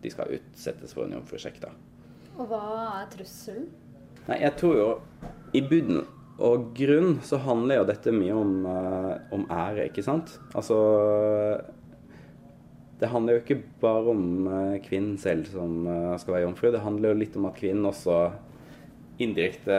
de 0.00 0.12
skal 0.12 0.32
utsettes 0.32 0.94
for 0.96 1.04
en 1.04 1.18
jomfrusjekk. 1.18 1.58
Og 2.38 2.48
hva 2.48 2.62
er 3.02 3.10
trusselen? 3.12 3.66
Nei, 4.24 4.38
jeg 4.40 4.54
tror 4.56 4.78
jo 4.78 4.86
i 5.52 5.60
bunn 5.60 6.00
og 6.40 6.70
grunn 6.76 7.18
så 7.26 7.38
handler 7.44 7.82
jo 7.82 7.88
dette 7.90 8.12
mye 8.16 8.36
om, 8.36 8.54
eh, 8.66 9.12
om 9.36 9.44
ære, 9.50 9.90
ikke 9.90 10.04
sant? 10.04 10.38
Altså 10.54 10.78
Det 13.00 13.08
handler 13.08 13.32
jo 13.32 13.40
ikke 13.40 13.62
bare 13.80 14.12
om 14.12 14.46
eh, 14.46 14.80
kvinnen 14.84 15.16
selv 15.16 15.46
som 15.48 15.86
eh, 15.88 16.16
skal 16.20 16.34
være 16.34 16.44
jomfru. 16.44 16.70
Det 16.70 16.82
handler 16.84 17.08
jo 17.08 17.20
litt 17.22 17.36
om 17.36 17.46
at 17.48 17.56
kvinnen 17.56 17.88
også 17.88 18.16
indirekte 19.20 19.78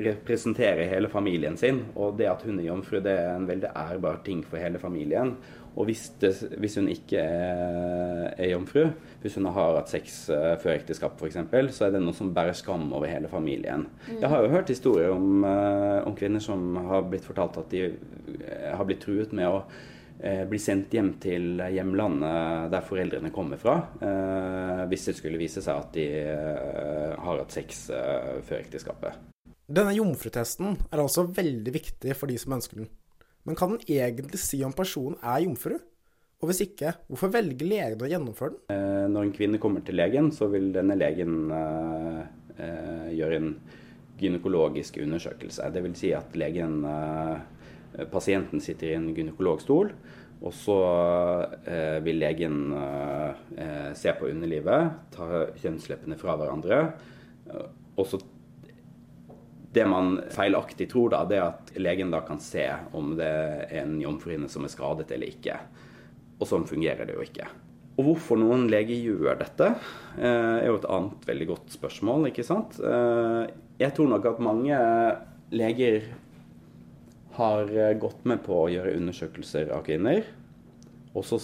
representerer 0.00 0.88
hele 0.88 1.08
familien 1.12 1.56
sin. 1.56 1.82
Og 1.96 2.16
det 2.16 2.28
at 2.28 2.44
hun 2.44 2.58
er 2.60 2.68
jomfru, 2.70 3.00
det 3.04 3.12
er 3.12 3.34
en 3.34 3.48
veldig 3.48 3.72
ærbar 3.76 4.22
ting 4.24 4.40
for 4.44 4.60
hele 4.60 4.80
familien. 4.80 5.36
Og 5.72 5.88
hvis, 5.88 6.04
det, 6.20 6.34
hvis 6.60 6.76
hun 6.76 6.88
ikke 6.92 7.20
er, 7.20 8.26
er 8.36 8.50
jomfru, 8.50 8.90
hvis 9.22 9.38
hun 9.38 9.48
har 9.48 9.78
hatt 9.78 9.92
sex 9.92 10.26
uh, 10.32 10.52
før 10.60 10.74
ekteskap 10.74 11.16
f.eks., 11.16 11.38
så 11.72 11.86
er 11.86 11.94
det 11.94 12.02
noe 12.04 12.16
som 12.16 12.32
bærer 12.34 12.56
skam 12.56 12.90
over 12.92 13.08
hele 13.08 13.30
familien. 13.32 13.86
Mm. 14.08 14.18
Jeg 14.18 14.28
har 14.28 14.44
jo 14.44 14.52
hørt 14.52 14.72
historier 14.72 15.14
om, 15.14 15.46
uh, 15.46 16.02
om 16.08 16.16
kvinner 16.18 16.44
som 16.44 16.76
har 16.90 17.08
blitt 17.08 17.24
fortalt 17.24 17.56
at 17.62 17.72
de 17.72 17.88
uh, 17.88 18.68
har 18.76 18.84
blitt 18.88 19.02
truet 19.06 19.34
med 19.36 19.48
å 19.48 19.64
bli 20.22 20.58
sendt 20.60 20.92
hjem 20.94 21.08
til 21.18 21.58
hjemlandet 21.74 22.68
der 22.70 22.84
foreldrene 22.86 23.32
kommer 23.34 23.58
fra, 23.58 23.72
eh, 24.06 24.82
hvis 24.86 25.08
det 25.08 25.16
skulle 25.18 25.40
vise 25.40 25.58
seg 25.64 25.80
at 25.80 25.96
de 25.96 26.04
har 27.18 27.40
hatt 27.40 27.56
sex 27.56 27.88
før 27.90 28.60
ekteskapet. 28.60 29.18
Denne 29.66 29.96
jomfrutesten 29.96 30.76
er 30.92 31.02
altså 31.02 31.26
veldig 31.26 31.74
viktig 31.74 32.14
for 32.14 32.30
de 32.30 32.38
som 32.38 32.54
ønsker 32.54 32.84
den. 32.84 32.92
Men 33.48 33.58
kan 33.58 33.74
den 33.74 33.82
egentlig 33.90 34.38
si 34.40 34.62
om 34.64 34.74
personen 34.76 35.18
er 35.22 35.42
jomfru? 35.44 35.78
Og 36.42 36.50
hvis 36.50 36.64
ikke, 36.64 36.90
hvorfor 37.06 37.30
velger 37.30 37.68
legen 37.70 38.02
å 38.02 38.08
gjennomføre 38.10 38.56
den? 38.56 38.62
Eh, 38.74 39.04
Når 39.14 39.28
en 39.28 39.34
kvinne 39.36 39.60
kommer 39.62 39.84
til 39.86 39.98
legen, 39.98 40.32
så 40.34 40.48
vil 40.50 40.72
denne 40.74 40.96
legen 40.98 41.52
eh, 41.54 42.24
eh, 42.56 43.12
gjøre 43.14 43.38
en 43.38 43.52
gynekologisk 44.18 44.98
undersøkelse. 45.02 45.68
Vil 45.82 45.94
si 45.98 46.10
at 46.14 46.34
legen, 46.38 46.82
pasienten 48.12 48.60
sitter 48.62 48.90
i 48.90 48.98
en 48.98 49.08
gynekologstol, 49.16 49.88
og 50.42 50.52
så 50.54 50.76
vil 52.04 52.20
legen 52.20 52.60
se 53.98 54.14
på 54.18 54.28
underlivet, 54.30 54.94
ta 55.16 55.42
kjønnsleppene 55.58 56.18
fra 56.20 56.36
hverandre, 56.38 56.78
og 57.96 58.06
så 58.06 58.20
det 59.72 59.84
man 59.88 60.18
feilaktig 60.34 60.90
tror, 60.92 61.12
da, 61.14 61.22
det 61.28 61.38
er 61.38 61.46
at 61.48 61.72
legen 61.80 62.12
da 62.12 62.20
kan 62.26 62.40
se 62.42 62.66
om 62.92 63.14
det 63.16 63.28
er 63.28 63.82
en 63.82 63.98
jomfruhinne 64.02 64.50
som 64.52 64.66
er 64.66 64.72
skadet 64.72 65.08
eller 65.14 65.32
ikke. 65.32 65.56
Og 66.40 66.48
sånn 66.48 66.66
fungerer 66.68 67.08
det 67.08 67.16
jo 67.16 67.24
ikke. 67.24 67.48
Og 68.00 68.06
hvorfor 68.08 68.40
noen 68.40 68.66
leger 68.72 68.96
gjør 68.96 69.38
dette, 69.40 69.68
eh, 70.16 70.58
er 70.64 70.68
jo 70.68 70.78
et 70.80 70.88
annet 70.88 71.26
veldig 71.28 71.48
godt 71.52 71.74
spørsmål. 71.76 72.28
ikke 72.30 72.44
sant? 72.44 72.80
Eh, 72.80 73.46
Jeg 73.78 73.94
tror 73.94 74.08
nok 74.08 74.26
at 74.26 74.38
mange 74.38 74.76
leger 75.50 76.02
har 77.36 77.62
eh, 77.68 77.98
gått 77.98 78.24
med 78.24 78.42
på 78.44 78.64
å 78.64 78.70
gjøre 78.70 78.96
undersøkelser 78.96 79.72
av 79.72 79.84
kvinner, 79.84 80.24
og 81.14 81.24
så 81.24 81.38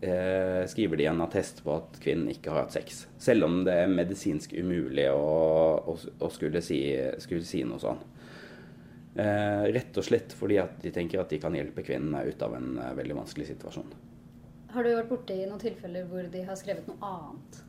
eh, 0.00 0.62
skriver 0.68 0.96
de 1.00 1.06
en 1.10 1.22
attest 1.24 1.62
på 1.64 1.74
at 1.76 1.98
kvinnen 2.02 2.30
ikke 2.32 2.52
har 2.52 2.64
hatt 2.64 2.76
sex. 2.76 3.06
Selv 3.18 3.48
om 3.48 3.62
det 3.66 3.74
er 3.82 3.92
medisinsk 3.92 4.52
umulig 4.56 5.08
å, 5.12 5.22
å, 5.92 5.96
å 5.96 6.30
skulle, 6.32 6.62
si, 6.64 6.80
skulle 7.22 7.46
si 7.46 7.62
noe 7.66 7.82
sånn. 7.82 8.02
Eh, 9.16 9.62
rett 9.72 9.96
og 9.96 10.04
slett 10.04 10.34
fordi 10.36 10.58
at 10.60 10.76
de 10.82 10.92
tenker 10.92 11.22
at 11.22 11.30
de 11.32 11.40
kan 11.40 11.54
hjelpe 11.56 11.84
kvinnen 11.86 12.12
ut 12.28 12.42
av 12.44 12.58
en 12.58 12.74
eh, 12.76 12.92
veldig 12.98 13.16
vanskelig 13.22 13.48
situasjon. 13.54 13.94
Har 14.74 14.84
du 14.84 14.92
vært 14.92 15.08
borti 15.08 15.38
noen 15.46 15.62
tilfeller 15.62 16.04
hvor 16.10 16.26
de 16.28 16.42
har 16.44 16.58
skrevet 16.60 16.88
noe 16.90 17.00
annet? 17.00 17.62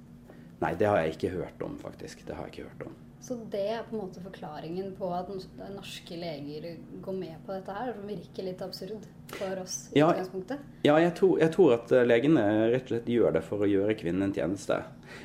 Nei, 0.59 0.73
det 0.75 0.89
har 0.89 0.99
jeg 0.99 1.15
ikke 1.15 1.36
hørt 1.38 1.61
om, 1.63 1.78
faktisk. 1.80 2.25
Det 2.28 2.36
har 2.36 2.49
jeg 2.49 2.57
ikke 2.57 2.71
hørt 2.71 2.88
om. 2.89 2.95
Så 3.20 3.36
det 3.51 3.63
er 3.74 3.82
på 3.88 3.95
en 3.95 4.03
måte 4.05 4.22
forklaringen 4.24 4.91
på 4.95 5.07
at 5.11 5.32
norske 5.74 6.15
leger 6.20 6.68
går 7.03 7.15
med 7.18 7.39
på 7.47 7.55
dette 7.55 7.74
her, 7.74 7.89
som 7.97 8.05
virker 8.07 8.45
litt 8.45 8.61
absurd 8.61 9.07
for 9.34 9.63
oss 9.63 9.89
i 9.91 9.99
Ja, 9.99 10.11
utgangspunktet. 10.13 10.61
Ja, 10.86 10.99
jeg 11.01 11.15
tror, 11.18 11.34
jeg 11.41 11.51
tror 11.55 11.74
at 11.80 11.91
eh, 11.91 12.05
legene 12.07 12.45
rett 12.72 12.86
og 12.86 12.93
slett 12.93 13.09
gjør 13.11 13.36
det 13.39 13.43
for 13.47 13.65
å 13.65 13.70
gjøre 13.72 13.97
kvinnen 13.99 14.30
en 14.30 14.36
tjeneste. 14.38 14.80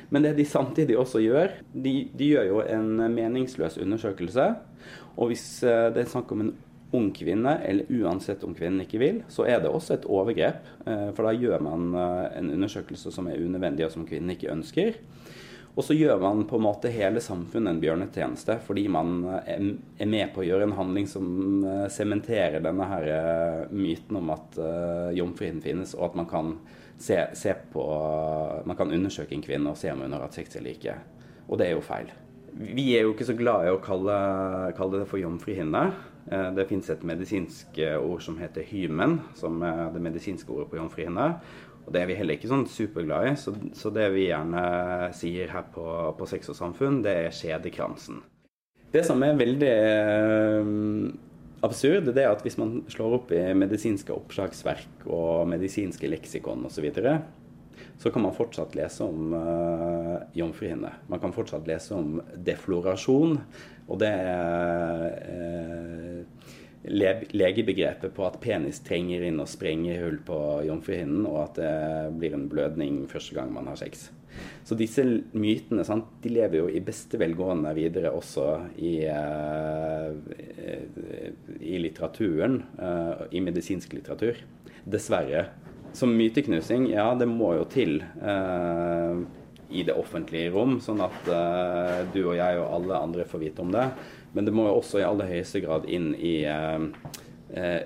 Men 0.09 0.25
det 0.25 0.33
de 0.39 0.45
samtidig 0.49 0.97
også 0.99 1.21
gjør, 1.23 1.53
de, 1.73 1.95
de 2.17 2.29
gjør 2.33 2.49
jo 2.49 2.59
en 2.65 2.91
meningsløs 3.13 3.77
undersøkelse. 3.77 4.49
Og 5.15 5.31
hvis 5.31 5.47
eh, 5.63 5.87
det 5.93 6.03
er 6.03 6.13
snakk 6.17 6.33
om 6.33 6.47
en 6.47 6.53
ung 6.93 7.07
kvinne, 7.15 7.55
eller 7.65 7.89
uansett 8.03 8.43
om 8.45 8.53
kvinnen 8.53 8.83
ikke 8.83 8.99
vil, 9.01 9.23
så 9.33 9.47
er 9.49 9.63
det 9.63 9.71
også 9.73 9.95
et 9.95 10.09
overgrep. 10.09 10.65
eh, 10.85 11.07
For 11.17 11.25
da 11.29 11.31
gjør 11.37 11.63
man 11.65 11.93
eh, 11.93 12.37
en 12.41 12.51
undersøkelse 12.57 13.13
som 13.13 13.29
er 13.29 13.39
unødvendig, 13.41 13.85
og 13.87 13.95
som 13.95 14.05
kvinnen 14.09 14.33
ikke 14.35 14.51
ønsker. 14.53 14.99
Og 15.73 15.81
så 15.81 15.95
gjør 15.97 16.19
man 16.21 16.43
på 16.45 16.59
en 16.59 16.65
måte 16.67 16.91
hele 16.93 17.21
samfunnet 17.23 17.73
en 17.73 17.81
bjørnetjeneste, 17.81 18.59
fordi 18.67 18.85
man 18.93 19.23
eh, 19.41 19.71
er 19.97 20.09
med 20.09 20.29
på 20.35 20.43
å 20.43 20.45
gjøre 20.45 20.67
en 20.67 20.75
handling 20.77 21.07
som 21.09 21.25
eh, 21.65 21.87
sementerer 21.93 22.61
denne 22.61 22.89
her 22.91 23.09
eh, 23.09 23.73
myten 23.73 24.19
om 24.21 24.29
at 24.35 24.59
jomfruhinnen 25.17 25.63
finnes, 25.65 25.95
og 25.97 26.11
at 26.11 26.19
man 26.21 26.29
kan 26.29 26.53
se, 27.01 27.17
se 27.35 27.55
på 27.73 27.83
Man 28.69 28.77
kan 28.77 28.93
undersøke 28.93 29.33
en 29.35 29.43
kvinne 29.43 29.71
og 29.73 29.79
se 29.79 29.89
om 29.91 30.03
hun 30.05 30.13
har 30.13 30.27
hatt 30.27 30.37
sex 30.37 30.53
eller 30.59 30.75
ikke. 30.75 30.93
Og 31.49 31.57
det 31.59 31.67
er 31.67 31.73
jo 31.73 31.83
feil. 31.83 32.13
Vi 32.53 32.91
er 32.93 33.07
jo 33.07 33.15
ikke 33.15 33.27
så 33.27 33.35
glad 33.35 33.65
i 33.65 33.73
å 33.73 33.81
kalle, 33.81 34.15
kalle 34.77 35.01
det 35.01 35.09
for 35.09 35.19
jomfruhinne. 35.19 35.81
Det 36.55 36.67
fins 36.69 36.87
et 36.93 37.01
medisinsk 37.03 37.81
ord 37.97 38.21
som 38.23 38.37
heter 38.39 38.63
hymen, 38.69 39.17
som 39.35 39.57
er 39.65 39.89
det 39.91 40.03
medisinske 40.05 40.53
ordet 40.53 40.69
på 40.71 40.77
jomfruhinne. 40.79 41.25
Og 41.83 41.91
det 41.93 42.01
er 42.01 42.07
vi 42.09 42.15
heller 42.15 42.37
ikke 42.37 42.51
sånn 42.51 42.67
superglad 42.69 43.27
i, 43.27 43.35
så, 43.39 43.53
så 43.75 43.91
det 43.93 44.07
vi 44.13 44.29
gjerne 44.29 44.63
sier 45.15 45.51
her 45.51 45.67
på, 45.73 45.85
på 46.17 46.27
Sex 46.29 46.53
og 46.53 46.57
samfunn, 46.59 47.01
det 47.03 47.15
er 47.25 47.35
skjedekransen. 47.35 48.21
Det 48.93 49.01
som 49.07 49.23
er 49.25 49.39
veldig 49.39 49.71
eh, 49.73 50.73
absurd, 51.65 52.11
det 52.13 52.23
er 52.23 52.31
at 52.31 52.43
hvis 52.45 52.59
man 52.61 52.81
slår 52.91 53.17
opp 53.17 53.31
i 53.35 53.41
medisinske 53.57 54.13
oppslagsverk 54.15 55.07
og 55.07 55.47
medisinske 55.51 56.09
leksikon 56.11 56.67
osv., 56.67 56.77
så, 56.77 56.85
videre, 56.85 57.17
så 57.99 58.11
kan 58.13 58.23
man 58.25 58.35
fortsatt 58.35 58.75
lese 58.77 59.05
om 59.05 59.33
uh, 59.33 60.17
jomfruhinne. 60.35 60.91
Man 61.09 61.21
kan 61.23 61.33
fortsatt 61.35 61.67
lese 61.69 61.95
om 61.95 62.19
deflorasjon, 62.45 63.37
og 63.87 63.99
det 64.01 64.11
er 64.11 65.07
le- 65.23 66.62
legebegrepet 66.83 68.11
på 68.15 68.25
at 68.27 68.41
penis 68.43 68.81
trenger 68.83 69.23
inn 69.23 69.39
og 69.39 69.47
sprenger 69.51 70.01
hull 70.03 70.19
på 70.25 70.39
jomfruhinnen, 70.67 71.23
og 71.29 71.39
at 71.45 71.61
det 71.61 72.17
blir 72.19 72.35
en 72.35 72.49
blødning 72.51 73.05
første 73.11 73.37
gang 73.37 73.53
man 73.55 73.69
har 73.71 73.79
sex. 73.79 74.09
Så 74.63 74.75
disse 74.79 75.03
mytene 75.35 75.83
sant, 75.87 76.07
de 76.23 76.31
lever 76.33 76.61
jo 76.61 76.69
i 76.71 76.81
beste 76.83 77.19
velgående 77.21 77.73
videre 77.77 78.13
også 78.15 78.47
i, 78.79 78.93
eh, 79.05 80.09
i 81.59 81.77
litteraturen, 81.83 82.63
eh, 82.79 83.27
i 83.37 83.43
medisinsk 83.43 83.93
litteratur. 83.93 84.39
Dessverre. 84.85 85.47
Som 85.93 86.15
myteknusing, 86.17 86.89
ja, 86.89 87.13
det 87.15 87.27
må 87.29 87.53
jo 87.59 87.65
til 87.69 88.01
eh, 88.01 89.15
i 89.73 89.83
det 89.85 89.93
offentlige 89.93 90.51
rom, 90.53 90.79
sånn 90.81 91.01
at 91.01 91.29
du 92.13 92.19
og 92.27 92.35
jeg 92.37 92.59
og 92.61 92.73
alle 92.77 92.99
andre 93.07 93.23
får 93.25 93.41
vite 93.41 93.63
om 93.63 93.71
det. 93.73 93.87
Men 94.33 94.47
det 94.47 94.53
må 94.55 94.67
jo 94.67 94.79
også 94.79 95.01
i 95.01 95.05
aller 95.07 95.29
høyeste 95.29 95.61
grad 95.63 95.85
inn 95.89 96.13
i 96.17 96.39
eh, 96.49 96.87
eh, 97.53 97.81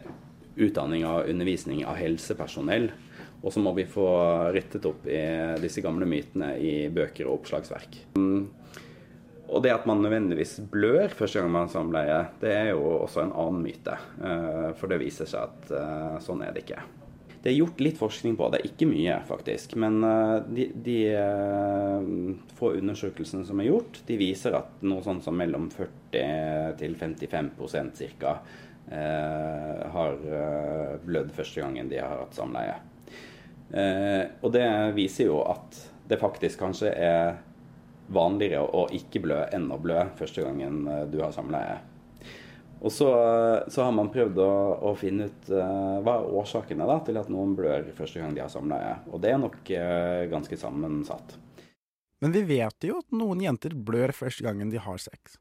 utdanning 0.58 1.06
og 1.08 1.28
undervisning 1.30 1.84
av 1.86 2.00
helsepersonell. 2.00 2.90
Og 3.44 3.54
så 3.54 3.62
må 3.62 3.74
vi 3.78 3.86
få 3.88 4.08
rettet 4.56 4.86
opp 4.90 5.06
i 5.08 5.20
disse 5.62 5.84
gamle 5.86 6.08
mytene 6.10 6.56
i 6.58 6.88
bøker 6.94 7.28
og 7.28 7.42
oppslagsverk. 7.42 8.00
Mm. 8.18 8.48
Og 9.48 9.64
det 9.64 9.72
at 9.72 9.86
man 9.88 10.02
nødvendigvis 10.04 10.58
blør 10.72 11.14
første 11.16 11.40
gang 11.40 11.52
man 11.54 11.68
har 11.68 11.72
samleie, 11.72 12.18
det 12.42 12.52
er 12.52 12.72
jo 12.74 12.82
også 12.98 13.24
en 13.24 13.36
annen 13.36 13.64
myte. 13.64 13.96
Eh, 14.20 14.70
For 14.80 14.92
det 14.92 15.02
viser 15.04 15.30
seg 15.30 15.52
at 15.52 15.76
eh, 15.78 16.18
sånn 16.24 16.44
er 16.44 16.56
det 16.56 16.66
ikke. 16.66 16.82
Det 17.44 17.52
er 17.52 17.58
gjort 17.60 17.82
litt 17.84 18.00
forskning 18.00 18.36
på 18.40 18.48
det, 18.54 18.64
ikke 18.68 18.88
mye 18.90 19.18
faktisk. 19.28 19.76
Men 19.80 20.00
eh, 20.04 20.36
de, 20.58 20.70
de 20.86 20.98
eh, 21.16 22.08
få 22.60 22.74
undersøkelsene 22.80 23.48
som 23.48 23.62
er 23.62 23.70
gjort, 23.70 24.02
de 24.08 24.20
viser 24.20 24.58
at 24.58 24.82
noe 24.88 25.06
sånn 25.06 25.22
som 25.26 25.38
mellom 25.38 25.70
40 25.74 26.78
til 26.80 26.98
55 26.98 27.54
ca. 28.22 28.40
Eh, 28.92 29.88
har 29.92 30.14
eh, 30.14 30.94
blødd 31.04 31.34
første 31.36 31.60
gangen 31.60 31.90
de 31.92 32.00
har 32.00 32.22
hatt 32.22 32.38
samleie. 32.38 32.78
Eh, 33.76 34.24
og 34.40 34.54
det 34.56 34.68
viser 34.96 35.28
jo 35.28 35.42
at 35.44 35.76
det 36.08 36.20
faktisk 36.22 36.62
kanskje 36.62 36.94
er 36.96 37.34
vanligere 38.16 38.64
å 38.64 38.86
ikke 38.96 39.20
blø 39.26 39.42
enn 39.52 39.68
å 39.76 39.80
blø 39.84 40.06
første 40.16 40.46
gangen 40.46 40.86
du 41.12 41.20
har 41.20 41.36
samleie. 41.36 41.82
Og 42.78 42.94
så, 42.94 43.08
så 43.74 43.88
har 43.88 43.94
man 43.96 44.12
prøvd 44.14 44.38
å, 44.44 44.52
å 44.90 44.94
finne 45.00 45.32
ut 45.32 45.50
uh, 45.50 45.98
hva 46.06 46.20
er 46.20 46.30
årsakene 46.42 46.86
da, 46.88 47.00
til 47.08 47.18
at 47.18 47.32
noen 47.34 47.56
blør 47.58 47.90
første 47.98 48.22
gang 48.22 48.36
de 48.36 48.44
har 48.44 48.52
samleie. 48.54 48.94
Og 49.10 49.22
det 49.24 49.34
er 49.34 49.42
nok 49.42 49.58
uh, 49.74 50.28
ganske 50.30 50.60
sammensatt. 50.62 51.38
Men 52.22 52.34
vi 52.34 52.44
vet 52.50 52.88
jo 52.88 53.00
at 53.02 53.14
noen 53.14 53.42
jenter 53.44 53.74
blør 53.74 54.14
første 54.16 54.46
gangen 54.46 54.72
de 54.74 54.82
har 54.82 55.02
sex. 55.02 55.38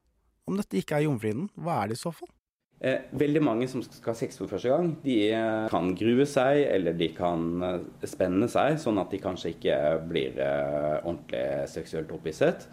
Om 0.47 0.59
dette 0.59 0.79
ikke 0.79 0.99
er 0.99 1.07
jomfruhinnen, 1.07 1.49
hva 1.59 1.81
er 1.81 1.91
det 1.91 1.97
i 1.97 2.03
så 2.05 2.13
fall? 2.15 2.29
Eh, 2.77 3.07
veldig 3.17 3.41
mange 3.41 3.65
som 3.69 3.81
skal 3.81 4.13
ha 4.13 4.19
sex 4.19 4.37
for 4.37 4.51
første 4.51 4.69
gang, 4.69 4.91
de 5.01 5.15
eh, 5.33 5.63
kan 5.71 5.89
grue 5.97 6.27
seg, 6.29 6.59
eller 6.69 6.93
de 6.93 7.07
kan 7.17 7.63
eh, 7.65 7.87
spenne 8.05 8.45
seg, 8.53 8.77
sånn 8.83 9.01
at 9.01 9.09
de 9.09 9.19
kanskje 9.23 9.55
ikke 9.55 9.79
blir 10.05 10.37
eh, 10.37 10.99
ordentlig 11.01 11.71
seksuelt 11.73 12.13
opphisset. 12.13 12.67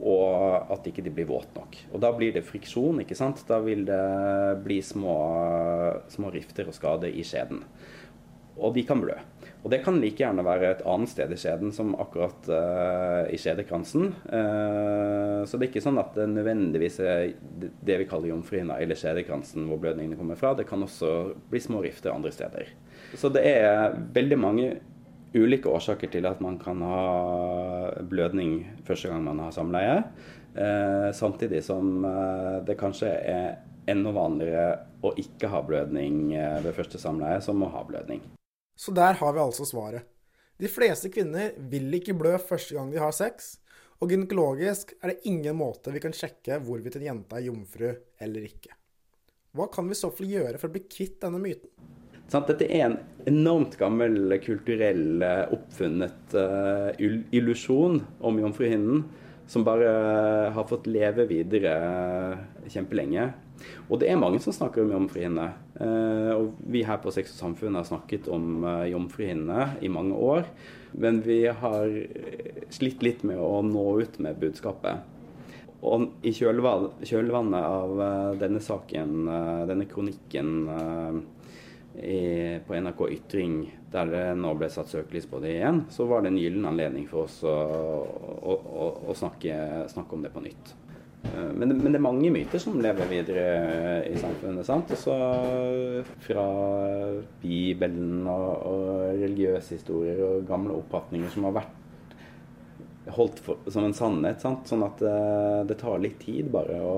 Og 0.00 0.72
at 0.72 0.86
ikke 0.88 1.04
de 1.04 1.12
blir 1.12 1.28
våte 1.28 1.52
nok. 1.56 1.76
Og 1.92 2.00
da 2.00 2.12
blir 2.16 2.32
det 2.32 2.46
friksjon, 2.48 3.02
ikke 3.02 3.18
sant. 3.18 3.42
Da 3.48 3.58
vil 3.64 3.84
det 3.88 4.00
bli 4.64 4.80
små, 4.84 5.16
små 6.08 6.32
rifter 6.32 6.70
og 6.70 6.76
skade 6.76 7.10
i 7.12 7.24
skjeden. 7.26 7.60
Og 8.60 8.74
de 8.76 8.84
kan 8.88 9.00
blø. 9.00 9.16
Og 9.60 9.68
det 9.72 9.82
kan 9.84 9.98
like 10.00 10.22
gjerne 10.22 10.44
være 10.44 10.70
et 10.72 10.82
annet 10.88 11.10
sted 11.12 11.32
i 11.32 11.38
skjeden 11.38 11.72
som 11.76 11.92
akkurat 12.00 12.48
uh, 12.48 13.28
i 13.28 13.36
skjedekransen. 13.40 14.06
Uh, 14.24 15.42
så 15.44 15.56
det 15.56 15.66
er 15.66 15.68
ikke 15.68 15.84
sånn 15.84 16.00
at 16.00 16.16
det 16.16 16.28
nødvendigvis 16.32 16.96
er 17.04 17.34
det 17.60 17.98
vi 18.00 18.08
kaller 18.08 18.32
jomfruhinna 18.32 18.78
eller 18.80 18.96
skjedekransen 18.96 19.68
hvor 19.68 19.82
blødningene 19.82 20.16
kommer 20.16 20.40
fra. 20.40 20.54
Det 20.56 20.68
kan 20.68 20.84
også 20.86 21.34
bli 21.52 21.60
små 21.60 21.84
rifter 21.84 22.14
andre 22.14 22.32
steder. 22.32 22.72
Så 23.20 23.28
det 23.32 23.44
er 23.52 23.98
veldig 24.16 24.40
mange 24.40 24.70
ulike 25.34 25.70
årsaker 25.70 26.10
til 26.10 26.26
at 26.26 26.40
man 26.42 26.58
kan 26.58 26.82
ha 26.82 27.00
blødning 28.10 28.64
første 28.86 29.10
gang 29.10 29.24
man 29.26 29.42
har 29.44 29.54
samleie. 29.54 29.96
Eh, 30.54 31.10
samtidig 31.14 31.62
som 31.64 32.02
det 32.66 32.78
kanskje 32.80 33.10
er 33.10 33.60
enda 33.90 34.12
vanligere 34.14 34.72
å 35.06 35.14
ikke 35.18 35.50
ha 35.52 35.62
blødning 35.64 36.34
ved 36.34 36.74
første 36.76 36.98
samleie 37.00 37.40
som 37.44 37.62
å 37.62 37.70
ha 37.72 37.84
blødning. 37.86 38.20
Så 38.76 38.92
der 38.96 39.16
har 39.20 39.32
vi 39.36 39.42
altså 39.42 39.66
svaret. 39.68 40.08
De 40.60 40.68
fleste 40.68 41.08
kvinner 41.12 41.54
vil 41.72 41.88
ikke 41.96 42.14
blø 42.16 42.34
første 42.36 42.76
gang 42.76 42.90
de 42.92 43.00
har 43.00 43.14
sex, 43.16 43.54
og 44.00 44.12
gynekologisk 44.12 44.94
er 45.00 45.12
det 45.12 45.28
ingen 45.28 45.56
måte 45.56 45.92
vi 45.92 46.00
kan 46.00 46.14
sjekke 46.16 46.58
hvorvidt 46.64 46.96
en 46.96 47.06
jente 47.06 47.36
er 47.36 47.46
jomfru 47.46 47.88
eller 48.20 48.44
ikke. 48.44 48.72
Hva 49.56 49.66
kan 49.72 49.88
vi 49.88 49.98
så 49.98 50.12
fall 50.14 50.30
gjøre 50.30 50.60
for 50.60 50.70
å 50.70 50.74
bli 50.76 50.84
kvitt 50.88 51.18
denne 51.24 51.40
myten? 51.42 51.68
Dette 52.30 52.68
er 52.68 52.84
en 52.86 52.98
enormt 53.28 53.74
gammel 53.80 54.36
kulturell 54.44 55.24
oppfunnet 55.52 56.36
uh, 56.38 56.90
illusjon 56.96 57.98
om 58.22 58.38
jomfruhinnen, 58.40 59.02
som 59.50 59.66
bare 59.66 59.90
har 60.54 60.66
fått 60.70 60.86
leve 60.86 61.26
videre 61.26 61.74
kjempelenge. 62.70 63.32
Og 63.90 64.00
det 64.00 64.10
er 64.10 64.20
mange 64.20 64.40
som 64.42 64.54
snakker 64.54 64.84
om 64.84 64.92
jomfruhinne. 64.94 65.46
Eh, 65.80 66.32
og 66.34 66.58
vi 66.70 66.84
her 66.86 67.00
på 67.02 67.12
Sex 67.14 67.34
og 67.34 67.40
Samfunn 67.40 67.78
har 67.78 67.86
snakket 67.88 68.28
om 68.32 68.64
eh, 68.64 68.90
jomfruhinne 68.92 69.70
i 69.82 69.90
mange 69.92 70.16
år. 70.16 70.46
Men 70.92 71.22
vi 71.26 71.42
har 71.46 71.90
slitt 72.74 73.04
litt 73.06 73.24
med 73.26 73.40
å 73.42 73.60
nå 73.66 73.86
ut 74.02 74.20
med 74.22 74.38
budskapet. 74.42 75.18
Og 75.86 76.10
i 76.26 76.32
kjølvannet 76.36 77.60
av 77.60 78.02
eh, 78.06 78.30
denne 78.42 78.62
saken, 78.64 79.20
denne 79.70 79.88
kronikken 79.90 80.54
på 82.66 82.76
NRK 82.76 83.00
Ytring, 83.16 83.56
der 83.92 84.10
det 84.10 84.26
nå 84.40 84.54
ble 84.58 84.68
satt 84.72 84.88
søkelys 84.92 85.26
på 85.28 85.40
det 85.42 85.56
igjen, 85.58 85.82
så 85.92 86.06
var 86.08 86.22
det 86.24 86.32
en 86.32 86.38
gyllen 86.40 86.68
anledning 86.70 87.08
for 87.10 87.26
oss 87.26 87.40
å, 87.44 87.56
å, 88.40 88.54
å, 88.56 88.86
å 89.10 89.16
snakke, 89.16 89.56
snakke 89.92 90.16
om 90.16 90.24
det 90.24 90.32
på 90.32 90.44
nytt. 90.44 90.72
Men 91.22 91.68
det, 91.68 91.74
men 91.74 91.92
det, 91.92 91.98
er 91.98 92.04
mange 92.04 92.30
myter 92.32 92.62
som 92.62 92.78
lever 92.80 93.08
videre 93.10 93.42
i 94.08 94.14
samfunnet. 94.18 94.64
sant? 94.66 94.92
Også 94.94 95.16
fra 96.24 96.44
Bibelen 97.42 98.24
og, 98.24 98.48
og 98.70 98.86
religiøse 99.20 99.76
historier 99.76 100.22
og 100.24 100.46
gamle 100.48 100.78
oppfatninger 100.80 101.30
som 101.34 101.46
har 101.48 101.58
vært 101.60 101.76
holdt 103.16 103.42
for, 103.44 103.60
som 103.68 103.84
en 103.84 103.96
sannhet. 103.96 104.40
sant? 104.42 104.64
Sånn 104.70 104.86
at 104.86 105.02
det, 105.02 105.18
det 105.70 105.76
tar 105.82 106.00
litt 106.00 106.18
tid 106.24 106.48
bare 106.52 106.80
å, 106.80 106.96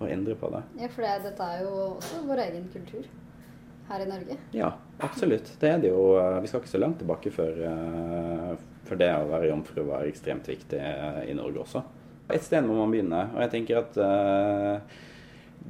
å 0.00 0.10
endre 0.10 0.34
på 0.38 0.50
det. 0.56 0.64
Ja, 0.82 0.90
for 0.90 1.06
det, 1.06 1.14
dette 1.28 1.52
er 1.54 1.62
jo 1.62 1.72
også 1.92 2.24
vår 2.26 2.44
egen 2.48 2.66
kultur 2.74 3.06
her 3.88 4.04
i 4.04 4.08
Norge. 4.10 4.36
Ja, 4.56 4.70
absolutt. 4.98 5.52
Det 5.60 5.70
er 5.70 5.82
det 5.82 5.90
jo. 5.92 6.14
Vi 6.42 6.50
skal 6.50 6.62
ikke 6.62 6.72
så 6.72 6.80
langt 6.82 6.98
tilbake 7.02 7.32
før, 7.34 7.60
uh, 7.66 8.54
for 8.88 9.00
det 9.00 9.10
å 9.14 9.28
være 9.30 9.50
jomfru 9.50 9.84
var 9.88 10.08
ekstremt 10.08 10.48
viktig 10.50 10.80
i 11.26 11.36
Norge 11.36 11.62
også. 11.64 11.84
Et 12.34 12.42
sted 12.42 12.66
må 12.66 12.78
man 12.78 12.90
begynne. 12.94 13.22
Og 13.36 13.44
jeg 13.44 13.52
tenker 13.52 13.84
at 13.84 13.98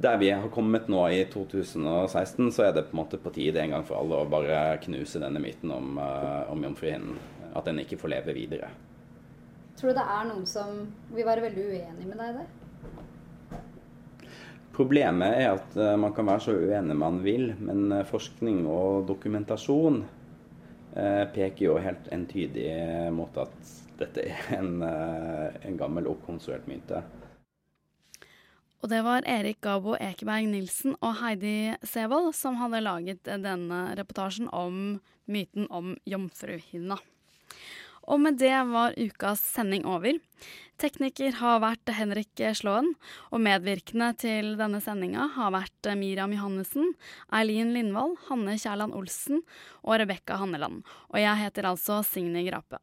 der 0.01 0.17
vi 0.21 0.29
har 0.29 0.49
kommet 0.53 0.89
nå 0.89 1.03
i 1.13 1.23
2016, 1.29 2.51
så 2.53 2.67
er 2.67 2.73
det 2.73 2.87
på 2.89 2.95
en 2.95 3.01
måte 3.03 3.19
på 3.21 3.33
tide 3.33 3.61
en 3.61 3.75
gang 3.75 3.85
for 3.85 3.99
alle 4.01 4.21
å 4.21 4.29
bare 4.29 4.79
knuse 4.85 5.21
denne 5.21 5.41
myten 5.41 5.73
om, 5.73 5.97
om 5.97 6.65
jomfruhinnen. 6.65 7.17
At 7.57 7.69
den 7.69 7.81
ikke 7.81 7.97
får 8.01 8.13
leve 8.13 8.37
videre. 8.37 8.69
Tror 9.77 9.93
du 9.93 9.99
det 9.99 10.05
er 10.09 10.23
noen 10.25 10.45
som 10.49 10.79
vil 11.13 11.25
være 11.25 11.43
veldig 11.45 11.67
uenig 11.69 12.07
med 12.09 12.17
deg 12.17 12.31
i 12.31 12.37
det? 12.39 12.45
Problemet 14.77 15.39
er 15.41 15.55
at 15.55 15.77
uh, 15.79 15.95
man 15.97 16.13
kan 16.13 16.29
være 16.29 16.45
så 16.45 16.53
uenig 16.53 16.97
man 16.97 17.19
vil, 17.25 17.49
men 17.57 17.89
forskning 18.05 18.65
og 18.69 19.07
dokumentasjon 19.09 20.03
peker 20.97 21.61
jo 21.61 21.73
helt 21.77 22.07
entydig 22.09 22.71
mot 23.13 23.35
at 23.37 23.73
dette 23.99 24.23
er 24.31 24.55
en, 24.55 24.79
en 24.81 25.75
gammel 25.77 26.07
oppkonstruert 26.09 26.65
myte. 26.65 27.03
Og 28.81 28.91
det 28.91 28.99
var 29.05 29.25
Erik 29.25 29.59
Gabo 29.61 29.95
Ekeberg 29.97 30.47
Nilsen 30.51 30.93
og 31.01 31.17
Heidi 31.19 31.73
Sevold 31.85 32.29
som 32.37 32.59
hadde 32.61 32.83
laget 32.85 33.25
denne 33.25 33.79
reportasjen 33.97 34.49
om 34.53 34.99
myten 35.25 35.65
om 35.73 35.95
jomfruhinna. 36.07 36.99
Og 38.07 38.21
med 38.23 38.39
det 38.39 38.55
var 38.69 38.95
ukas 38.95 39.41
sending 39.43 39.85
over. 39.87 40.15
Tekniker 40.77 41.33
har 41.39 41.59
vært 41.63 41.89
Henrik 41.97 42.39
Slåen, 42.55 42.91
og 43.33 43.41
medvirkende 43.43 44.11
til 44.21 44.53
denne 44.59 44.79
sendinga 44.83 45.25
har 45.35 45.51
vært 45.55 45.89
Miriam 45.97 46.35
Johannessen, 46.35 46.93
Eileen 47.33 47.73
Lindvall, 47.75 48.13
Hanne 48.29 48.55
Kjærland 48.61 48.95
Olsen 48.95 49.41
og 49.81 49.97
Rebekka 49.99 50.37
Hanneland. 50.37 50.85
Og 51.09 51.19
jeg 51.19 51.41
heter 51.41 51.71
altså 51.71 52.03
Signe 52.05 52.45
Grape. 52.47 52.79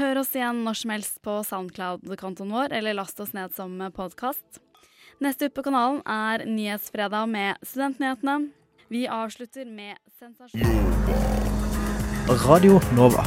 Hør 0.00 0.24
oss 0.24 0.32
igjen 0.34 0.64
når 0.66 0.80
som 0.80 0.94
helst 0.96 1.20
på 1.22 1.36
Soundcloud-kontoen 1.46 2.50
vår, 2.50 2.74
eller 2.80 2.98
last 2.98 3.20
oss 3.22 3.36
ned 3.36 3.54
som 3.54 3.76
podkast. 3.94 4.62
Neste 5.22 5.46
ut 5.46 5.54
på 5.54 5.62
kanalen 5.68 6.00
er 6.08 6.42
Nyhetsfredag 6.48 7.28
med 7.30 7.62
Studentnyhetene. 7.62 8.50
Vi 8.90 9.06
avslutter 9.06 9.68
med 9.70 10.00
sensasjon... 10.18 10.90
Radio 12.48 12.80
Nova. 12.96 13.26